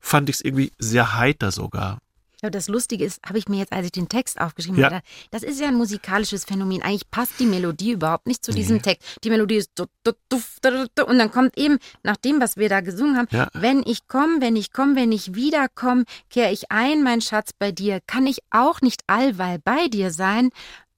fand 0.00 0.30
ich 0.30 0.36
es 0.36 0.40
irgendwie 0.40 0.72
sehr 0.78 1.18
heiter 1.18 1.52
sogar. 1.52 1.98
Ja, 2.44 2.50
das 2.50 2.68
Lustige 2.68 3.02
ist, 3.06 3.20
habe 3.26 3.38
ich 3.38 3.48
mir 3.48 3.56
jetzt, 3.56 3.72
als 3.72 3.86
ich 3.86 3.92
den 3.92 4.06
Text 4.06 4.38
aufgeschrieben 4.38 4.78
Ja. 4.78 4.90
habe, 4.90 5.00
das 5.30 5.42
ist 5.42 5.58
ja 5.62 5.68
ein 5.68 5.76
musikalisches 5.76 6.44
Phänomen. 6.44 6.82
Eigentlich 6.82 7.10
passt 7.10 7.40
die 7.40 7.46
Melodie 7.46 7.92
überhaupt 7.92 8.26
nicht 8.26 8.44
zu 8.44 8.52
diesem 8.52 8.76
Nee. 8.76 8.82
Text. 8.82 9.16
Die 9.24 9.30
Melodie 9.30 9.56
ist 9.56 9.70
du, 9.76 9.86
du, 10.02 10.12
du, 10.28 11.04
und 11.06 11.18
dann 11.18 11.30
kommt 11.32 11.56
eben, 11.56 11.78
nach 12.02 12.18
dem, 12.18 12.42
was 12.42 12.58
wir 12.58 12.68
da 12.68 12.82
gesungen 12.82 13.16
haben, 13.16 13.28
Ja. 13.30 13.48
wenn 13.54 13.82
ich 13.86 14.08
komme, 14.08 14.42
wenn 14.42 14.56
ich 14.56 14.72
komme, 14.74 14.94
wenn 14.94 15.10
ich 15.10 15.34
wiederkomme, 15.34 16.04
kehre 16.28 16.52
ich 16.52 16.70
ein, 16.70 17.02
mein 17.02 17.22
Schatz, 17.22 17.52
bei 17.58 17.72
dir. 17.72 18.00
Kann 18.06 18.26
ich 18.26 18.40
auch 18.50 18.82
nicht 18.82 19.00
allweil 19.06 19.58
bei 19.64 19.88
dir 19.88 20.10
sein? 20.10 20.50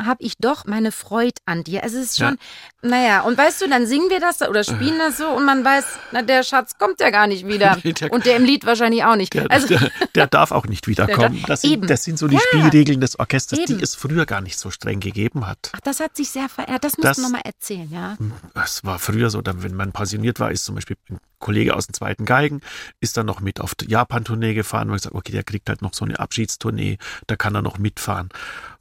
Habe 0.04 0.22
ich 0.22 0.36
doch 0.38 0.66
meine 0.66 0.92
Freude 0.92 1.40
an 1.46 1.64
dir. 1.64 1.82
Es 1.82 1.94
ist 1.94 2.18
schon, 2.18 2.38
ja. 2.82 2.88
naja, 2.88 3.20
und 3.22 3.38
weißt 3.38 3.62
du, 3.62 3.68
dann 3.68 3.86
singen 3.86 4.10
wir 4.10 4.20
das 4.20 4.42
oder 4.42 4.62
spielen 4.62 4.98
das 4.98 5.16
so 5.16 5.28
und 5.28 5.44
man 5.44 5.64
weiß, 5.64 5.84
na, 6.12 6.22
der 6.22 6.42
Schatz 6.42 6.78
kommt 6.78 7.00
ja 7.00 7.10
gar 7.10 7.26
nicht 7.26 7.46
wieder. 7.48 7.76
der, 7.82 8.12
und 8.12 8.26
der 8.26 8.36
im 8.36 8.44
Lied 8.44 8.66
wahrscheinlich 8.66 9.04
auch 9.04 9.16
nicht. 9.16 9.34
Der, 9.34 9.50
also, 9.50 9.68
der, 9.68 9.90
der 10.14 10.26
darf 10.26 10.50
auch 10.52 10.66
nicht 10.66 10.86
wiederkommen. 10.86 11.42
Das 11.46 11.62
sind, 11.62 11.88
das 11.88 12.04
sind 12.04 12.18
so 12.18 12.28
die 12.28 12.36
ja. 12.36 12.40
Spielregeln 12.40 13.00
des 13.00 13.18
Orchesters, 13.18 13.60
eben. 13.60 13.78
die 13.78 13.82
es 13.82 13.94
früher 13.94 14.26
gar 14.26 14.40
nicht 14.40 14.58
so 14.58 14.70
streng 14.70 15.00
gegeben 15.00 15.46
hat. 15.46 15.70
Ach, 15.74 15.80
das 15.80 16.00
hat 16.00 16.16
sich 16.16 16.30
sehr 16.30 16.48
verändert. 16.48 16.84
Das 16.84 16.96
musst 16.96 17.08
das, 17.08 17.16
du 17.16 17.22
nochmal 17.22 17.42
erzählen, 17.44 17.90
ja. 17.90 18.16
Es 18.62 18.84
war 18.84 18.98
früher 18.98 19.30
so, 19.30 19.42
dann, 19.42 19.62
wenn 19.62 19.74
man 19.74 19.92
pensioniert 19.92 20.40
war, 20.40 20.50
ist 20.50 20.64
zum 20.64 20.74
Beispiel 20.74 20.96
ein 21.10 21.18
Kollege 21.38 21.74
aus 21.74 21.86
dem 21.86 21.94
zweiten 21.94 22.24
Geigen, 22.24 22.60
ist 23.00 23.16
dann 23.16 23.26
noch 23.26 23.40
mit 23.40 23.60
auf 23.60 23.74
Japan-Tournee 23.86 24.54
gefahren, 24.54 24.88
weil 24.88 24.96
ich 24.96 25.02
gesagt, 25.02 25.16
okay, 25.16 25.32
der 25.32 25.44
kriegt 25.44 25.68
halt 25.68 25.82
noch 25.82 25.94
so 25.94 26.04
eine 26.04 26.18
Abschiedstournee, 26.18 26.98
da 27.26 27.36
kann 27.36 27.54
er 27.54 27.62
noch 27.62 27.78
mitfahren. 27.78 28.30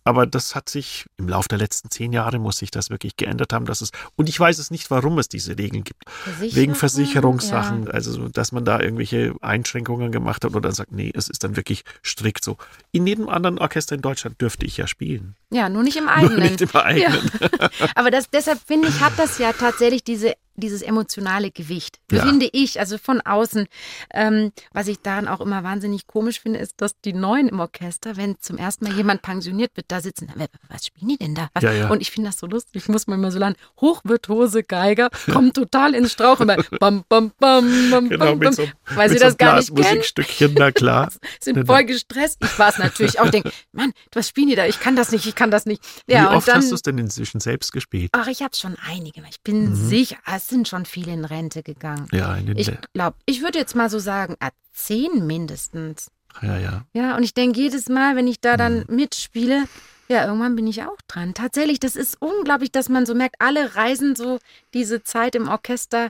Aber 0.06 0.28
das 0.28 0.54
hat 0.54 0.70
sich 0.70 1.08
im 1.18 1.28
Laufe 1.28 1.50
der 1.50 1.58
letzten 1.58 1.90
zehn 1.90 2.14
Jahre 2.14 2.38
muss 2.38 2.60
sich 2.60 2.70
das 2.70 2.92
wirklich 2.92 3.18
geändert 3.18 3.52
haben, 3.52 3.66
dass 3.66 3.82
es 3.82 3.90
und 4.16 4.30
ich 4.30 4.40
weiß 4.40 4.60
es 4.60 4.70
nicht, 4.70 4.92
warum 4.92 5.18
es 5.18 5.30
diese 5.30 5.58
Regeln 5.58 5.84
gibt. 5.84 6.04
Wegen 6.40 6.76
Versicherungssachen, 6.76 7.86
ja. 7.86 7.92
also 7.92 8.30
dass 8.30 8.52
man 8.52 8.66
da 8.66 8.80
irgendwelche 8.80 9.34
Einschränkungen 9.42 10.12
gemacht 10.12 10.46
hat 10.46 10.56
oder 10.56 10.72
sagt, 10.72 10.92
nee, 10.92 11.12
es 11.14 11.28
ist 11.28 11.44
dann 11.44 11.56
wirklich 11.56 11.84
strikt 12.06 12.44
so. 12.44 12.58
In 12.92 13.08
jedem 13.08 13.30
anderen 13.30 13.58
Orchester 13.58 13.96
in 13.96 14.02
Deutschland 14.02 14.40
dürfte 14.40 14.68
ich 14.68 14.78
ja 14.78 14.86
spielen. 14.86 15.36
Ja, 15.52 15.70
nur 15.70 15.82
nicht 15.82 15.98
im 15.98 16.08
eigenen. 16.08 16.36
Nur 16.40 16.50
nicht 16.50 16.62
im 16.62 16.76
eigenen. 16.76 17.32
Ja. 17.42 17.70
Aber 17.96 18.12
das, 18.12 18.30
deshalb 18.30 18.60
finde 18.66 18.90
ich, 18.90 19.00
hat 19.00 19.14
das 19.18 19.40
ja 19.40 19.54
tatsächlich 19.54 20.04
diese 20.04 20.34
dieses 20.56 20.82
emotionale 20.82 21.52
Gewicht, 21.52 22.00
ja. 22.12 22.26
finde 22.26 22.50
ich, 22.52 22.80
also 22.80 22.98
von 22.98 23.22
außen. 23.22 23.68
Ähm, 24.14 24.52
was 24.72 24.88
ich 24.88 25.00
daran 25.00 25.28
auch 25.28 25.42
immer 25.42 25.64
wahnsinnig 25.64 26.08
komisch 26.08 26.40
finde, 26.40 26.60
ist, 26.60 26.82
dass 26.82 27.00
die 27.02 27.14
Neuen 27.14 27.50
im 27.50 27.60
Orchester, 27.60 28.18
wenn 28.18 28.40
zum 28.40 28.58
ersten 28.58 28.86
Mal 28.86 28.94
jemand 28.96 29.22
pensioniert 29.22 29.76
wird, 29.76 29.88
da 29.90 30.02
sitzen, 30.02 30.32
was 30.70 30.86
spielen 30.88 31.10
die 31.10 31.18
denn 31.18 31.36
da? 31.36 31.50
Ja, 31.62 31.72
ja. 31.72 31.90
Und 31.90 32.02
ich 32.02 32.12
finde 32.12 32.30
das 32.30 32.40
so 32.40 32.48
lustig, 32.48 32.84
ich 32.84 32.90
muss 32.90 33.08
mal 33.08 33.16
immer 33.16 33.32
so 33.32 33.40
lang, 33.40 33.56
hochvirtuose 33.82 34.64
Geiger, 34.64 35.10
kommen 35.32 35.54
total 35.54 35.94
ins 35.94 36.14
Strauch, 36.14 36.40
immer 36.40 36.58
bam, 36.80 37.04
bam, 37.10 37.32
bam, 37.40 37.90
bam, 37.92 38.10
genau, 38.10 38.26
bam, 38.26 38.40
bam, 38.40 38.54
so, 38.54 38.68
weil 38.94 39.10
sie 39.10 39.18
so 39.18 39.26
das 39.26 39.38
gar 39.38 39.58
nicht 39.58 39.76
kennen. 39.76 40.56
na 40.58 40.72
klar. 40.72 41.12
sind 41.42 41.66
voll 41.66 41.86
gestresst. 41.86 42.40
Ich 42.44 42.60
war 42.60 42.70
es 42.70 42.78
natürlich 42.78 43.20
auch, 43.20 43.30
denke, 43.30 43.52
Mann, 43.72 43.92
was 44.14 44.30
spielen 44.30 44.50
die 44.50 44.56
da? 44.56 44.66
Ich 44.66 44.80
kann 44.80 44.96
das 44.96 45.12
nicht, 45.12 45.26
ich 45.26 45.36
kann 45.36 45.52
das 45.52 45.66
nicht. 45.66 45.82
Ja, 46.08 46.32
Wie 46.32 46.36
oft 46.36 46.48
dann, 46.48 46.58
hast 46.58 46.72
du 46.72 46.76
es 46.76 46.82
denn 46.82 46.98
inzwischen 46.98 47.40
selbst 47.40 47.72
gespielt? 47.72 48.12
Ach, 48.14 48.28
ich 48.28 48.42
habe 48.42 48.56
schon 48.56 48.76
einige. 48.88 49.22
Ich 49.30 49.42
bin 49.42 49.70
mhm. 49.70 49.76
sicher, 49.76 50.18
es 50.46 50.50
sind 50.50 50.68
schon 50.68 50.86
viele 50.86 51.12
in 51.12 51.26
Rente 51.26 51.64
gegangen. 51.64 52.08
Ja, 52.12 52.36
in 52.36 52.46
den 52.46 52.58
Ich 52.58 52.72
glaube, 52.94 53.18
ich 53.26 53.42
würde 53.42 53.58
jetzt 53.58 53.76
mal 53.76 53.90
so 53.90 53.98
sagen, 53.98 54.36
ah, 54.40 54.52
zehn 54.74 55.26
mindestens. 55.26 56.12
Ja, 56.42 56.60
ja. 56.60 56.86
Ja, 56.94 57.18
und 57.18 57.24
ich 57.24 57.34
denke 57.34 57.60
jedes 57.60 57.90
Mal, 57.90 58.16
wenn 58.16 58.28
ich 58.28 58.42
da 58.42 58.56
dann 58.56 58.86
mhm. 58.88 58.96
mitspiele, 58.96 59.64
ja, 60.08 60.26
irgendwann 60.28 60.56
bin 60.56 60.68
ich 60.68 60.84
auch 60.84 61.02
dran. 61.08 61.34
Tatsächlich, 61.34 61.80
das 61.80 61.96
ist 61.96 62.22
unglaublich, 62.22 62.72
dass 62.72 62.90
man 62.90 63.08
so 63.08 63.16
merkt, 63.16 63.38
alle 63.40 63.76
reisen 63.76 64.16
so 64.16 64.38
diese 64.76 65.02
Zeit 65.02 65.34
im 65.34 65.48
Orchester 65.48 66.10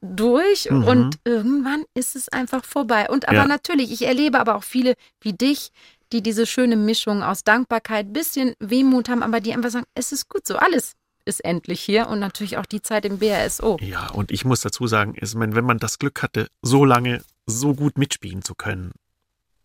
durch 0.00 0.70
mhm. 0.70 0.84
und 0.84 1.18
irgendwann 1.24 1.84
ist 1.92 2.16
es 2.16 2.30
einfach 2.30 2.64
vorbei. 2.64 3.10
Und 3.10 3.28
aber 3.28 3.38
ja. 3.38 3.46
natürlich, 3.46 3.92
ich 3.92 4.06
erlebe 4.06 4.40
aber 4.40 4.54
auch 4.54 4.64
viele 4.64 4.94
wie 5.20 5.34
dich, 5.34 5.72
die 6.10 6.22
diese 6.22 6.46
schöne 6.46 6.76
Mischung 6.76 7.22
aus 7.22 7.44
Dankbarkeit, 7.44 8.14
bisschen 8.14 8.54
Wehmut 8.60 9.10
haben, 9.10 9.22
aber 9.22 9.40
die 9.40 9.52
einfach 9.52 9.70
sagen, 9.70 9.86
es 9.94 10.10
ist 10.10 10.30
gut 10.30 10.46
so, 10.46 10.56
alles 10.56 10.94
ist 11.24 11.44
endlich 11.44 11.80
hier 11.80 12.08
und 12.08 12.18
natürlich 12.18 12.56
auch 12.58 12.66
die 12.66 12.82
Zeit 12.82 13.04
im 13.04 13.18
BRSO. 13.18 13.78
Ja, 13.80 14.08
und 14.10 14.30
ich 14.30 14.44
muss 14.44 14.60
dazu 14.60 14.86
sagen, 14.86 15.14
ist, 15.14 15.38
wenn 15.38 15.64
man 15.64 15.78
das 15.78 15.98
Glück 15.98 16.22
hatte, 16.22 16.48
so 16.62 16.84
lange 16.84 17.22
so 17.46 17.74
gut 17.74 17.98
mitspielen 17.98 18.42
zu 18.42 18.54
können 18.54 18.92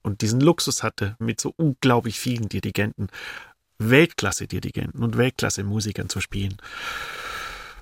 und 0.01 0.22
diesen 0.22 0.41
Luxus 0.41 0.84
hatte, 0.84 1.16
mit 1.20 1.39
so 1.39 1.53
unglaublich 1.57 2.20
vielen 2.20 2.49
Dirigenten, 2.49 3.07
Weltklasse-Dirigenten 3.80 5.03
und 5.03 5.18
Weltklasse-Musikern 5.18 6.10
zu 6.10 6.20
spielen. 6.20 6.57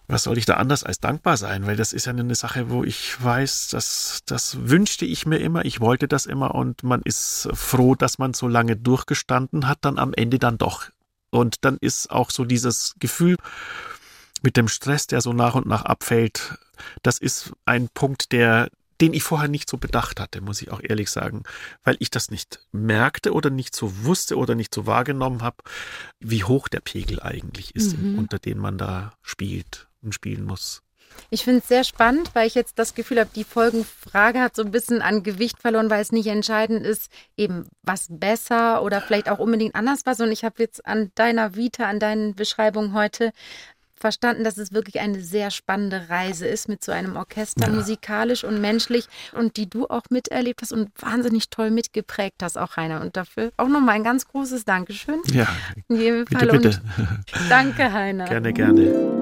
Was 0.09 0.23
soll 0.23 0.37
ich 0.37 0.45
da 0.45 0.53
anders 0.53 0.85
als 0.85 0.99
dankbar 0.99 1.35
sein? 1.35 1.67
Weil 1.67 1.75
das 1.75 1.91
ist 1.91 2.05
ja 2.05 2.13
eine 2.13 2.35
Sache, 2.35 2.69
wo 2.69 2.85
ich 2.85 3.21
weiß, 3.21 3.67
dass 3.69 4.21
das 4.25 4.69
wünschte 4.69 5.05
ich 5.05 5.25
mir 5.25 5.37
immer, 5.37 5.65
ich 5.65 5.81
wollte 5.81 6.07
das 6.07 6.25
immer 6.25 6.55
und 6.55 6.83
man 6.83 7.01
ist 7.01 7.49
froh, 7.53 7.93
dass 7.93 8.17
man 8.17 8.33
so 8.33 8.47
lange 8.47 8.77
durchgestanden 8.77 9.67
hat, 9.67 9.79
dann 9.81 9.97
am 9.97 10.13
Ende 10.13 10.39
dann 10.39 10.57
doch 10.57 10.89
und 11.29 11.65
dann 11.65 11.77
ist 11.79 12.09
auch 12.11 12.31
so 12.31 12.45
dieses 12.45 12.95
Gefühl 12.99 13.37
mit 14.41 14.57
dem 14.57 14.67
Stress, 14.67 15.07
der 15.07 15.21
so 15.21 15.33
nach 15.33 15.55
und 15.55 15.65
nach 15.65 15.83
abfällt, 15.83 16.57
das 17.03 17.17
ist 17.17 17.53
ein 17.65 17.89
Punkt, 17.89 18.31
der, 18.31 18.69
den 19.01 19.13
ich 19.13 19.23
vorher 19.23 19.47
nicht 19.47 19.69
so 19.69 19.77
bedacht 19.77 20.19
hatte, 20.19 20.41
muss 20.41 20.61
ich 20.61 20.71
auch 20.71 20.81
ehrlich 20.81 21.09
sagen, 21.09 21.43
weil 21.83 21.97
ich 21.99 22.11
das 22.11 22.31
nicht 22.31 22.59
merkte 22.71 23.33
oder 23.33 23.49
nicht 23.49 23.75
so 23.75 24.05
wusste 24.05 24.37
oder 24.37 24.55
nicht 24.55 24.73
so 24.73 24.85
wahrgenommen 24.85 25.41
habe, 25.41 25.57
wie 26.19 26.43
hoch 26.43 26.67
der 26.67 26.81
Pegel 26.81 27.21
eigentlich 27.21 27.75
ist, 27.75 27.97
mhm. 27.97 28.17
unter 28.17 28.39
dem 28.39 28.59
man 28.59 28.77
da 28.77 29.13
spielt 29.21 29.87
und 30.01 30.13
spielen 30.13 30.45
muss. 30.45 30.83
Ich 31.29 31.43
finde 31.43 31.59
es 31.59 31.67
sehr 31.67 31.83
spannend, 31.83 32.31
weil 32.33 32.47
ich 32.47 32.55
jetzt 32.55 32.79
das 32.79 32.95
Gefühl 32.95 33.19
habe, 33.19 33.29
die 33.35 33.43
Folgenfrage 33.43 34.39
hat 34.39 34.55
so 34.55 34.63
ein 34.63 34.71
bisschen 34.71 35.01
an 35.01 35.23
Gewicht 35.23 35.59
verloren, 35.59 35.89
weil 35.89 36.01
es 36.01 36.11
nicht 36.11 36.27
entscheidend 36.27 36.85
ist, 36.85 37.11
eben 37.35 37.67
was 37.83 38.07
besser 38.09 38.81
oder 38.83 39.01
vielleicht 39.01 39.29
auch 39.29 39.39
unbedingt 39.39 39.75
anders 39.75 40.05
war, 40.05 40.15
sondern 40.15 40.33
ich 40.33 40.43
habe 40.43 40.55
jetzt 40.59 40.85
an 40.85 41.11
deiner 41.15 41.55
Vita, 41.55 41.85
an 41.85 41.99
deinen 41.99 42.35
Beschreibungen 42.35 42.93
heute 42.93 43.31
verstanden, 43.97 44.43
dass 44.43 44.57
es 44.57 44.71
wirklich 44.71 44.99
eine 44.99 45.19
sehr 45.19 45.51
spannende 45.51 46.09
Reise 46.09 46.47
ist 46.47 46.69
mit 46.69 46.83
so 46.83 46.91
einem 46.91 47.15
Orchester, 47.15 47.67
ja. 47.67 47.73
musikalisch 47.73 48.43
und 48.43 48.61
menschlich 48.61 49.07
und 49.33 49.57
die 49.57 49.69
du 49.69 49.87
auch 49.87 50.03
miterlebt 50.09 50.61
hast 50.61 50.71
und 50.71 50.89
wahnsinnig 51.01 51.49
toll 51.49 51.71
mitgeprägt 51.71 52.43
hast, 52.43 52.57
auch 52.57 52.77
Heiner. 52.77 53.01
Und 53.01 53.17
dafür 53.17 53.51
auch 53.57 53.67
nochmal 53.67 53.95
ein 53.95 54.03
ganz 54.03 54.27
großes 54.27 54.65
Dankeschön. 54.65 55.21
Ja, 55.31 55.47
in 55.87 55.99
jedem 55.99 56.25
bitte, 56.25 56.47
Fall. 56.47 56.59
Bitte. 56.59 56.81
danke, 57.49 57.91
Heiner. 57.91 58.25
Gerne, 58.25 58.53
gerne. 58.53 59.16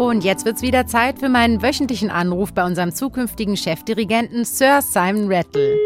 Und 0.00 0.24
jetzt 0.24 0.46
wird's 0.46 0.62
wieder 0.62 0.86
Zeit 0.86 1.18
für 1.18 1.28
meinen 1.28 1.60
wöchentlichen 1.60 2.08
Anruf 2.08 2.54
bei 2.54 2.64
unserem 2.64 2.90
zukünftigen 2.90 3.54
Chefdirigenten 3.54 4.46
Sir 4.46 4.80
Simon 4.80 5.30
Rattle. 5.30 5.78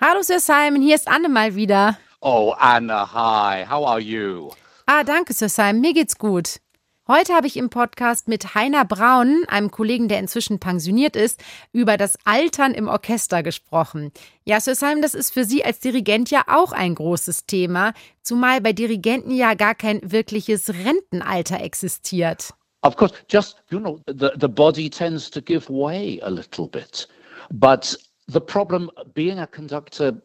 Hallo 0.00 0.22
Sir 0.22 0.38
Simon, 0.38 0.80
hier 0.80 0.94
ist 0.94 1.08
Anne 1.08 1.28
mal 1.28 1.56
wieder. 1.56 1.98
Oh, 2.20 2.54
Anne, 2.56 3.12
hi. 3.12 3.66
How 3.68 3.88
are 3.88 3.98
you? 3.98 4.52
Ah, 4.86 5.02
danke 5.02 5.32
Sir 5.32 5.48
Simon, 5.48 5.80
mir 5.80 5.94
geht's 5.94 6.16
gut. 6.16 6.60
Heute 7.08 7.34
habe 7.34 7.46
ich 7.46 7.56
im 7.56 7.70
Podcast 7.70 8.26
mit 8.26 8.56
Heiner 8.56 8.84
Braun, 8.84 9.44
einem 9.46 9.70
Kollegen, 9.70 10.08
der 10.08 10.18
inzwischen 10.18 10.58
pensioniert 10.58 11.14
ist, 11.14 11.40
über 11.72 11.96
das 11.96 12.18
Altern 12.24 12.74
im 12.74 12.88
Orchester 12.88 13.44
gesprochen. 13.44 14.10
Ja, 14.44 14.58
Simon, 14.58 15.02
das 15.02 15.14
ist 15.14 15.32
für 15.32 15.44
Sie 15.44 15.64
als 15.64 15.78
Dirigent 15.78 16.32
ja 16.32 16.42
auch 16.48 16.72
ein 16.72 16.96
großes 16.96 17.46
Thema, 17.46 17.94
zumal 18.22 18.60
bei 18.60 18.72
Dirigenten 18.72 19.30
ja 19.30 19.54
gar 19.54 19.76
kein 19.76 20.00
wirkliches 20.10 20.68
Rentenalter 20.68 21.60
existiert. 21.60 22.52
Of 22.82 22.96
course, 22.96 23.14
just, 23.30 23.62
you 23.70 23.78
know, 23.78 24.00
the, 24.08 24.30
the 24.40 24.48
body 24.48 24.90
tends 24.90 25.30
to 25.30 25.40
give 25.40 25.72
way 25.72 26.20
a 26.24 26.28
little 26.28 26.66
bit. 26.66 27.06
But 27.52 27.96
the 28.26 28.40
problem 28.40 28.90
being 29.14 29.38
a 29.38 29.46
conductor 29.46 30.20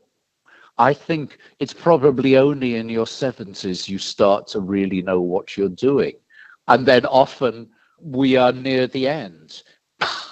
I 0.80 0.96
think 0.96 1.38
it's 1.60 1.76
probably 1.76 2.40
only 2.40 2.76
in 2.76 2.90
your 2.90 3.06
70s 3.06 3.88
you 3.88 4.00
start 4.00 4.48
to 4.48 4.60
really 4.60 5.04
know 5.04 5.22
what 5.22 5.56
you're 5.56 5.70
doing. 5.70 6.16
And 6.68 6.86
then 6.86 7.06
often 7.06 7.70
we 8.00 8.36
are 8.36 8.52
near 8.52 8.88
the 8.88 9.08
end. 9.08 9.64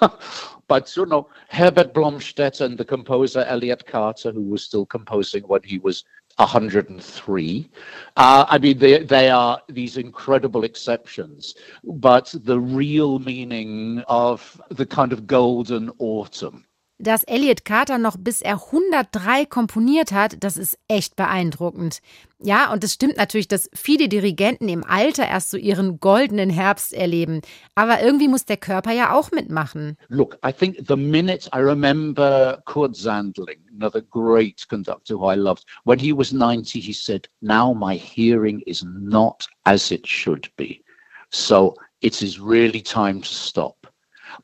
but 0.68 0.96
you 0.96 1.06
know, 1.06 1.28
Herbert 1.48 1.94
Blomstedt 1.94 2.60
and 2.60 2.76
the 2.76 2.84
composer 2.84 3.44
Elliot 3.48 3.86
Carter, 3.86 4.32
who 4.32 4.42
was 4.42 4.64
still 4.64 4.86
composing 4.86 5.42
when 5.44 5.62
he 5.62 5.78
was 5.78 6.04
103. 6.36 7.70
Uh, 8.16 8.46
I 8.48 8.58
mean, 8.58 8.78
they, 8.78 9.02
they 9.02 9.30
are 9.30 9.60
these 9.68 9.96
incredible 9.96 10.64
exceptions, 10.64 11.54
but 11.84 12.34
the 12.44 12.58
real 12.58 13.18
meaning 13.18 14.02
of 14.08 14.60
the 14.70 14.86
kind 14.86 15.12
of 15.12 15.26
golden 15.26 15.90
autumn 15.98 16.64
Dass 17.02 17.24
Elliot 17.24 17.64
Carter 17.64 17.96
noch 17.96 18.18
bis 18.18 18.42
er 18.42 18.62
103 18.66 19.46
komponiert 19.46 20.12
hat, 20.12 20.36
das 20.40 20.58
ist 20.58 20.78
echt 20.86 21.16
beeindruckend. 21.16 22.02
Ja, 22.42 22.70
und 22.70 22.84
es 22.84 22.92
stimmt 22.92 23.16
natürlich, 23.16 23.48
dass 23.48 23.70
viele 23.72 24.06
Dirigenten 24.06 24.68
im 24.68 24.84
Alter 24.84 25.26
erst 25.26 25.48
so 25.48 25.56
ihren 25.56 25.98
goldenen 25.98 26.50
Herbst 26.50 26.92
erleben. 26.92 27.40
Aber 27.74 28.02
irgendwie 28.02 28.28
muss 28.28 28.44
der 28.44 28.58
Körper 28.58 28.92
ja 28.92 29.14
auch 29.14 29.30
mitmachen. 29.30 29.96
Look, 30.08 30.36
I 30.46 30.52
think 30.52 30.76
the 30.88 30.96
minute 30.96 31.48
I 31.54 31.60
remember 31.60 32.62
Kurt 32.66 32.94
Sandling, 32.94 33.60
another 33.74 34.02
great 34.02 34.68
conductor 34.68 35.18
who 35.18 35.32
I 35.32 35.36
loved, 35.36 35.64
when 35.84 35.98
he 35.98 36.12
was 36.14 36.32
90, 36.34 36.80
he 36.80 36.92
said, 36.92 37.30
Now 37.40 37.72
my 37.72 37.96
hearing 37.96 38.60
is 38.66 38.84
not 38.84 39.48
as 39.64 39.90
it 39.90 40.06
should 40.06 40.50
be. 40.58 40.82
So 41.30 41.74
it 42.02 42.20
is 42.20 42.38
really 42.38 42.82
time 42.82 43.22
to 43.22 43.28
stop. 43.28 43.79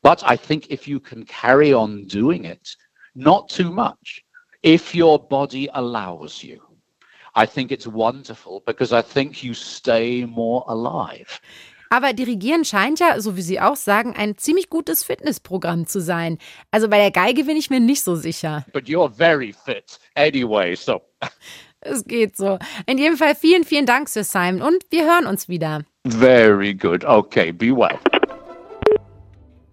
But 0.01 0.23
I 0.23 0.37
think 0.37 0.69
if 0.69 0.87
you 0.87 0.99
can 0.99 1.25
carry 1.25 1.73
on 1.73 2.07
doing 2.07 2.45
it, 2.45 2.75
not 3.15 3.49
too 3.49 3.71
much, 3.71 4.23
if 4.63 4.93
your 4.93 5.19
body 5.19 5.69
allows 5.73 6.43
you, 6.43 6.61
I 7.35 7.45
think 7.45 7.71
it's 7.71 7.87
wonderful 7.87 8.63
because 8.65 8.91
I 8.91 9.01
think 9.01 9.43
you 9.43 9.53
stay 9.53 10.25
more 10.25 10.63
alive. 10.67 11.39
Aber 11.89 12.13
Dirigieren 12.13 12.65
scheint 12.65 12.99
ja, 12.99 13.19
so 13.21 13.37
wie 13.37 13.41
Sie 13.41 13.61
auch 13.61 13.77
sagen, 13.77 14.13
ein 14.15 14.37
ziemlich 14.37 14.69
gutes 14.69 15.03
Fitnessprogramm 15.03 15.87
zu 15.87 16.01
sein. 16.01 16.37
Also 16.71 16.89
bei 16.89 16.97
der 16.97 17.11
Geige 17.11 17.45
bin 17.45 17.55
ich 17.55 17.69
mir 17.69 17.79
nicht 17.79 18.03
so 18.03 18.15
sicher. 18.15 18.65
But 18.73 18.85
you're 18.85 19.09
very 19.09 19.53
fit 19.53 19.99
anyway, 20.15 20.75
so. 20.75 21.01
Es 21.79 22.03
geht 22.05 22.35
so. 22.35 22.57
In 22.87 22.97
jedem 22.97 23.17
Fall 23.17 23.35
vielen, 23.35 23.63
vielen 23.63 23.85
Dank, 23.85 24.09
Sir 24.09 24.23
Simon, 24.23 24.63
und 24.63 24.83
wir 24.89 25.05
hören 25.05 25.27
uns 25.27 25.47
wieder. 25.47 25.83
Very 26.07 26.73
good. 26.73 27.05
Okay, 27.05 27.51
be 27.51 27.67
well. 27.67 27.99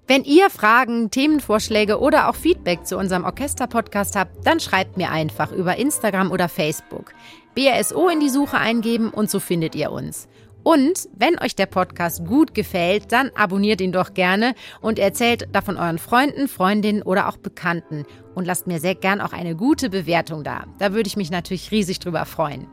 Wenn 0.07 0.25
ihr 0.25 0.51
Fragen, 0.51 1.11
Themenvorschläge 1.11 1.99
oder 1.99 2.29
auch 2.29 2.35
Feedback 2.35 2.87
zu 2.87 2.99
unserem 2.99 3.25
Orchester-Podcast 3.25 4.17
habt, 4.17 4.47
dann 4.47 4.61
schreibt 4.61 4.99
mir 4.99 5.11
einfach 5.11 5.51
über 5.51 5.77
Instagram 5.77 6.31
oder 6.31 6.51
Facebook. 6.51 7.13
BRSO 7.55 8.09
in 8.09 8.21
die 8.21 8.29
Suche 8.29 8.59
eingeben 8.59 9.09
und 9.09 9.31
so 9.31 9.41
findet 9.41 9.75
ihr 9.75 9.91
uns. 9.91 10.29
Und 10.63 11.09
wenn 11.15 11.39
euch 11.39 11.57
der 11.57 11.67
Podcast 11.67 12.27
gut 12.27 12.55
gefällt, 12.55 13.13
dann 13.13 13.31
abonniert 13.35 13.81
ihn 13.81 13.93
doch 13.93 14.13
gerne 14.13 14.55
und 14.83 14.99
erzählt 14.99 15.49
davon 15.53 15.77
euren 15.79 15.99
Freunden, 15.99 16.49
Freundinnen 16.49 17.03
oder 17.03 17.29
auch 17.29 17.39
Bekannten. 17.39 18.05
Und 18.35 18.47
lasst 18.47 18.67
mir 18.67 18.81
sehr 18.81 18.95
gern 18.95 19.23
auch 19.23 19.33
eine 19.33 19.57
gute 19.57 19.89
Bewertung 19.89 20.45
da. 20.45 20.65
Da 20.79 20.93
würde 20.93 21.07
ich 21.07 21.17
mich 21.17 21.31
natürlich 21.31 21.71
riesig 21.71 21.99
drüber 21.99 22.27
freuen. 22.27 22.67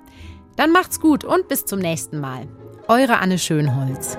Dann 0.57 0.71
macht's 0.71 0.99
gut 0.99 1.23
und 1.23 1.47
bis 1.47 1.63
zum 1.65 1.79
nächsten 1.79 2.19
Mal. 2.19 2.47
Eure 2.87 3.19
Anne 3.19 3.39
Schönholz. 3.39 4.17